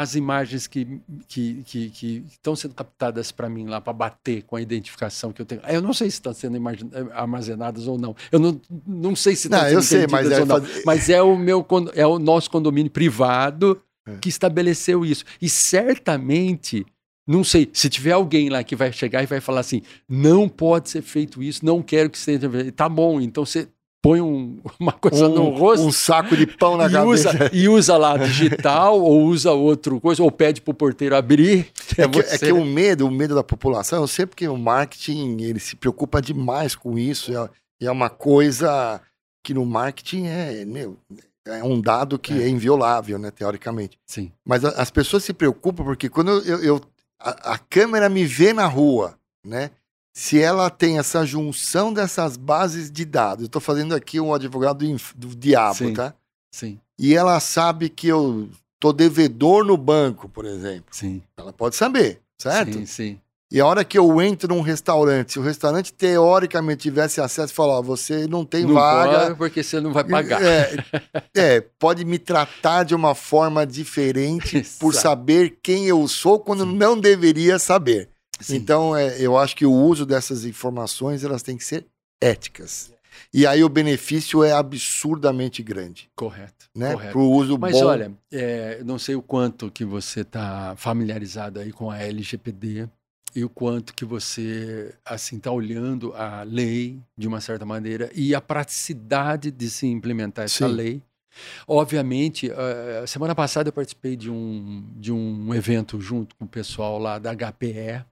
As 0.00 0.14
imagens 0.14 0.66
que, 0.66 1.00
que, 1.28 1.62
que, 1.64 1.90
que 1.90 2.24
estão 2.30 2.56
sendo 2.56 2.74
captadas 2.74 3.30
para 3.30 3.48
mim 3.48 3.66
lá, 3.66 3.80
para 3.80 3.92
bater 3.92 4.42
com 4.42 4.56
a 4.56 4.60
identificação 4.60 5.32
que 5.32 5.40
eu 5.40 5.46
tenho. 5.46 5.60
Eu 5.68 5.80
não 5.80 5.92
sei 5.92 6.10
se 6.10 6.16
estão 6.16 6.34
sendo 6.34 6.58
armazenadas 7.12 7.86
ou 7.86 7.98
não. 7.98 8.14
Eu 8.30 8.38
não, 8.38 8.60
não 8.86 9.16
sei 9.16 9.36
se 9.36 9.46
estão 9.46 9.60
sendo 9.60 9.72
eu 9.72 9.82
sei, 9.82 10.06
mas 10.06 10.30
é, 10.30 10.44
não. 10.44 10.56
Mas 10.84 11.08
é 11.08 11.22
o, 11.22 11.36
meu, 11.36 11.66
é 11.94 12.06
o 12.06 12.18
nosso 12.18 12.50
condomínio 12.50 12.90
privado 12.90 13.80
é. 14.06 14.16
que 14.16 14.28
estabeleceu 14.28 15.04
isso. 15.04 15.24
E 15.40 15.48
certamente 15.48 16.84
não 17.26 17.42
sei, 17.42 17.70
se 17.72 17.88
tiver 17.88 18.12
alguém 18.12 18.50
lá 18.50 18.62
que 18.62 18.76
vai 18.76 18.92
chegar 18.92 19.22
e 19.22 19.26
vai 19.26 19.40
falar 19.40 19.60
assim, 19.60 19.80
não 20.06 20.46
pode 20.46 20.90
ser 20.90 21.00
feito 21.00 21.42
isso, 21.42 21.64
não 21.64 21.82
quero 21.82 22.10
que 22.10 22.18
seja. 22.18 22.50
Tá 22.72 22.86
bom, 22.86 23.18
então 23.18 23.46
você 23.46 23.66
põe 24.04 24.20
um, 24.20 24.60
uma 24.78 24.92
coisa 24.92 25.26
um, 25.26 25.34
no 25.34 25.48
rosto. 25.56 25.86
Um 25.86 25.90
saco 25.90 26.36
de 26.36 26.46
pão 26.46 26.76
na 26.76 26.88
e 26.88 26.92
cabeça. 26.92 27.30
Usa, 27.30 27.50
e 27.56 27.68
usa 27.70 27.96
lá 27.96 28.18
digital, 28.18 29.00
ou 29.00 29.22
usa 29.24 29.52
outra 29.52 29.98
coisa, 29.98 30.22
ou 30.22 30.30
pede 30.30 30.60
para 30.60 30.72
o 30.72 30.74
porteiro 30.74 31.16
abrir. 31.16 31.72
É, 31.96 32.02
é, 32.02 32.08
que, 32.08 32.18
é, 32.20 32.38
que, 32.38 32.52
o 32.52 32.64
medo, 32.64 33.06
o 33.06 33.10
medo 33.10 33.34
da 33.34 33.42
população, 33.42 34.02
eu 34.02 34.06
sei 34.06 34.26
porque 34.26 34.46
o 34.46 34.58
marketing 34.58 35.38
ele 35.40 35.58
se 35.58 35.74
preocupa 35.74 36.20
demais 36.20 36.74
com 36.74 36.98
isso. 36.98 37.32
É, 37.34 37.48
é 37.86 37.90
uma 37.90 38.10
coisa 38.10 39.00
que 39.42 39.54
no 39.54 39.64
marketing 39.64 40.26
é, 40.26 40.64
meu, 40.66 40.98
é 41.46 41.64
um 41.64 41.80
dado 41.80 42.18
que 42.18 42.34
é. 42.34 42.42
é 42.42 42.48
inviolável, 42.48 43.18
né, 43.18 43.30
teoricamente. 43.30 43.98
Sim. 44.06 44.30
Mas 44.44 44.66
a, 44.66 44.70
as 44.70 44.90
pessoas 44.90 45.24
se 45.24 45.32
preocupam 45.32 45.82
porque 45.82 46.10
quando 46.10 46.30
eu, 46.30 46.42
eu, 46.42 46.64
eu 46.64 46.80
a, 47.18 47.54
a 47.54 47.58
câmera 47.58 48.10
me 48.10 48.26
vê 48.26 48.52
na 48.52 48.66
rua, 48.66 49.18
né? 49.42 49.70
Se 50.16 50.40
ela 50.40 50.70
tem 50.70 50.98
essa 50.98 51.26
junção 51.26 51.92
dessas 51.92 52.36
bases 52.36 52.88
de 52.88 53.04
dados, 53.04 53.42
eu 53.42 53.46
estou 53.46 53.60
fazendo 53.60 53.94
aqui 53.96 54.20
um 54.20 54.32
advogado 54.32 54.86
do, 54.86 54.96
do 55.16 55.34
diabo, 55.34 55.74
sim, 55.74 55.92
tá? 55.92 56.14
Sim. 56.52 56.78
E 56.96 57.14
ela 57.16 57.40
sabe 57.40 57.88
que 57.88 58.06
eu 58.06 58.48
tô 58.78 58.92
devedor 58.92 59.64
no 59.64 59.76
banco, 59.76 60.28
por 60.28 60.44
exemplo. 60.44 60.86
Sim. 60.92 61.20
Ela 61.36 61.52
pode 61.52 61.74
saber, 61.74 62.20
certo? 62.38 62.74
Sim, 62.74 62.86
sim. 62.86 63.20
E 63.50 63.60
a 63.60 63.66
hora 63.66 63.84
que 63.84 63.98
eu 63.98 64.20
entro 64.22 64.48
num 64.54 64.60
restaurante, 64.60 65.32
se 65.32 65.38
o 65.38 65.42
restaurante 65.42 65.92
teoricamente 65.92 66.82
tivesse 66.82 67.20
acesso 67.20 67.52
e 67.52 67.56
falar, 67.56 67.78
ó, 67.78 67.82
você 67.82 68.26
não 68.26 68.44
tem 68.44 68.64
não 68.64 68.74
vaga. 68.74 69.34
Porque 69.34 69.62
você 69.62 69.80
não 69.80 69.92
vai 69.92 70.04
pagar. 70.04 70.42
É, 70.42 70.76
é, 71.34 71.60
pode 71.60 72.04
me 72.04 72.18
tratar 72.18 72.84
de 72.84 72.94
uma 72.94 73.14
forma 73.14 73.66
diferente 73.66 74.64
por 74.78 74.94
saber 74.94 75.58
quem 75.62 75.86
eu 75.86 76.06
sou 76.08 76.38
quando 76.38 76.64
não 76.64 76.98
deveria 76.98 77.58
saber. 77.58 78.08
Sim. 78.40 78.56
Então, 78.56 78.96
é, 78.96 79.20
eu 79.20 79.36
acho 79.36 79.56
que 79.56 79.66
o 79.66 79.72
uso 79.72 80.04
dessas 80.04 80.44
informações 80.44 81.24
elas 81.24 81.42
têm 81.42 81.56
que 81.56 81.64
ser 81.64 81.86
éticas. 82.20 82.92
E 83.32 83.46
aí 83.46 83.62
o 83.62 83.68
benefício 83.68 84.42
é 84.42 84.52
absurdamente 84.52 85.62
grande. 85.62 86.10
Correto. 86.16 86.66
Né? 86.74 86.96
Para 86.96 87.18
o 87.18 87.30
uso 87.30 87.56
Mas 87.58 87.72
bom. 87.72 87.86
olha, 87.86 88.12
é, 88.32 88.82
não 88.84 88.98
sei 88.98 89.14
o 89.14 89.22
quanto 89.22 89.70
que 89.70 89.84
você 89.84 90.20
está 90.20 90.74
familiarizado 90.76 91.60
aí 91.60 91.72
com 91.72 91.90
a 91.90 91.98
LGPD, 91.98 92.88
e 93.34 93.44
o 93.44 93.48
quanto 93.48 93.94
que 93.94 94.04
você 94.04 94.94
assim 95.04 95.36
está 95.36 95.50
olhando 95.50 96.12
a 96.14 96.42
lei 96.44 97.00
de 97.18 97.26
uma 97.26 97.40
certa 97.40 97.66
maneira 97.66 98.08
e 98.14 98.34
a 98.34 98.40
praticidade 98.40 99.50
de 99.50 99.68
se 99.68 99.86
implementar 99.86 100.44
essa 100.44 100.68
Sim. 100.68 100.74
lei. 100.74 101.02
Obviamente, 101.66 102.48
uh, 102.48 103.06
semana 103.08 103.34
passada 103.34 103.68
eu 103.68 103.72
participei 103.72 104.14
de 104.14 104.30
um, 104.30 104.86
de 104.94 105.10
um 105.10 105.52
evento 105.52 106.00
junto 106.00 106.36
com 106.36 106.44
o 106.44 106.48
pessoal 106.48 106.96
lá 106.96 107.18
da 107.18 107.34
HPE, 107.34 108.04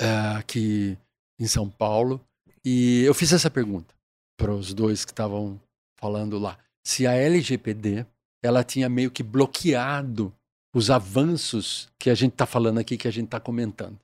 eh, 0.00 0.36
aqui 0.36 0.98
em 1.38 1.46
São 1.46 1.68
Paulo, 1.68 2.20
e 2.64 3.02
eu 3.04 3.14
fiz 3.14 3.32
essa 3.32 3.50
pergunta 3.50 3.94
para 4.36 4.52
os 4.52 4.74
dois 4.74 5.04
que 5.04 5.12
estavam 5.12 5.60
falando 5.98 6.38
lá, 6.38 6.58
se 6.84 7.06
a 7.06 7.14
LGPD 7.14 8.06
ela 8.42 8.62
tinha 8.62 8.88
meio 8.88 9.10
que 9.10 9.22
bloqueado 9.22 10.32
os 10.74 10.90
avanços 10.90 11.88
que 11.98 12.10
a 12.10 12.14
gente 12.14 12.32
está 12.32 12.46
falando 12.46 12.78
aqui, 12.78 12.96
que 12.96 13.08
a 13.08 13.10
gente 13.10 13.26
está 13.26 13.40
comentando. 13.40 13.98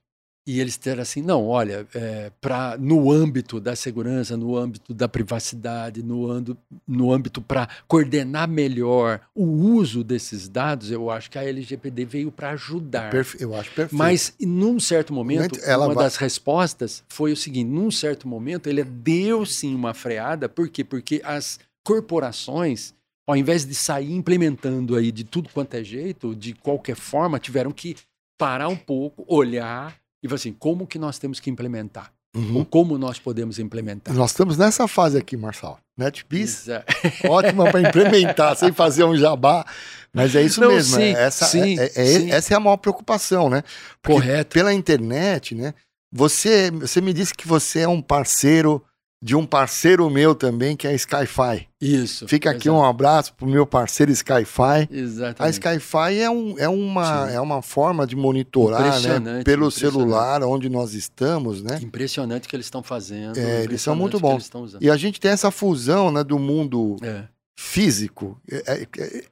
E 0.46 0.60
eles 0.60 0.76
disseram 0.76 1.00
assim: 1.00 1.22
não, 1.22 1.46
olha, 1.46 1.86
é, 1.94 2.30
pra, 2.38 2.76
no 2.78 3.10
âmbito 3.10 3.58
da 3.58 3.74
segurança, 3.74 4.36
no 4.36 4.56
âmbito 4.56 4.92
da 4.92 5.08
privacidade, 5.08 6.02
no, 6.02 6.30
ando, 6.30 6.56
no 6.86 7.12
âmbito 7.12 7.40
para 7.40 7.66
coordenar 7.88 8.46
melhor 8.46 9.20
o 9.34 9.44
uso 9.44 10.04
desses 10.04 10.46
dados, 10.46 10.90
eu 10.90 11.10
acho 11.10 11.30
que 11.30 11.38
a 11.38 11.44
LGPD 11.44 12.04
veio 12.04 12.30
para 12.30 12.50
ajudar. 12.50 13.10
Perfe 13.10 13.42
eu 13.42 13.54
acho 13.54 13.70
perfeito. 13.70 13.96
Mas, 13.96 14.34
num 14.38 14.78
certo 14.78 15.14
momento, 15.14 15.58
uma 15.66 15.94
vai... 15.94 16.04
das 16.04 16.16
respostas 16.16 17.02
foi 17.08 17.32
o 17.32 17.36
seguinte: 17.36 17.70
num 17.70 17.90
certo 17.90 18.28
momento, 18.28 18.68
ele 18.68 18.84
deu 18.84 19.46
sim 19.46 19.74
uma 19.74 19.94
freada, 19.94 20.46
por 20.46 20.68
quê? 20.68 20.84
Porque 20.84 21.22
as 21.24 21.58
corporações 21.82 22.92
ao 23.26 23.34
invés 23.34 23.64
de 23.64 23.74
sair 23.74 24.12
implementando 24.12 24.94
aí 24.94 25.10
de 25.10 25.24
tudo 25.24 25.48
quanto 25.48 25.74
é 25.74 25.82
jeito, 25.82 26.34
de 26.34 26.52
qualquer 26.52 26.94
forma, 26.94 27.38
tiveram 27.38 27.72
que 27.72 27.96
parar 28.36 28.68
um 28.68 28.76
pouco, 28.76 29.24
olhar 29.26 29.96
e 30.24 30.34
assim, 30.34 30.54
como 30.54 30.86
que 30.86 30.98
nós 30.98 31.18
temos 31.18 31.38
que 31.38 31.50
implementar? 31.50 32.10
Uhum. 32.34 32.56
Ou 32.56 32.64
como 32.64 32.96
nós 32.96 33.18
podemos 33.18 33.58
implementar? 33.58 34.14
Nós 34.14 34.30
estamos 34.30 34.56
nessa 34.56 34.88
fase 34.88 35.18
aqui, 35.18 35.36
Marçal. 35.36 35.78
NetBees, 35.96 36.66
ótima 37.28 37.70
para 37.70 37.82
implementar, 37.82 38.56
sem 38.56 38.72
fazer 38.72 39.04
um 39.04 39.14
jabá. 39.14 39.66
Mas 40.12 40.34
é 40.34 40.42
isso 40.42 40.62
Não, 40.62 40.68
mesmo. 40.68 40.96
Sim, 40.96 41.14
essa, 41.14 41.44
sim, 41.44 41.78
é, 41.78 41.84
é, 41.84 42.06
sim. 42.06 42.30
essa 42.32 42.54
é 42.54 42.56
a 42.56 42.60
maior 42.60 42.78
preocupação, 42.78 43.50
né? 43.50 43.62
Porque 44.02 44.20
Correto. 44.20 44.54
Pela 44.54 44.72
internet, 44.72 45.54
né? 45.54 45.74
Você, 46.10 46.70
você 46.70 47.00
me 47.00 47.12
disse 47.12 47.34
que 47.34 47.46
você 47.46 47.80
é 47.80 47.88
um 47.88 48.00
parceiro 48.00 48.82
de 49.24 49.34
um 49.34 49.46
parceiro 49.46 50.10
meu 50.10 50.34
também, 50.34 50.76
que 50.76 50.86
é 50.86 50.90
a 50.90 50.92
Skyfi. 50.92 51.66
Isso. 51.80 52.28
Fica 52.28 52.50
aqui 52.50 52.68
exatamente. 52.68 52.84
um 52.84 52.84
abraço 52.84 53.32
pro 53.32 53.46
meu 53.46 53.66
parceiro 53.66 54.12
Skyfi. 54.12 54.86
Exatamente. 54.90 55.40
A 55.40 55.48
Skyfi 55.48 56.20
é, 56.20 56.28
um, 56.28 56.58
é, 56.58 56.68
uma, 56.68 57.30
é 57.30 57.40
uma 57.40 57.62
forma 57.62 58.06
de 58.06 58.14
monitorar 58.14 59.00
né, 59.20 59.42
pelo 59.42 59.70
celular 59.70 60.42
onde 60.42 60.68
nós 60.68 60.92
estamos, 60.92 61.62
né? 61.62 61.80
Impressionante 61.82 62.46
que 62.46 62.54
eles 62.54 62.66
estão 62.66 62.82
fazendo. 62.82 63.38
É, 63.38 63.64
eles 63.64 63.80
são 63.80 63.96
muito 63.96 64.20
bons. 64.20 64.50
E 64.78 64.90
a 64.90 64.96
gente 64.98 65.18
tem 65.18 65.30
essa 65.30 65.50
fusão 65.50 66.12
né, 66.12 66.22
do 66.22 66.38
mundo 66.38 66.96
é. 67.02 67.22
físico. 67.56 68.38
É, 68.46 68.74
é, 68.74 68.88
é 68.98 69.24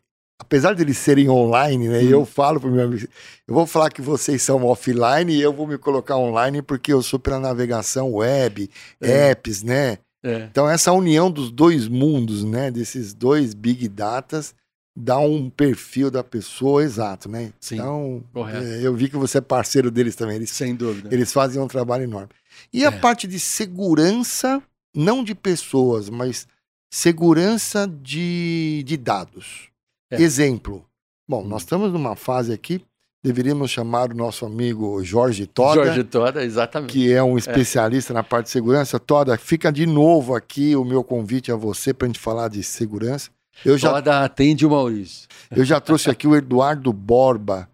apesar 0.43 0.75
de 0.75 0.83
eles 0.83 0.99
serem 0.99 1.29
online, 1.29 1.89
né? 1.89 2.01
Hum. 2.01 2.11
Eu 2.11 2.27
falo 2.27 2.61
para 2.61 2.69
meu 2.69 2.85
amigo, 2.85 3.07
eu 3.47 3.55
vou 3.55 3.65
falar 3.65 3.91
que 3.91 4.03
vocês 4.03 4.43
são 4.43 4.65
offline 4.65 5.33
e 5.33 5.41
eu 5.41 5.53
vou 5.53 5.67
me 5.67 5.79
colocar 5.79 6.17
online 6.17 6.61
porque 6.61 6.93
eu 6.93 7.01
sou 7.01 7.19
pela 7.19 7.39
navegação 7.39 8.13
web, 8.13 8.69
é. 9.01 9.31
apps, 9.31 9.63
né? 9.63 9.99
É. 10.23 10.49
Então 10.51 10.69
essa 10.69 10.93
união 10.93 11.31
dos 11.31 11.51
dois 11.51 11.87
mundos, 11.87 12.45
né? 12.45 12.71
Desses 12.71 13.15
dois 13.15 13.55
big 13.55 13.89
datas 13.89 14.55
dá 14.95 15.19
um 15.19 15.49
perfil 15.49 16.11
da 16.11 16.25
pessoa 16.25 16.83
exato, 16.83 17.29
né? 17.29 17.53
Sim, 17.61 17.77
então 17.77 18.25
é, 18.49 18.85
eu 18.85 18.95
vi 18.95 19.09
que 19.09 19.17
você 19.17 19.39
é 19.39 19.41
parceiro 19.41 19.91
deles 19.91 20.17
também. 20.17 20.37
Eles, 20.37 20.51
Sem 20.51 20.75
dúvida. 20.75 21.09
Eles 21.13 21.33
fazem 21.33 21.63
um 21.63 21.69
trabalho 21.69 22.03
enorme. 22.03 22.31
E 22.73 22.85
a 22.85 22.89
é. 22.89 22.99
parte 22.99 23.29
de 23.29 23.39
segurança, 23.39 24.61
não 24.95 25.23
de 25.23 25.37
pessoas, 25.37 26.11
mas 26.11 26.49
segurança 26.91 27.87
de, 27.87 28.83
de 28.85 28.97
dados. 28.97 29.72
É. 30.13 30.23
Exemplo. 30.23 30.85
Bom, 31.29 31.43
nós 31.43 31.63
hum. 31.63 31.65
estamos 31.65 31.93
numa 31.93 32.15
fase 32.17 32.53
aqui, 32.53 32.85
deveríamos 33.23 33.71
chamar 33.71 34.13
o 34.13 34.17
nosso 34.17 34.45
amigo 34.45 35.03
Jorge 35.03 35.47
Toda. 35.47 35.85
Jorge 35.85 36.05
Toda, 36.05 36.45
exatamente. 36.45 36.93
Que 36.93 37.13
é 37.13 37.23
um 37.23 37.37
é. 37.37 37.39
especialista 37.39 38.13
é. 38.13 38.15
na 38.15 38.23
parte 38.23 38.47
de 38.47 38.53
segurança. 38.53 38.99
Toda, 38.99 39.37
fica 39.39 39.73
de 39.73 39.87
novo 39.87 40.35
aqui 40.35 40.77
o 40.77 40.85
meu 40.85 41.03
convite 41.03 41.51
a 41.51 41.57
você 41.57 41.95
para 41.95 42.07
a 42.07 42.09
gente 42.09 42.21
falar 42.21 42.49
de 42.49 42.63
segurança. 42.63 43.31
Eu 43.65 43.79
já, 43.79 43.93
Toda 43.93 44.25
atende 44.25 44.67
o 44.67 44.71
Maurício. 44.71 45.29
Eu 45.51 45.65
já 45.65 45.81
trouxe 45.81 46.11
aqui 46.11 46.27
o 46.27 46.35
Eduardo 46.35 46.93
Borba, 46.93 47.69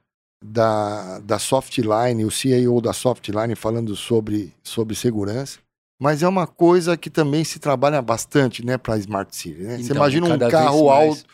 da, 0.44 1.18
da 1.20 1.38
Softline, 1.38 2.24
o 2.24 2.30
CEO 2.30 2.80
da 2.80 2.92
Softline, 2.92 3.54
falando 3.54 3.96
sobre, 3.96 4.54
sobre 4.62 4.94
segurança. 4.94 5.58
Mas 6.00 6.22
é 6.22 6.28
uma 6.28 6.46
coisa 6.46 6.96
que 6.96 7.10
também 7.10 7.42
se 7.42 7.58
trabalha 7.58 8.00
bastante 8.00 8.64
né, 8.64 8.78
para 8.78 8.94
a 8.94 8.98
Smart 8.98 9.34
City. 9.34 9.62
Né? 9.62 9.74
Então, 9.74 9.86
Você 9.86 9.92
imagina 9.92 10.26
um 10.26 10.50
carro 10.50 10.90
alto 10.90 11.24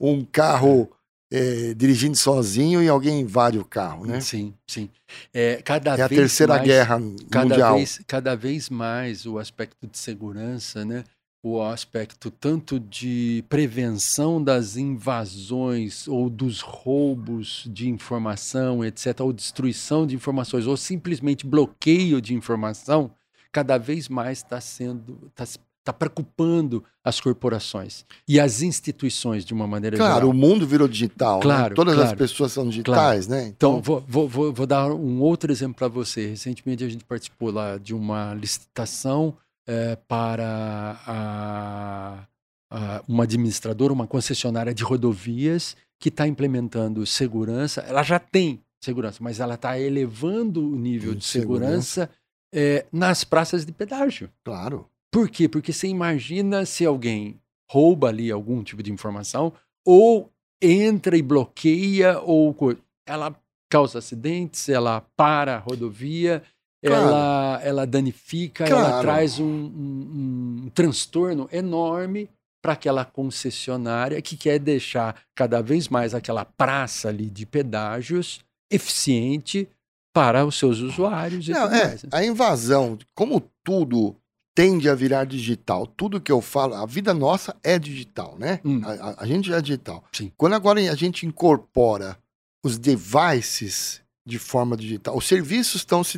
um 0.00 0.24
carro 0.24 0.90
é, 1.30 1.74
dirigindo 1.74 2.16
sozinho 2.16 2.82
e 2.82 2.88
alguém 2.88 3.20
invade 3.20 3.58
o 3.58 3.64
carro, 3.64 4.06
né? 4.06 4.20
Sim, 4.20 4.54
sim. 4.66 4.90
É, 5.32 5.60
cada 5.62 5.96
é 5.96 6.02
a 6.02 6.08
terceira 6.08 6.54
mais, 6.54 6.66
guerra 6.66 7.00
cada 7.30 7.48
mundial. 7.48 7.76
Vez, 7.76 8.00
cada 8.06 8.36
vez 8.36 8.70
mais 8.70 9.26
o 9.26 9.38
aspecto 9.38 9.86
de 9.86 9.98
segurança, 9.98 10.84
né? 10.84 11.04
o 11.44 11.60
aspecto 11.60 12.30
tanto 12.30 12.80
de 12.80 13.44
prevenção 13.50 14.42
das 14.42 14.78
invasões 14.78 16.08
ou 16.08 16.30
dos 16.30 16.62
roubos 16.62 17.68
de 17.70 17.86
informação, 17.86 18.82
etc., 18.82 19.20
ou 19.20 19.30
destruição 19.30 20.06
de 20.06 20.14
informações, 20.14 20.66
ou 20.66 20.74
simplesmente 20.74 21.46
bloqueio 21.46 22.18
de 22.18 22.32
informação, 22.32 23.10
cada 23.52 23.76
vez 23.76 24.08
mais 24.08 24.38
está 24.38 24.58
sendo, 24.58 25.18
está 25.28 25.44
está 25.84 25.92
preocupando 25.92 26.82
as 27.04 27.20
corporações 27.20 28.06
e 28.26 28.40
as 28.40 28.62
instituições 28.62 29.44
de 29.44 29.52
uma 29.52 29.66
maneira 29.66 29.98
claro, 29.98 30.14
geral. 30.14 30.30
Claro, 30.30 30.36
o 30.36 30.40
mundo 30.40 30.66
virou 30.66 30.88
digital. 30.88 31.36
Né? 31.36 31.42
Claro, 31.42 31.68
né? 31.68 31.74
Todas 31.74 31.94
claro, 31.94 32.10
as 32.10 32.16
pessoas 32.16 32.52
são 32.52 32.66
digitais, 32.66 33.26
claro. 33.26 33.42
né? 33.42 33.48
Então, 33.48 33.78
então 33.78 33.82
vou, 33.82 34.26
vou, 34.26 34.52
vou, 34.52 34.66
dar 34.66 34.90
um 34.90 35.20
outro 35.20 35.52
exemplo 35.52 35.76
para 35.76 35.88
você. 35.88 36.28
Recentemente 36.28 36.82
a 36.82 36.88
gente 36.88 37.04
participou 37.04 37.52
lá 37.52 37.76
de 37.76 37.94
uma 37.94 38.32
licitação 38.32 39.36
é, 39.66 39.96
para 40.08 40.98
a, 41.06 42.26
a, 42.70 43.04
uma 43.06 43.24
administradora, 43.24 43.92
uma 43.92 44.06
concessionária 44.06 44.72
de 44.72 44.82
rodovias 44.82 45.76
que 46.00 46.08
está 46.08 46.26
implementando 46.26 47.04
segurança. 47.04 47.82
Ela 47.82 48.02
já 48.02 48.18
tem 48.18 48.58
segurança, 48.82 49.18
mas 49.20 49.38
ela 49.38 49.54
está 49.54 49.78
elevando 49.78 50.66
o 50.66 50.76
nível 50.76 51.14
de, 51.14 51.24
segurança, 51.24 52.06
segurança 52.06 52.10
é, 52.54 52.86
nas 52.90 53.22
praças 53.22 53.66
de 53.66 53.72
pedágio. 53.72 54.30
Claro. 54.42 54.88
Por 55.14 55.28
quê? 55.28 55.48
Porque 55.48 55.72
você 55.72 55.86
imagina 55.86 56.66
se 56.66 56.84
alguém 56.84 57.40
rouba 57.70 58.08
ali 58.08 58.32
algum 58.32 58.64
tipo 58.64 58.82
de 58.82 58.90
informação 58.90 59.52
ou 59.86 60.28
entra 60.60 61.16
e 61.16 61.22
bloqueia 61.22 62.18
ou 62.18 62.76
ela 63.06 63.32
causa 63.70 64.00
acidentes, 64.00 64.68
ela 64.68 65.02
para 65.16 65.54
a 65.54 65.58
rodovia, 65.60 66.42
claro. 66.84 67.06
ela, 67.06 67.60
ela 67.62 67.86
danifica, 67.86 68.66
claro. 68.66 68.86
ela 68.86 69.00
traz 69.02 69.38
um, 69.38 69.44
um, 69.44 70.62
um 70.64 70.70
transtorno 70.74 71.48
enorme 71.52 72.28
para 72.60 72.72
aquela 72.72 73.04
concessionária 73.04 74.20
que 74.20 74.36
quer 74.36 74.58
deixar 74.58 75.22
cada 75.32 75.62
vez 75.62 75.88
mais 75.88 76.12
aquela 76.12 76.44
praça 76.44 77.08
ali 77.08 77.30
de 77.30 77.46
pedágios 77.46 78.40
eficiente 78.68 79.68
para 80.12 80.44
os 80.44 80.58
seus 80.58 80.80
usuários. 80.80 81.46
Não, 81.46 81.66
é, 81.72 81.86
mais, 81.86 82.02
né? 82.02 82.10
A 82.12 82.24
invasão, 82.24 82.98
como 83.14 83.40
tudo 83.62 84.16
tende 84.54 84.88
a 84.88 84.94
virar 84.94 85.24
digital. 85.24 85.86
Tudo 85.86 86.20
que 86.20 86.30
eu 86.30 86.40
falo, 86.40 86.74
a 86.74 86.86
vida 86.86 87.12
nossa 87.12 87.56
é 87.62 87.78
digital, 87.78 88.36
né? 88.38 88.60
Hum. 88.64 88.80
A, 88.84 89.22
a, 89.22 89.26
gente 89.26 89.52
é 89.52 89.60
digital. 89.60 90.04
Sim. 90.12 90.30
Quando 90.36 90.54
agora 90.54 90.80
a 90.80 90.94
gente 90.94 91.26
incorpora 91.26 92.16
os 92.62 92.78
devices 92.78 94.00
de 94.24 94.38
forma 94.38 94.76
digital, 94.76 95.16
os 95.16 95.26
serviços 95.26 95.76
estão 95.76 96.02
se 96.02 96.16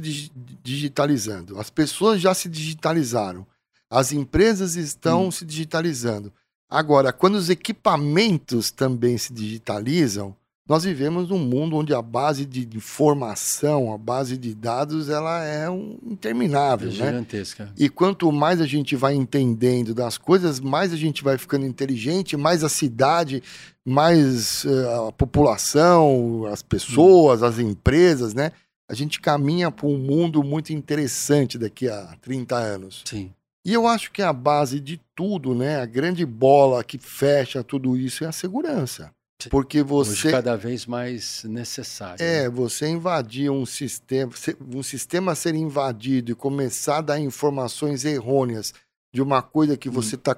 digitalizando, 0.62 1.58
as 1.58 1.70
pessoas 1.70 2.20
já 2.20 2.32
se 2.34 2.48
digitalizaram, 2.48 3.44
as 3.90 4.12
empresas 4.12 4.76
estão 4.76 5.28
hum. 5.28 5.30
se 5.30 5.44
digitalizando. 5.44 6.32
Agora, 6.68 7.12
quando 7.12 7.36
os 7.36 7.48
equipamentos 7.48 8.70
também 8.70 9.16
se 9.16 9.32
digitalizam, 9.32 10.36
nós 10.68 10.82
vivemos 10.82 11.28
num 11.28 11.38
mundo 11.38 11.76
onde 11.76 11.94
a 11.94 12.02
base 12.02 12.44
de 12.44 12.68
informação, 12.76 13.92
a 13.92 13.98
base 13.98 14.36
de 14.36 14.52
dados, 14.52 15.08
ela 15.08 15.44
é 15.44 15.70
um 15.70 15.96
interminável, 16.04 16.88
é 16.88 16.92
né? 16.92 17.06
Gigantesca. 17.06 17.72
E 17.78 17.88
quanto 17.88 18.32
mais 18.32 18.60
a 18.60 18.66
gente 18.66 18.96
vai 18.96 19.14
entendendo 19.14 19.94
das 19.94 20.18
coisas, 20.18 20.58
mais 20.58 20.92
a 20.92 20.96
gente 20.96 21.22
vai 21.22 21.38
ficando 21.38 21.64
inteligente, 21.64 22.36
mais 22.36 22.64
a 22.64 22.68
cidade, 22.68 23.42
mais 23.84 24.64
uh, 24.64 25.06
a 25.08 25.12
população, 25.12 26.46
as 26.46 26.62
pessoas, 26.62 27.44
as 27.44 27.60
empresas, 27.60 28.34
né? 28.34 28.50
A 28.88 28.94
gente 28.94 29.20
caminha 29.20 29.70
para 29.70 29.86
um 29.86 29.96
mundo 29.96 30.42
muito 30.42 30.72
interessante 30.72 31.58
daqui 31.58 31.88
a 31.88 32.16
30 32.20 32.56
anos. 32.56 33.02
Sim. 33.04 33.32
E 33.64 33.72
eu 33.72 33.86
acho 33.86 34.10
que 34.10 34.22
a 34.22 34.32
base 34.32 34.78
de 34.80 35.00
tudo, 35.14 35.54
né, 35.54 35.80
a 35.80 35.86
grande 35.86 36.24
bola 36.24 36.84
que 36.84 36.98
fecha 36.98 37.64
tudo 37.64 37.96
isso 37.96 38.22
é 38.22 38.28
a 38.28 38.32
segurança. 38.32 39.12
Porque 39.50 39.82
você. 39.82 40.28
Hoje 40.28 40.30
cada 40.30 40.56
vez 40.56 40.86
mais 40.86 41.44
necessário. 41.44 42.22
É, 42.22 42.44
né? 42.44 42.48
você 42.48 42.88
invadir 42.88 43.50
um 43.50 43.66
sistema, 43.66 44.32
um 44.74 44.82
sistema 44.82 45.34
ser 45.34 45.54
invadido 45.54 46.32
e 46.32 46.34
começar 46.34 46.98
a 46.98 47.02
dar 47.02 47.20
informações 47.20 48.04
errôneas 48.04 48.72
de 49.14 49.20
uma 49.20 49.42
coisa 49.42 49.76
que 49.76 49.90
você 49.90 50.16
hum. 50.16 50.20
tá, 50.20 50.36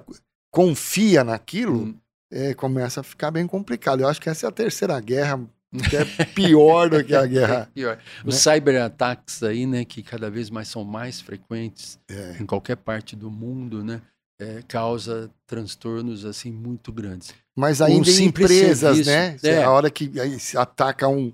confia 0.51 1.23
naquilo, 1.23 1.83
hum. 1.83 1.95
é, 2.31 2.53
começa 2.53 2.99
a 3.01 3.03
ficar 3.03 3.31
bem 3.31 3.47
complicado. 3.47 4.01
Eu 4.01 4.07
acho 4.07 4.21
que 4.21 4.29
essa 4.29 4.47
é 4.47 4.49
a 4.49 4.51
terceira 4.51 4.99
guerra, 4.99 5.39
que 5.89 5.95
é 5.95 6.25
pior 6.35 6.89
do 6.89 7.03
que 7.03 7.15
a 7.15 7.25
guerra. 7.27 7.69
É 7.69 7.73
pior. 7.73 7.95
Né? 7.95 8.03
Os 8.25 8.35
cyberataques 8.35 9.43
aí, 9.43 9.65
né, 9.65 9.85
que 9.85 10.03
cada 10.03 10.29
vez 10.29 10.49
mais 10.49 10.67
são 10.67 10.83
mais 10.83 11.21
frequentes 11.21 11.99
é. 12.09 12.37
em 12.39 12.45
qualquer 12.45 12.75
parte 12.75 13.15
do 13.15 13.31
mundo, 13.31 13.83
né? 13.83 14.01
É, 14.39 14.61
causa 14.67 15.29
transtornos 15.45 16.25
assim 16.25 16.51
muito 16.51 16.91
grandes. 16.91 17.33
Mas 17.55 17.81
ainda 17.81 18.09
Um 18.09 18.13
em 18.13 18.23
empresas, 18.25 18.79
serviço, 19.05 19.09
né? 19.09 19.37
é. 19.43 19.63
A 19.63 19.69
hora 19.71 19.89
que 19.91 20.09
ataca 20.55 21.07
um, 21.09 21.31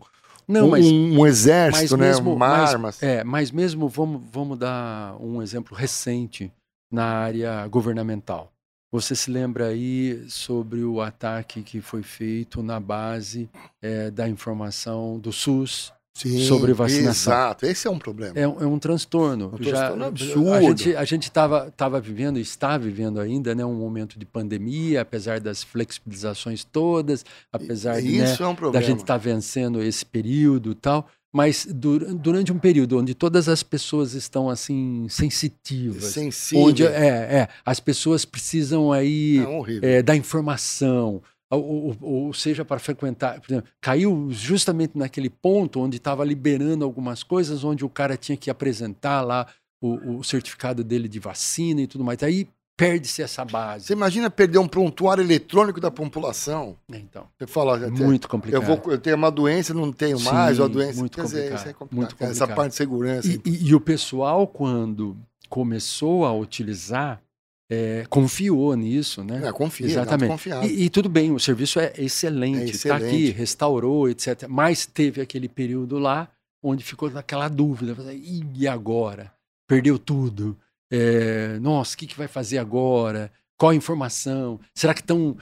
Não, 0.48 0.68
um, 0.68 0.70
mas 0.72 0.86
um 0.86 1.26
exército, 1.28 1.96
né? 1.98 2.08
mesmo- 2.08 2.34
Uma 2.34 2.48
mas- 2.48 2.70
armas. 2.72 3.04
É, 3.04 3.24
mas 3.24 3.52
mesmo 3.52 3.88
vamos, 3.88 4.22
vamos 4.32 4.58
dar 4.58 5.16
um 5.22 5.42
exemplo 5.42 5.76
recente 5.78 6.52
na 6.92 7.06
área 7.06 7.68
governamental. 7.68 8.52
Você 8.92 9.16
se 9.16 9.30
lembra 9.30 9.68
aí 9.68 10.24
sobre 10.30 10.82
o 10.84 11.02
ataque 11.02 11.62
que 11.62 11.82
foi 11.82 12.02
feito 12.02 12.64
na 12.64 12.80
base 12.80 13.50
eh, 13.82 14.10
da 14.10 14.28
informação 14.30 15.20
do 15.20 15.34
SUS? 15.34 15.92
Sim, 16.18 16.46
sobre 16.46 16.72
vacinação. 16.72 17.34
Exato, 17.34 17.66
esse 17.66 17.86
é 17.88 17.92
um 17.92 18.00
problema. 18.00 18.40
É, 18.40 18.48
um- 18.48 18.62
é 18.62 18.66
um 18.66 18.80
transtorno. 18.80 19.52
Um 19.60 19.62
Já- 19.62 19.72
transtorno 19.72 20.06
absurdo. 20.06 20.54
A 20.54 20.62
gente 20.62 20.96
a 20.96 21.04
gente 21.04 21.24
estava 21.24 21.70
tava 21.76 22.00
vivendo, 22.00 22.40
e 22.40 22.42
está 22.42 22.78
vivendo 22.78 23.20
ainda, 23.20 23.54
né, 23.54 23.66
um 23.66 23.74
momento 23.76 24.18
de 24.18 24.26
pandemia, 24.26 25.02
apesar 25.02 25.42
das 25.42 25.62
flexibilizações 25.62 26.64
todas, 26.64 27.26
apesar 27.52 28.02
de, 28.02 28.18
né, 28.18 28.32
Isso 28.32 28.42
é 28.44 28.48
um 28.48 28.72
da 28.72 28.80
gente 28.82 29.02
estar 29.02 29.18
vencendo 29.18 29.84
esse 29.84 30.06
período 30.06 30.72
e 30.72 30.76
tal, 30.76 31.06
mas 31.34 31.68
dur- 31.70 32.14
durante 32.16 32.50
um 32.54 32.58
período 32.60 32.98
onde 32.98 33.14
todas 33.14 33.50
as 33.50 33.62
pessoas 33.62 34.14
estão 34.14 34.50
assim 34.50 35.06
sensitivas, 35.10 36.06
Sensível. 36.06 36.64
onde 36.66 36.86
é, 36.86 36.90
é, 36.96 37.48
as 37.66 37.82
pessoas 37.82 38.24
precisam 38.24 38.90
aí 38.94 39.40
É 39.82 39.98
é, 39.98 40.02
da 40.02 40.16
informação, 40.16 41.22
ou, 41.50 41.96
ou- 42.02 42.34
seja, 42.34 42.66
para 42.66 42.80
frequentar, 42.80 43.40
exemplo, 43.48 43.70
caiu 43.80 44.28
justamente 44.32 44.98
naquele 44.98 45.30
ponto 45.30 45.80
onde 45.80 45.98
estava 45.98 46.24
liberando 46.26 46.84
algumas 46.84 47.22
coisas, 47.24 47.64
onde 47.64 47.86
o 47.86 47.90
cara 47.90 48.18
tinha 48.18 48.38
que 48.38 48.50
apresentar 48.50 49.22
lá 49.22 49.48
o, 49.82 50.18
o 50.20 50.24
certificado 50.24 50.84
dele 50.84 51.08
de 51.08 51.20
vacina 51.20 51.82
e 51.82 51.88
tudo 51.88 52.04
mais. 52.04 52.22
Aí 52.24 52.48
perde-se 52.78 53.22
essa 53.22 53.46
base. 53.46 53.86
Você 53.86 53.94
imagina 53.94 54.30
perder 54.30 54.58
um 54.58 54.68
prontuário 54.68 55.24
eletrônico 55.24 55.80
da 55.80 55.90
população? 55.90 56.76
Então, 56.92 57.28
Você 57.38 57.48
fala, 57.48 57.78
muito 57.90 58.26
eu, 58.26 58.30
complicado. 58.30 58.66
vou, 58.66 58.92
eu 58.92 58.98
tenho 58.98 59.16
uma 59.16 59.32
doença, 59.32 59.74
não 59.74 59.94
tenho 59.94 60.18
Sim, 60.18 60.26
mais, 60.26 60.60
ou 60.60 60.66
a 60.66 60.68
doença. 60.68 61.00
muito 61.00 61.22
dizer, 61.22 61.38
complicado, 61.38 61.60
isso 61.60 61.70
é 61.70 61.74
complicado. 61.74 61.96
muito 61.96 62.16
Essa 62.16 62.26
complicado. 62.28 62.56
parte 62.56 62.70
de 62.72 62.76
segurança. 62.76 63.28
E, 63.30 63.42
e- 63.46 63.68
e 63.68 63.76
o 63.76 63.80
pessoal, 63.80 64.46
quando 64.48 65.16
começou 65.48 66.26
a 66.26 66.34
utilizar, 66.34 67.22
é, 67.70 68.06
confiou 68.10 68.76
nisso, 68.76 69.24
né? 69.24 69.48
É, 69.48 69.52
confia, 69.52 69.86
Exatamente. 69.88 70.50
E, 70.66 70.84
e 70.86 70.90
tudo 70.90 71.10
bem, 71.10 71.32
o 71.32 71.40
serviço 71.40 71.80
é 71.80 71.94
excelente, 71.98 72.60
É 72.62 72.66
está 72.66 72.96
aqui, 72.96 73.06
excelente. 73.06 73.32
restaurou, 73.32 74.10
etc. 74.10 74.46
Mas 74.48 74.86
teve 74.86 75.22
aquele 75.22 75.50
período 75.50 75.98
lá 75.98 76.30
onde 76.64 76.84
ficou 76.84 77.10
naquela 77.10 77.48
dúvida: 77.48 77.96
"Ih, 78.14 78.46
e 78.56 78.68
agora? 78.68 79.32
Perdeu 79.68 79.98
tudo. 79.98 80.56
É, 80.92 81.58
nossa, 81.60 81.96
o 81.96 81.98
que, 81.98 82.06
que 82.08 82.18
vai 82.18 82.28
fazer 82.28 82.60
agora? 82.60 83.32
Qual 83.58 83.72
a 83.72 83.76
informação? 83.76 84.60
Será 84.74 84.94
que 84.94 85.02
estão 85.02 85.36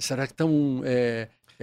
será 0.00 0.26
que 0.26 0.32
estão 0.32 0.82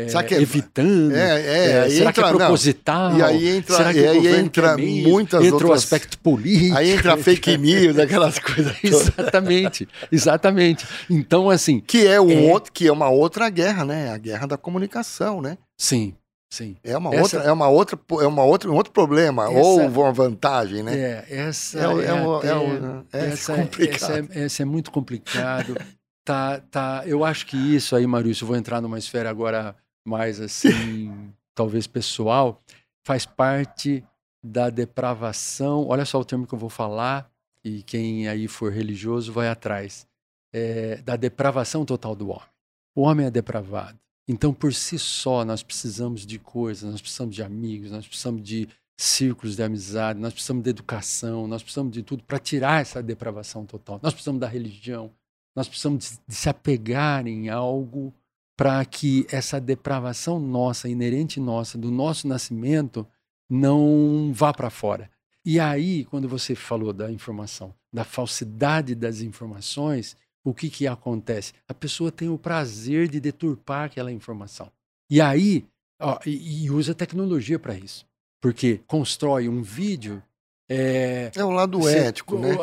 Será 0.07 0.23
que 0.23 0.33
é- 0.33 0.41
evitando? 0.41 1.13
É, 1.15 1.41
é, 1.41 1.67
É, 1.85 1.89
será 1.89 2.13
que 2.13 2.19
é 2.19 2.23
entra, 2.23 2.31
não, 2.31 2.37
proposital? 2.39 3.17
E 3.17 3.21
aí 3.23 3.49
entra, 3.57 3.75
será 3.75 3.93
que 3.93 3.99
e 3.99 4.03
o 4.07 4.09
aí 4.11 4.27
entra 4.39 4.77
mesmo? 4.77 5.09
muitas 5.09 5.41
entra 5.43 5.55
o 5.57 5.61
outras. 5.69 5.83
aspecto 5.83 6.17
político. 6.19 6.77
Aí 6.77 6.91
entra 6.91 7.17
fake 7.17 7.57
news, 7.57 7.99
aquelas 7.99 8.39
coisas. 8.39 8.73
Exatamente, 8.83 9.87
exatamente. 10.11 10.85
Então, 11.09 11.49
assim, 11.49 11.79
Que 11.79 12.07
é, 12.07 12.19
um 12.21 12.31
É. 12.31 12.51
outro, 12.51 12.71
que 12.71 12.87
é 12.87 12.91
uma 12.91 13.09
outra 13.09 13.49
guerra, 13.49 13.83
né? 13.85 14.11
A 14.11 14.17
guerra 14.17 14.47
da 14.47 14.57
comunicação, 14.57 15.41
né? 15.41 15.57
sim, 15.77 16.13
sim. 16.49 16.75
É 16.83 16.97
uma 16.97 17.13
Essa- 17.13 17.37
outra, 17.37 17.49
é 17.49 17.51
uma 17.51 17.67
outra, 17.67 17.99
é 18.21 18.27
uma 18.27 18.43
outra, 18.43 18.69
um 18.71 18.75
outro 18.75 18.93
problema 18.93 19.45
Essa- 19.45 19.53
ou 19.59 19.81
uma 19.87 20.11
vantagem, 20.13 20.83
né? 20.83 20.93
É, 20.97 21.25
essa 21.29 21.79
É, 21.79 21.87
o- 21.87 22.01
é, 22.01 22.05
é, 22.05 22.13
o- 22.13 22.35
até- 22.37 22.47
é, 22.49 22.55
o- 22.55 23.05
é 23.13 23.25
essa, 23.27 23.55
complicado. 23.55 24.11
essa, 24.11 24.19
é, 24.39 24.43
essa 24.45 24.61
é 24.61 24.65
muito 24.65 24.89
complicado. 24.91 25.75
tá, 26.23 26.59
tá, 26.59 27.03
eu 27.05 27.23
acho 27.23 27.45
que 27.45 27.57
isso 27.57 27.95
aí, 27.95 28.05
Maurício, 28.05 28.43
eu 28.43 28.47
vou 28.47 28.55
entrar 28.55 28.81
numa 28.81 28.97
esfera 28.97 29.29
agora 29.29 29.75
mais 30.05 30.39
assim, 30.39 31.33
talvez 31.53 31.87
pessoal, 31.87 32.61
faz 33.05 33.25
parte 33.25 34.03
da 34.43 34.69
depravação. 34.69 35.87
Olha 35.87 36.05
só 36.05 36.19
o 36.19 36.25
termo 36.25 36.47
que 36.47 36.53
eu 36.53 36.59
vou 36.59 36.69
falar, 36.69 37.31
e 37.63 37.83
quem 37.83 38.27
aí 38.27 38.47
for 38.47 38.71
religioso 38.71 39.31
vai 39.31 39.47
atrás. 39.47 40.07
É, 40.53 40.97
da 40.97 41.15
depravação 41.15 41.85
total 41.85 42.13
do 42.13 42.29
homem. 42.29 42.49
O 42.93 43.03
homem 43.03 43.27
é 43.27 43.31
depravado. 43.31 43.97
Então, 44.27 44.53
por 44.53 44.73
si 44.73 44.99
só, 44.99 45.45
nós 45.45 45.63
precisamos 45.63 46.25
de 46.25 46.37
coisas, 46.37 46.91
nós 46.91 47.01
precisamos 47.01 47.33
de 47.33 47.41
amigos, 47.41 47.89
nós 47.89 48.05
precisamos 48.05 48.43
de 48.43 48.67
círculos 48.97 49.55
de 49.55 49.63
amizade, 49.63 50.19
nós 50.19 50.33
precisamos 50.33 50.63
de 50.63 50.69
educação, 50.69 51.47
nós 51.47 51.63
precisamos 51.63 51.93
de 51.93 52.03
tudo 52.03 52.23
para 52.23 52.37
tirar 52.37 52.81
essa 52.81 53.01
depravação 53.01 53.65
total. 53.65 53.99
Nós 54.03 54.13
precisamos 54.13 54.39
da 54.39 54.47
religião, 54.47 55.11
nós 55.55 55.67
precisamos 55.67 56.03
de, 56.11 56.19
de 56.27 56.35
se 56.35 56.49
apegar 56.49 57.27
em 57.27 57.49
algo 57.49 58.13
para 58.57 58.83
que 58.85 59.25
essa 59.31 59.59
depravação 59.59 60.39
nossa, 60.39 60.87
inerente 60.87 61.39
nossa, 61.39 61.77
do 61.77 61.89
nosso 61.89 62.27
nascimento, 62.27 63.07
não 63.49 64.31
vá 64.33 64.53
para 64.53 64.69
fora. 64.69 65.09
E 65.45 65.59
aí, 65.59 66.05
quando 66.05 66.27
você 66.29 66.53
falou 66.55 66.93
da 66.93 67.11
informação, 67.11 67.73
da 67.91 68.03
falsidade 68.03 68.93
das 68.93 69.21
informações, 69.21 70.15
o 70.43 70.53
que, 70.53 70.69
que 70.69 70.87
acontece? 70.87 71.53
A 71.67 71.73
pessoa 71.73 72.11
tem 72.11 72.29
o 72.29 72.37
prazer 72.37 73.07
de 73.07 73.19
deturpar 73.19 73.85
aquela 73.85 74.11
informação. 74.11 74.71
E 75.09 75.19
aí, 75.19 75.65
ó, 75.99 76.19
e, 76.25 76.65
e 76.65 76.71
usa 76.71 76.93
tecnologia 76.93 77.57
para 77.59 77.75
isso. 77.75 78.05
Porque 78.39 78.79
constrói 78.87 79.49
um 79.49 79.61
vídeo. 79.61 80.21
É, 80.69 81.31
É 81.35 81.43
o 81.43 81.51
lado 81.51 81.79
você- 81.79 81.97
ético, 81.97 82.37
né? 82.39 82.55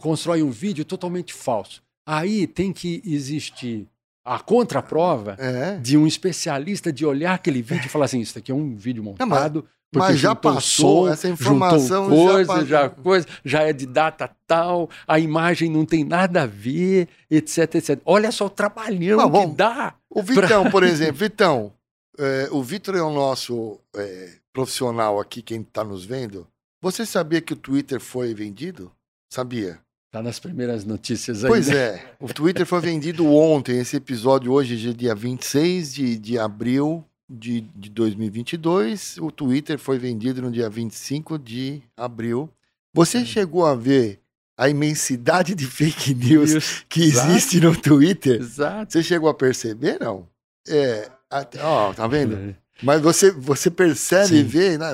Constrói 0.00 0.42
um 0.42 0.50
vídeo 0.50 0.84
totalmente 0.84 1.32
falso. 1.32 1.82
Aí 2.06 2.46
tem 2.46 2.72
que 2.72 3.02
existir 3.04 3.88
a 4.24 4.38
contraprova 4.38 5.36
É. 5.38 5.76
de 5.78 5.96
um 5.96 6.06
especialista 6.06 6.92
de 6.92 7.04
olhar 7.04 7.34
aquele 7.34 7.62
vídeo 7.62 7.86
e 7.86 7.88
falar 7.88 8.04
assim: 8.06 8.20
isso 8.20 8.38
aqui 8.38 8.50
é 8.52 8.54
um 8.54 8.74
vídeo 8.76 9.02
montado. 9.02 9.64
porque 9.92 10.08
Mas 10.08 10.18
já 10.18 10.34
passou 10.34 11.06
som, 11.06 11.12
essa 11.12 11.28
informação, 11.28 12.08
já 12.10 12.16
coisa, 12.16 12.46
passou. 12.46 12.66
já, 12.66 12.88
coisa, 12.90 13.26
já 13.44 13.62
é 13.62 13.72
de 13.72 13.86
data 13.86 14.28
tal, 14.46 14.90
a 15.06 15.18
imagem 15.18 15.70
não 15.70 15.84
tem 15.86 16.04
nada 16.04 16.42
a 16.42 16.46
ver, 16.46 17.08
etc, 17.30 17.76
etc. 17.76 18.00
Olha 18.04 18.30
só 18.32 18.46
o 18.46 18.50
trabalhão 18.50 19.28
Mas 19.30 19.40
que 19.50 19.54
dá. 19.54 19.94
O 20.10 20.22
Vitão, 20.22 20.70
por 20.70 20.82
exemplo, 20.84 21.14
Vitão, 21.16 21.72
é, 22.18 22.48
o 22.50 22.62
Vitor 22.62 22.96
é 22.96 23.02
o 23.02 23.12
nosso 23.12 23.78
é, 23.94 24.34
profissional 24.52 25.20
aqui, 25.20 25.40
quem 25.42 25.60
está 25.60 25.84
nos 25.84 26.04
vendo. 26.04 26.46
Você 26.82 27.06
sabia 27.06 27.40
que 27.40 27.52
o 27.52 27.56
Twitter 27.56 28.00
foi 28.00 28.34
vendido? 28.34 28.92
Sabia? 29.32 29.78
Tá 30.10 30.22
nas 30.22 30.38
primeiras 30.38 30.84
notícias 30.84 31.44
aí. 31.44 31.50
Pois 31.50 31.68
né? 31.68 31.76
é, 31.76 32.04
o 32.20 32.32
Twitter 32.32 32.64
foi 32.64 32.80
vendido 32.80 33.26
ontem. 33.26 33.78
Esse 33.78 33.96
episódio 33.96 34.52
hoje 34.52 34.90
é 34.90 34.92
dia 34.92 35.14
26 35.14 35.94
de, 35.94 36.16
de 36.18 36.38
abril 36.38 37.04
de, 37.28 37.60
de 37.74 37.90
2022. 37.90 39.18
O 39.18 39.30
Twitter 39.30 39.78
foi 39.78 39.98
vendido 39.98 40.40
no 40.40 40.50
dia 40.50 40.70
25 40.70 41.38
de 41.38 41.82
abril. 41.96 42.48
Você 42.94 43.26
chegou 43.26 43.66
a 43.66 43.74
ver 43.74 44.20
a 44.56 44.70
imensidade 44.70 45.54
de 45.54 45.66
fake 45.66 46.14
news 46.14 46.50
Isso. 46.52 46.86
que 46.88 47.02
Exato. 47.02 47.30
existe 47.30 47.60
no 47.60 47.76
Twitter? 47.76 48.40
Exato. 48.40 48.92
Você 48.92 49.02
chegou 49.02 49.28
a 49.28 49.34
perceber, 49.34 49.98
não? 50.00 50.26
É, 50.66 51.10
até- 51.28 51.62
ó, 51.62 51.92
tá 51.92 52.06
vendo? 52.06 52.56
Mas 52.82 53.02
você, 53.02 53.30
você 53.30 53.70
percebe 53.70 54.36
e 54.36 54.42
vê, 54.42 54.78
né? 54.78 54.86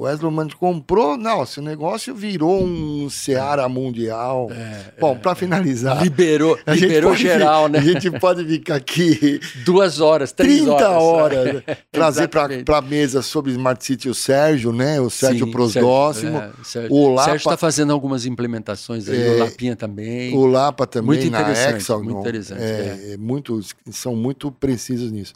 O 0.00 0.04
Wesley 0.04 0.32
Mann 0.32 0.48
comprou, 0.58 1.18
não, 1.18 1.42
esse 1.42 1.60
negócio 1.60 2.14
virou 2.14 2.64
um 2.64 3.10
Seara 3.10 3.68
mundial. 3.68 4.48
É, 4.50 4.94
Bom, 4.98 5.12
é, 5.12 5.14
para 5.16 5.34
finalizar, 5.34 6.02
liberou, 6.02 6.58
liberou 6.66 7.14
geral, 7.14 7.68
né? 7.68 7.80
a 7.80 7.82
gente 7.82 8.10
pode 8.12 8.42
ficar 8.46 8.76
aqui 8.76 9.38
Duas 9.62 10.00
horas, 10.00 10.32
três 10.32 10.62
30 10.62 10.72
horas. 10.88 11.02
horas, 11.02 11.54
né? 11.66 11.76
trazer 11.92 12.28
para 12.28 12.78
a 12.78 12.80
mesa 12.80 13.20
sobre 13.20 13.50
Smart 13.52 13.84
City 13.84 14.08
o 14.08 14.14
Sérgio, 14.14 14.72
né? 14.72 14.98
O 15.02 15.10
Sérgio 15.10 15.44
Sim, 15.44 15.52
Prosdóximo, 15.52 16.38
Sérgio, 16.38 16.54
é, 16.60 16.64
Sérgio. 16.64 16.92
o 16.96 17.08
Lapa- 17.10 17.24
Sérgio 17.32 17.36
está 17.50 17.56
fazendo 17.58 17.92
algumas 17.92 18.24
implementações 18.24 19.06
aí, 19.06 19.22
É, 19.22 19.30
o 19.32 19.38
Lapinha 19.40 19.76
também. 19.76 20.34
o 20.34 20.46
Lapa 20.46 20.86
também 20.86 21.08
Muito 21.08 21.26
interessante, 21.26 21.76
Exxon. 21.82 22.02
muito 22.02 22.20
interessante, 22.20 22.62
É, 22.62 23.12
é 23.12 23.16
muito, 23.18 23.60
são 23.90 24.16
muito 24.16 24.50
precisos 24.50 25.12
nisso. 25.12 25.34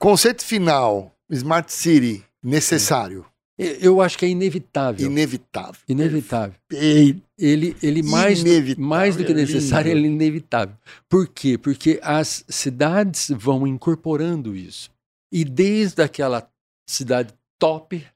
Conceito 0.00 0.42
final, 0.42 1.12
Smart 1.30 1.70
City, 1.70 2.24
necessário, 2.42 3.26
Eu 3.58 4.02
acho 4.02 4.18
que 4.18 4.26
é 4.26 4.28
inevitável. 4.28 5.06
inevitável. 5.06 5.80
Inevitável. 5.88 6.54
Perfeito. 6.68 7.22
Ele, 7.38 7.76
ele 7.82 8.02
mais, 8.02 8.42
do, 8.42 8.48
Inevitável, 8.48 8.84
mais 8.84 9.16
do 9.16 9.24
que 9.24 9.32
é 9.32 9.34
necessário, 9.34 9.90
ele 9.90 10.06
é 10.06 10.10
inevitável. 10.10 10.76
Por 11.08 11.26
quê? 11.28 11.56
Porque 11.56 11.98
as 12.02 12.44
cidades 12.48 13.30
vão 13.30 13.66
incorporando 13.66 14.54
isso. 14.54 14.90
E 15.32 15.44
desde 15.44 16.02
aquela 16.02 16.46
cidade 16.88 17.32
top, 17.58 18.06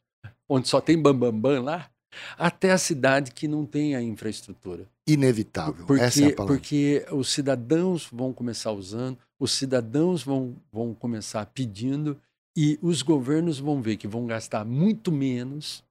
onde 0.49 0.69
só 0.69 0.81
tem 0.81 1.01
bambambam 1.01 1.41
bam, 1.41 1.55
bam 1.55 1.63
lá, 1.63 1.91
até 2.37 2.73
a 2.73 2.79
cidade 2.79 3.31
que 3.31 3.49
não 3.49 3.65
tem 3.65 3.95
a 3.95 4.03
infraestrutura. 4.03 4.87
Inevitável. 5.07 5.87
Porque, 5.87 6.03
Essa 6.03 6.25
é 6.25 6.27
a 6.27 6.35
palavra. 6.35 6.57
porque 6.57 7.07
os 7.13 7.33
cidadãos 7.33 8.09
vão 8.13 8.33
começar 8.33 8.73
usando, 8.73 9.19
os 9.39 9.53
cidadãos 9.53 10.23
vão, 10.23 10.55
vão 10.73 10.95
começar 10.95 11.47
pedindo, 11.47 12.17
e 12.57 12.79
os 12.83 13.03
governos 13.03 13.59
vão 13.59 13.81
ver 13.81 13.97
que 13.97 14.09
vão 14.09 14.27
gastar 14.27 14.65
muito 14.65 15.13
menos 15.13 15.83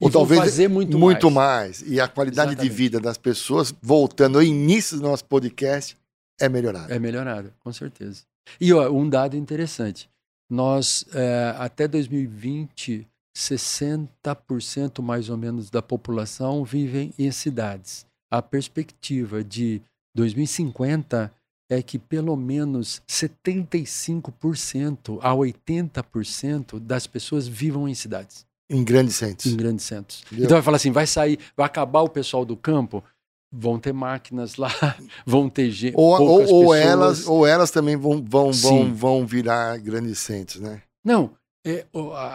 Ou 0.00 0.08
e 0.08 0.12
vão 0.12 0.22
talvez 0.22 0.40
fazer 0.40 0.68
muito, 0.68 0.98
muito 0.98 1.30
mais. 1.30 1.82
mais. 1.82 1.92
E 1.92 2.00
a 2.00 2.08
qualidade 2.08 2.50
de 2.50 2.54
Exatamente. 2.62 2.76
vida 2.76 3.00
das 3.00 3.16
pessoas, 3.16 3.74
voltando 3.80 4.38
ao 4.38 4.44
início 4.44 4.96
do 4.96 5.02
nosso 5.02 5.24
podcast, 5.24 5.96
é 6.40 6.48
melhorada. 6.48 6.94
É 6.94 6.98
melhorada, 6.98 7.54
com 7.60 7.72
certeza. 7.72 8.22
E 8.60 8.72
ó, 8.72 8.90
um 8.90 9.08
dado 9.08 9.36
interessante: 9.36 10.08
nós, 10.50 11.04
é, 11.12 11.54
até 11.58 11.86
2020, 11.86 13.06
60% 13.36 15.02
mais 15.02 15.28
ou 15.28 15.36
menos 15.36 15.70
da 15.70 15.80
população 15.80 16.64
vivem 16.64 17.12
em 17.18 17.30
cidades. 17.30 18.06
A 18.30 18.42
perspectiva 18.42 19.44
de 19.44 19.80
2050 20.14 21.32
é 21.70 21.82
que 21.82 21.98
pelo 21.98 22.34
menos 22.36 23.02
75% 23.06 25.18
a 25.22 25.32
80% 25.34 26.78
das 26.80 27.06
pessoas 27.06 27.46
vivam 27.46 27.88
em 27.88 27.94
cidades, 27.94 28.46
Em 28.70 28.82
grandes 28.84 29.16
centros. 29.16 29.52
em 29.52 29.56
grandes 29.56 29.84
centros. 29.84 30.22
Entendeu? 30.26 30.44
Então 30.46 30.56
vai 30.56 30.62
falar 30.62 30.76
assim, 30.76 30.92
vai 30.92 31.06
sair, 31.06 31.38
vai 31.56 31.66
acabar 31.66 32.02
o 32.02 32.08
pessoal 32.08 32.44
do 32.44 32.56
campo, 32.56 33.02
vão 33.52 33.78
ter 33.78 33.92
máquinas 33.92 34.56
lá, 34.56 34.68
vão 35.26 35.48
ter 35.48 35.70
gente, 35.70 35.94
Ou, 35.96 36.20
ou, 36.20 36.46
ou 36.54 36.74
elas, 36.74 37.26
ou 37.26 37.46
elas 37.46 37.70
também 37.70 37.96
vão, 37.96 38.22
vão, 38.22 38.52
vão, 38.52 38.54
Sim. 38.86 38.92
vão 38.92 39.26
virar 39.26 39.76
grandes 39.78 40.18
centros, 40.18 40.60
né? 40.60 40.82
Não, 41.04 41.30
é, 41.66 41.86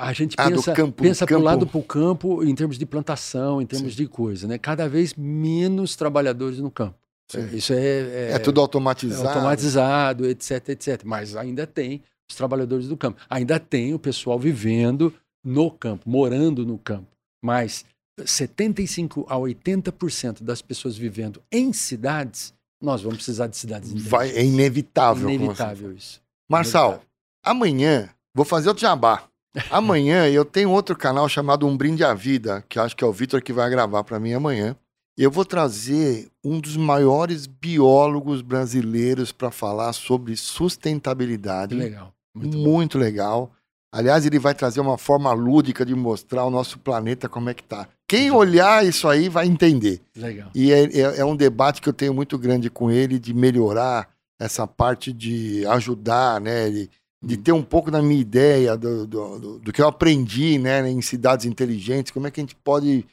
a 0.02 0.14
gente 0.14 0.36
Ah, 0.38 0.50
pensa, 0.50 0.74
campo- 0.74 1.02
pensa 1.04 1.26
campo. 1.26 1.44
lado 1.44 1.66
para 1.68 1.80
o 1.80 1.84
campo 1.84 2.44
em 2.44 2.54
termos 2.54 2.78
de 2.78 2.86
plantação, 2.86 3.62
em 3.62 3.66
termos 3.66 3.96
de 3.96 4.08
coisa, 4.08 4.48
né? 4.48 4.58
Cada 4.58 4.88
vez 4.88 5.14
menos 5.16 5.96
trabalhadores 5.96 6.60
no 6.60 6.70
campo. 6.70 6.96
Sim. 7.32 7.48
Isso 7.56 7.74
é, 7.74 8.32
É, 8.34 8.40
tudo 8.40 8.60
é 8.60 8.62
automatizado. 8.62 9.28
automatizado, 9.28 10.26
etc, 10.28 10.70
etc. 10.70 11.02
Mas 11.06 11.36
ainda 11.36 11.66
tem 11.66 12.02
os 12.30 12.36
trabalhadores 12.36 12.88
do 12.88 12.96
campo. 12.98 13.20
Ainda 13.30 13.60
tem 13.60 13.94
o 13.94 14.00
pessoal 14.00 14.38
vivendo 14.38 15.14
no 15.44 15.72
campo, 15.72 16.10
morando 16.10 16.66
no 16.66 16.78
campo. 16.78 17.08
Mas 17.44 17.86
75 18.24 19.26
a 19.30 19.36
80% 19.38 20.44
das 20.44 20.62
pessoas 20.62 20.96
vivendo 20.98 21.42
em 21.52 21.74
cidades, 21.74 22.54
nós 22.82 23.02
vamos 23.02 23.18
precisar 23.18 23.48
de 23.48 23.58
cidades 23.58 23.92
Vai, 24.08 24.30
é 24.32 24.44
inevitável. 24.44 25.30
inevitável 25.30 25.92
isso. 25.94 26.16
você- 26.16 26.22
Marçal, 26.50 27.02
amanhã, 27.44 28.10
vou 28.36 28.46
fazer 28.46 28.68
outro 28.70 28.82
jabá. 28.82 29.24
Amanhã 29.70 30.28
eu 30.28 30.44
tenho 30.44 30.70
outro 30.72 30.96
canal 30.96 31.30
chamado 31.30 31.68
Um 31.68 31.78
Brinde 31.78 32.04
à 32.04 32.14
Vida, 32.14 32.64
que 32.68 32.80
acho 32.80 32.96
que 32.96 33.04
é 33.04 33.08
o 33.08 33.14
Vitor 33.14 33.42
que 33.42 33.54
vai 33.54 33.70
gravar 33.70 34.04
para 34.04 34.20
mim 34.20 34.34
amanhã. 34.34 34.76
Eu 35.18 35.30
vou 35.30 35.46
trazer 35.46 36.28
um 36.44 36.60
dos 36.60 36.76
maiores 36.76 37.46
biólogos 37.46 38.42
brasileiros 38.42 39.32
para 39.32 39.52
falar 39.52 39.94
sobre 39.94 40.36
sustentabilidade. 40.36 41.76
Legal. 41.76 42.14
Muito 42.36 42.58
Muito, 42.58 42.98
legal. 42.98 43.52
Aliás, 43.94 44.26
ele 44.26 44.40
vai 44.40 44.56
trazer 44.56 44.80
uma 44.80 44.98
forma 44.98 45.32
lúdica 45.34 45.86
de 45.86 45.94
mostrar 45.94 46.44
o 46.46 46.50
nosso 46.50 46.80
planeta 46.80 47.30
como 47.30 47.50
é 47.50 47.54
que 47.54 47.62
tá. 47.64 47.88
Quem 48.08 48.24
Legal. 48.24 48.38
olhar 48.40 48.86
isso 48.86 49.08
aí 49.08 49.30
vai 49.30 49.46
entender. 49.48 50.02
Legal. 50.16 50.50
E 50.56 50.72
é, 50.72 50.84
é- 50.86 51.20
é 51.20 51.26
um 51.26 51.36
debate 51.36 51.80
que 51.80 51.88
eu 51.90 51.94
tenho 51.94 52.14
muito 52.14 52.38
grande 52.40 52.70
com 52.72 52.90
ele 52.90 53.20
de 53.20 53.34
melhorar 53.36 54.10
essa 54.42 54.66
parte 54.66 55.14
de 55.14 55.64
ajudar, 55.68 56.42
né? 56.42 56.72
De, 56.72 56.90
de 57.24 57.38
ter 57.38 57.52
um 57.52 57.62
pouco 57.62 57.92
da 57.92 58.02
minha 58.02 58.20
ideia, 58.20 58.76
do, 58.76 59.06
do, 59.06 59.40
do- 59.40 59.60
do 59.60 59.72
que 59.72 59.82
eu 59.82 59.88
aprendi 59.88 60.58
né, 60.58 60.90
em 60.90 61.02
cidades 61.02 61.46
inteligentes, 61.46 62.12
como 62.12 62.26
é 62.26 62.32
que 62.32 62.40
a 62.42 62.44
gente 62.44 62.56
pode 62.56 63.06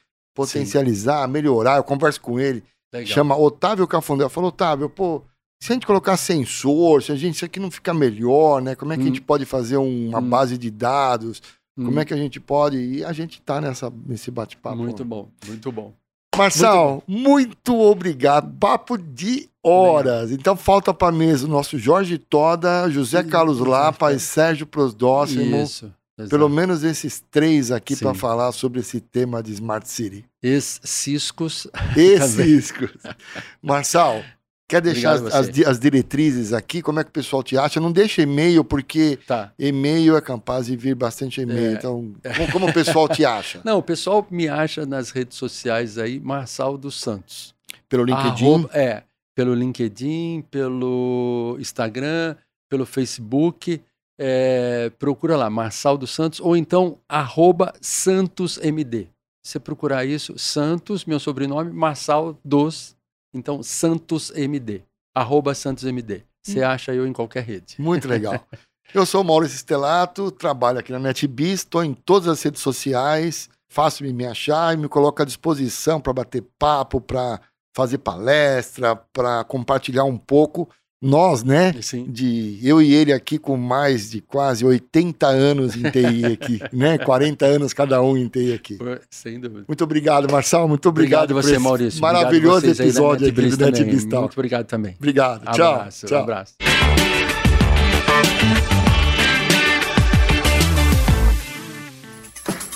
potencializar, 0.47 1.27
melhorar. 1.29 1.77
Eu 1.77 1.85
converso 1.85 2.21
com 2.21 2.39
ele, 2.39 2.63
Legal. 2.93 3.07
chama 3.07 3.37
Otávio 3.37 3.87
Cafundé. 3.87 4.25
Eu 4.25 4.31
falo, 4.31 4.49
Otávio, 4.49 4.89
pô, 4.89 5.23
se 5.63 5.73
a 5.73 5.75
gente 5.75 5.87
colocar 5.87 6.17
sensor, 6.17 7.03
se 7.03 7.13
a 7.13 7.17
gente, 7.17 7.35
isso 7.37 7.45
aqui 7.45 7.61
não 7.61 7.71
fica 7.71 7.93
melhor, 7.93 8.63
né? 8.63 8.75
Como 8.75 8.93
é 8.93 8.97
que 8.97 9.03
a 9.03 9.05
Hum. 9.05 9.09
gente 9.09 9.21
pode 9.21 9.45
fazer 9.45 9.77
uma 9.77 10.19
Hum. 10.19 10.29
base 10.29 10.57
de 10.57 10.71
dados? 10.71 11.43
Hum, 11.79 11.85
Como 11.87 12.01
é 12.01 12.05
que 12.05 12.13
a 12.15 12.17
gente 12.17 12.39
pode. 12.41 12.77
E 12.79 13.05
a 13.05 13.13
gente 13.13 13.41
tá 13.43 13.61
nessa, 13.61 13.93
nesse 14.07 14.31
bate-papo. 14.31 14.77
Muito 14.77 15.05
bom, 15.05 15.29
muito 15.47 15.71
bom. 15.71 15.93
Marçal, 16.37 17.03
muito, 17.07 17.79
obrigado. 17.79 18.51
Papo 18.59 18.97
de 18.97 19.49
horas. 19.63 20.31
Então 20.31 20.57
falta 20.57 20.95
para 20.95 21.13
mesa 21.13 21.45
o 21.47 21.51
nosso 21.51 21.79
Jorge 21.79 22.17
Toda, 22.19 22.89
José 22.89 23.23
Sim, 23.23 23.29
Carlos 23.29 23.59
Lapa 23.59 24.13
e. 24.13 24.19
Sérgio 24.19 24.67
Prosdóximo. 24.67 25.57
Isso. 25.57 25.93
Pelo 26.29 26.47
exato. 26.47 26.49
menos 26.49 26.85
esses 26.85 27.23
três 27.31 27.71
aqui 27.71 27.97
para 27.97 28.15
falar 28.15 28.53
sobre 28.53 28.81
esse 28.81 29.01
tema 29.01 29.43
de 29.43 29.53
Smart 29.53 29.89
City. 29.89 30.25
Ex-ciscos. 30.43 31.67
Esses. 31.97 32.73
Marçal, 33.63 34.23
quer 34.69 34.81
deixar 34.81 35.13
as, 35.13 35.23
as 35.35 35.49
as 35.67 35.79
diretrizes 35.81 36.53
aqui? 36.53 36.81
Como 36.83 37.01
é 37.01 37.05
que 37.05 37.11
o 37.11 37.13
pessoal 37.13 37.43
te 37.43 37.57
acha? 37.59 37.81
Não 37.81 37.93
deixa 37.93 38.23
e-mail, 38.23 38.65
porque 38.65 39.19
Tá. 39.27 39.53
e-mail 39.59 40.17
é 40.17 40.21
capaz 40.21 40.67
de 40.67 40.77
vir 40.77 40.95
bastante 40.95 41.41
e-mail. 41.41 41.71
É. 41.71 41.73
Então, 41.75 42.13
como, 42.37 42.53
como 42.53 42.69
o 42.69 42.73
pessoal 42.73 43.09
te 43.09 43.25
acha? 43.25 43.61
Não, 43.65 43.79
o 43.79 43.83
pessoal 43.83 44.27
me 44.31 44.49
acha 44.49 44.87
nas 44.87 45.11
redes 45.11 45.37
sociais 45.37 45.99
aí, 45.99 46.19
Marçal 46.21 46.77
dos 46.79 47.01
Santos. 47.01 47.55
Pelo 47.89 48.05
LinkedIn? 48.05 48.45
Arroba- 48.45 48.71
é, 48.73 49.03
pelo 49.35 49.55
LinkedIn, 49.55 50.45
pelo 50.51 51.57
Instagram, 51.61 52.37
pelo 52.69 52.87
Facebook. 52.87 53.81
É, 54.23 54.91
procura 54.99 55.35
lá, 55.35 55.49
Marçal 55.49 55.97
dos 55.97 56.11
Santos, 56.11 56.41
ou 56.41 56.55
então, 56.55 56.99
arroba 57.09 57.73
SantosMD. 57.81 59.09
Você 59.43 59.59
procurar 59.59 60.05
isso, 60.05 60.39
Santos, 60.39 61.07
meu 61.07 61.19
sobrenome, 61.19 61.73
Marçal 61.73 62.39
dos, 62.45 62.95
então 63.33 63.63
SantosMD, 63.63 64.83
arroba 65.15 65.55
SantosMD. 65.55 66.23
Você 66.43 66.63
acha 66.63 66.95
eu 66.95 67.07
em 67.07 67.15
qualquer 67.15 67.45
rede. 67.45 67.77
Muito 67.79 68.07
legal. 68.07 68.47
Eu 68.93 69.07
sou 69.07 69.23
Maurício 69.23 69.57
Stelato, 69.57 70.33
trabalho 70.33 70.81
aqui 70.81 70.91
na 70.91 70.99
NetBiz, 70.99 71.61
estou 71.61 71.85
em 71.85 71.95
todas 71.95 72.27
as 72.27 72.43
redes 72.43 72.61
sociais, 72.61 73.49
fácil 73.69 74.13
me 74.13 74.27
achar 74.27 74.75
e 74.75 74.77
me 74.77 74.89
coloco 74.89 75.23
à 75.23 75.25
disposição 75.25 76.01
para 76.01 76.13
bater 76.13 76.43
papo, 76.59 77.01
para 77.01 77.41
fazer 77.73 77.99
palestra, 77.99 78.97
para 78.97 79.45
compartilhar 79.45 80.03
um 80.03 80.19
pouco. 80.19 80.69
Nós, 81.03 81.43
né? 81.43 81.75
Sim. 81.81 82.05
De 82.07 82.59
eu 82.63 82.83
e 82.83 82.93
ele 82.93 83.11
aqui 83.11 83.39
com 83.39 83.57
mais 83.57 84.11
de 84.11 84.21
quase 84.21 84.67
80 84.67 85.27
anos 85.27 85.75
em 85.75 85.91
TI 85.91 86.27
aqui, 86.27 86.61
né? 86.77 86.99
40 86.99 87.47
anos 87.47 87.73
cada 87.73 88.03
um 88.03 88.19
em 88.19 88.29
TI 88.29 88.53
aqui. 88.53 88.79
Sem 89.09 89.41
dúvida. 89.41 89.65
Muito 89.67 89.83
obrigado, 89.83 90.31
Marçal. 90.31 90.69
Muito 90.69 90.87
obrigado, 90.91 91.31
Obrigado, 91.31 91.43
por 91.43 91.51
você, 91.51 91.59
Maurício. 91.59 92.03
Maravilhoso 92.03 92.59
Obrigado 92.59 92.77
da 92.77 92.85
episódio 92.85 93.29
aqui 93.29 93.41
do 93.41 94.09
Talk. 94.09 94.21
Muito 94.21 94.35
obrigado 94.35 94.67
também. 94.67 94.95
Obrigado. 94.99 95.51
Tchau. 95.53 95.73
Abraço, 95.73 96.07
Tchau. 96.07 96.23
abraço. 96.23 96.55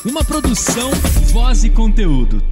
Uma 0.07 0.25
produção, 0.25 0.91
voz 1.31 1.63
e 1.65 1.69
conteúdo. 1.71 2.43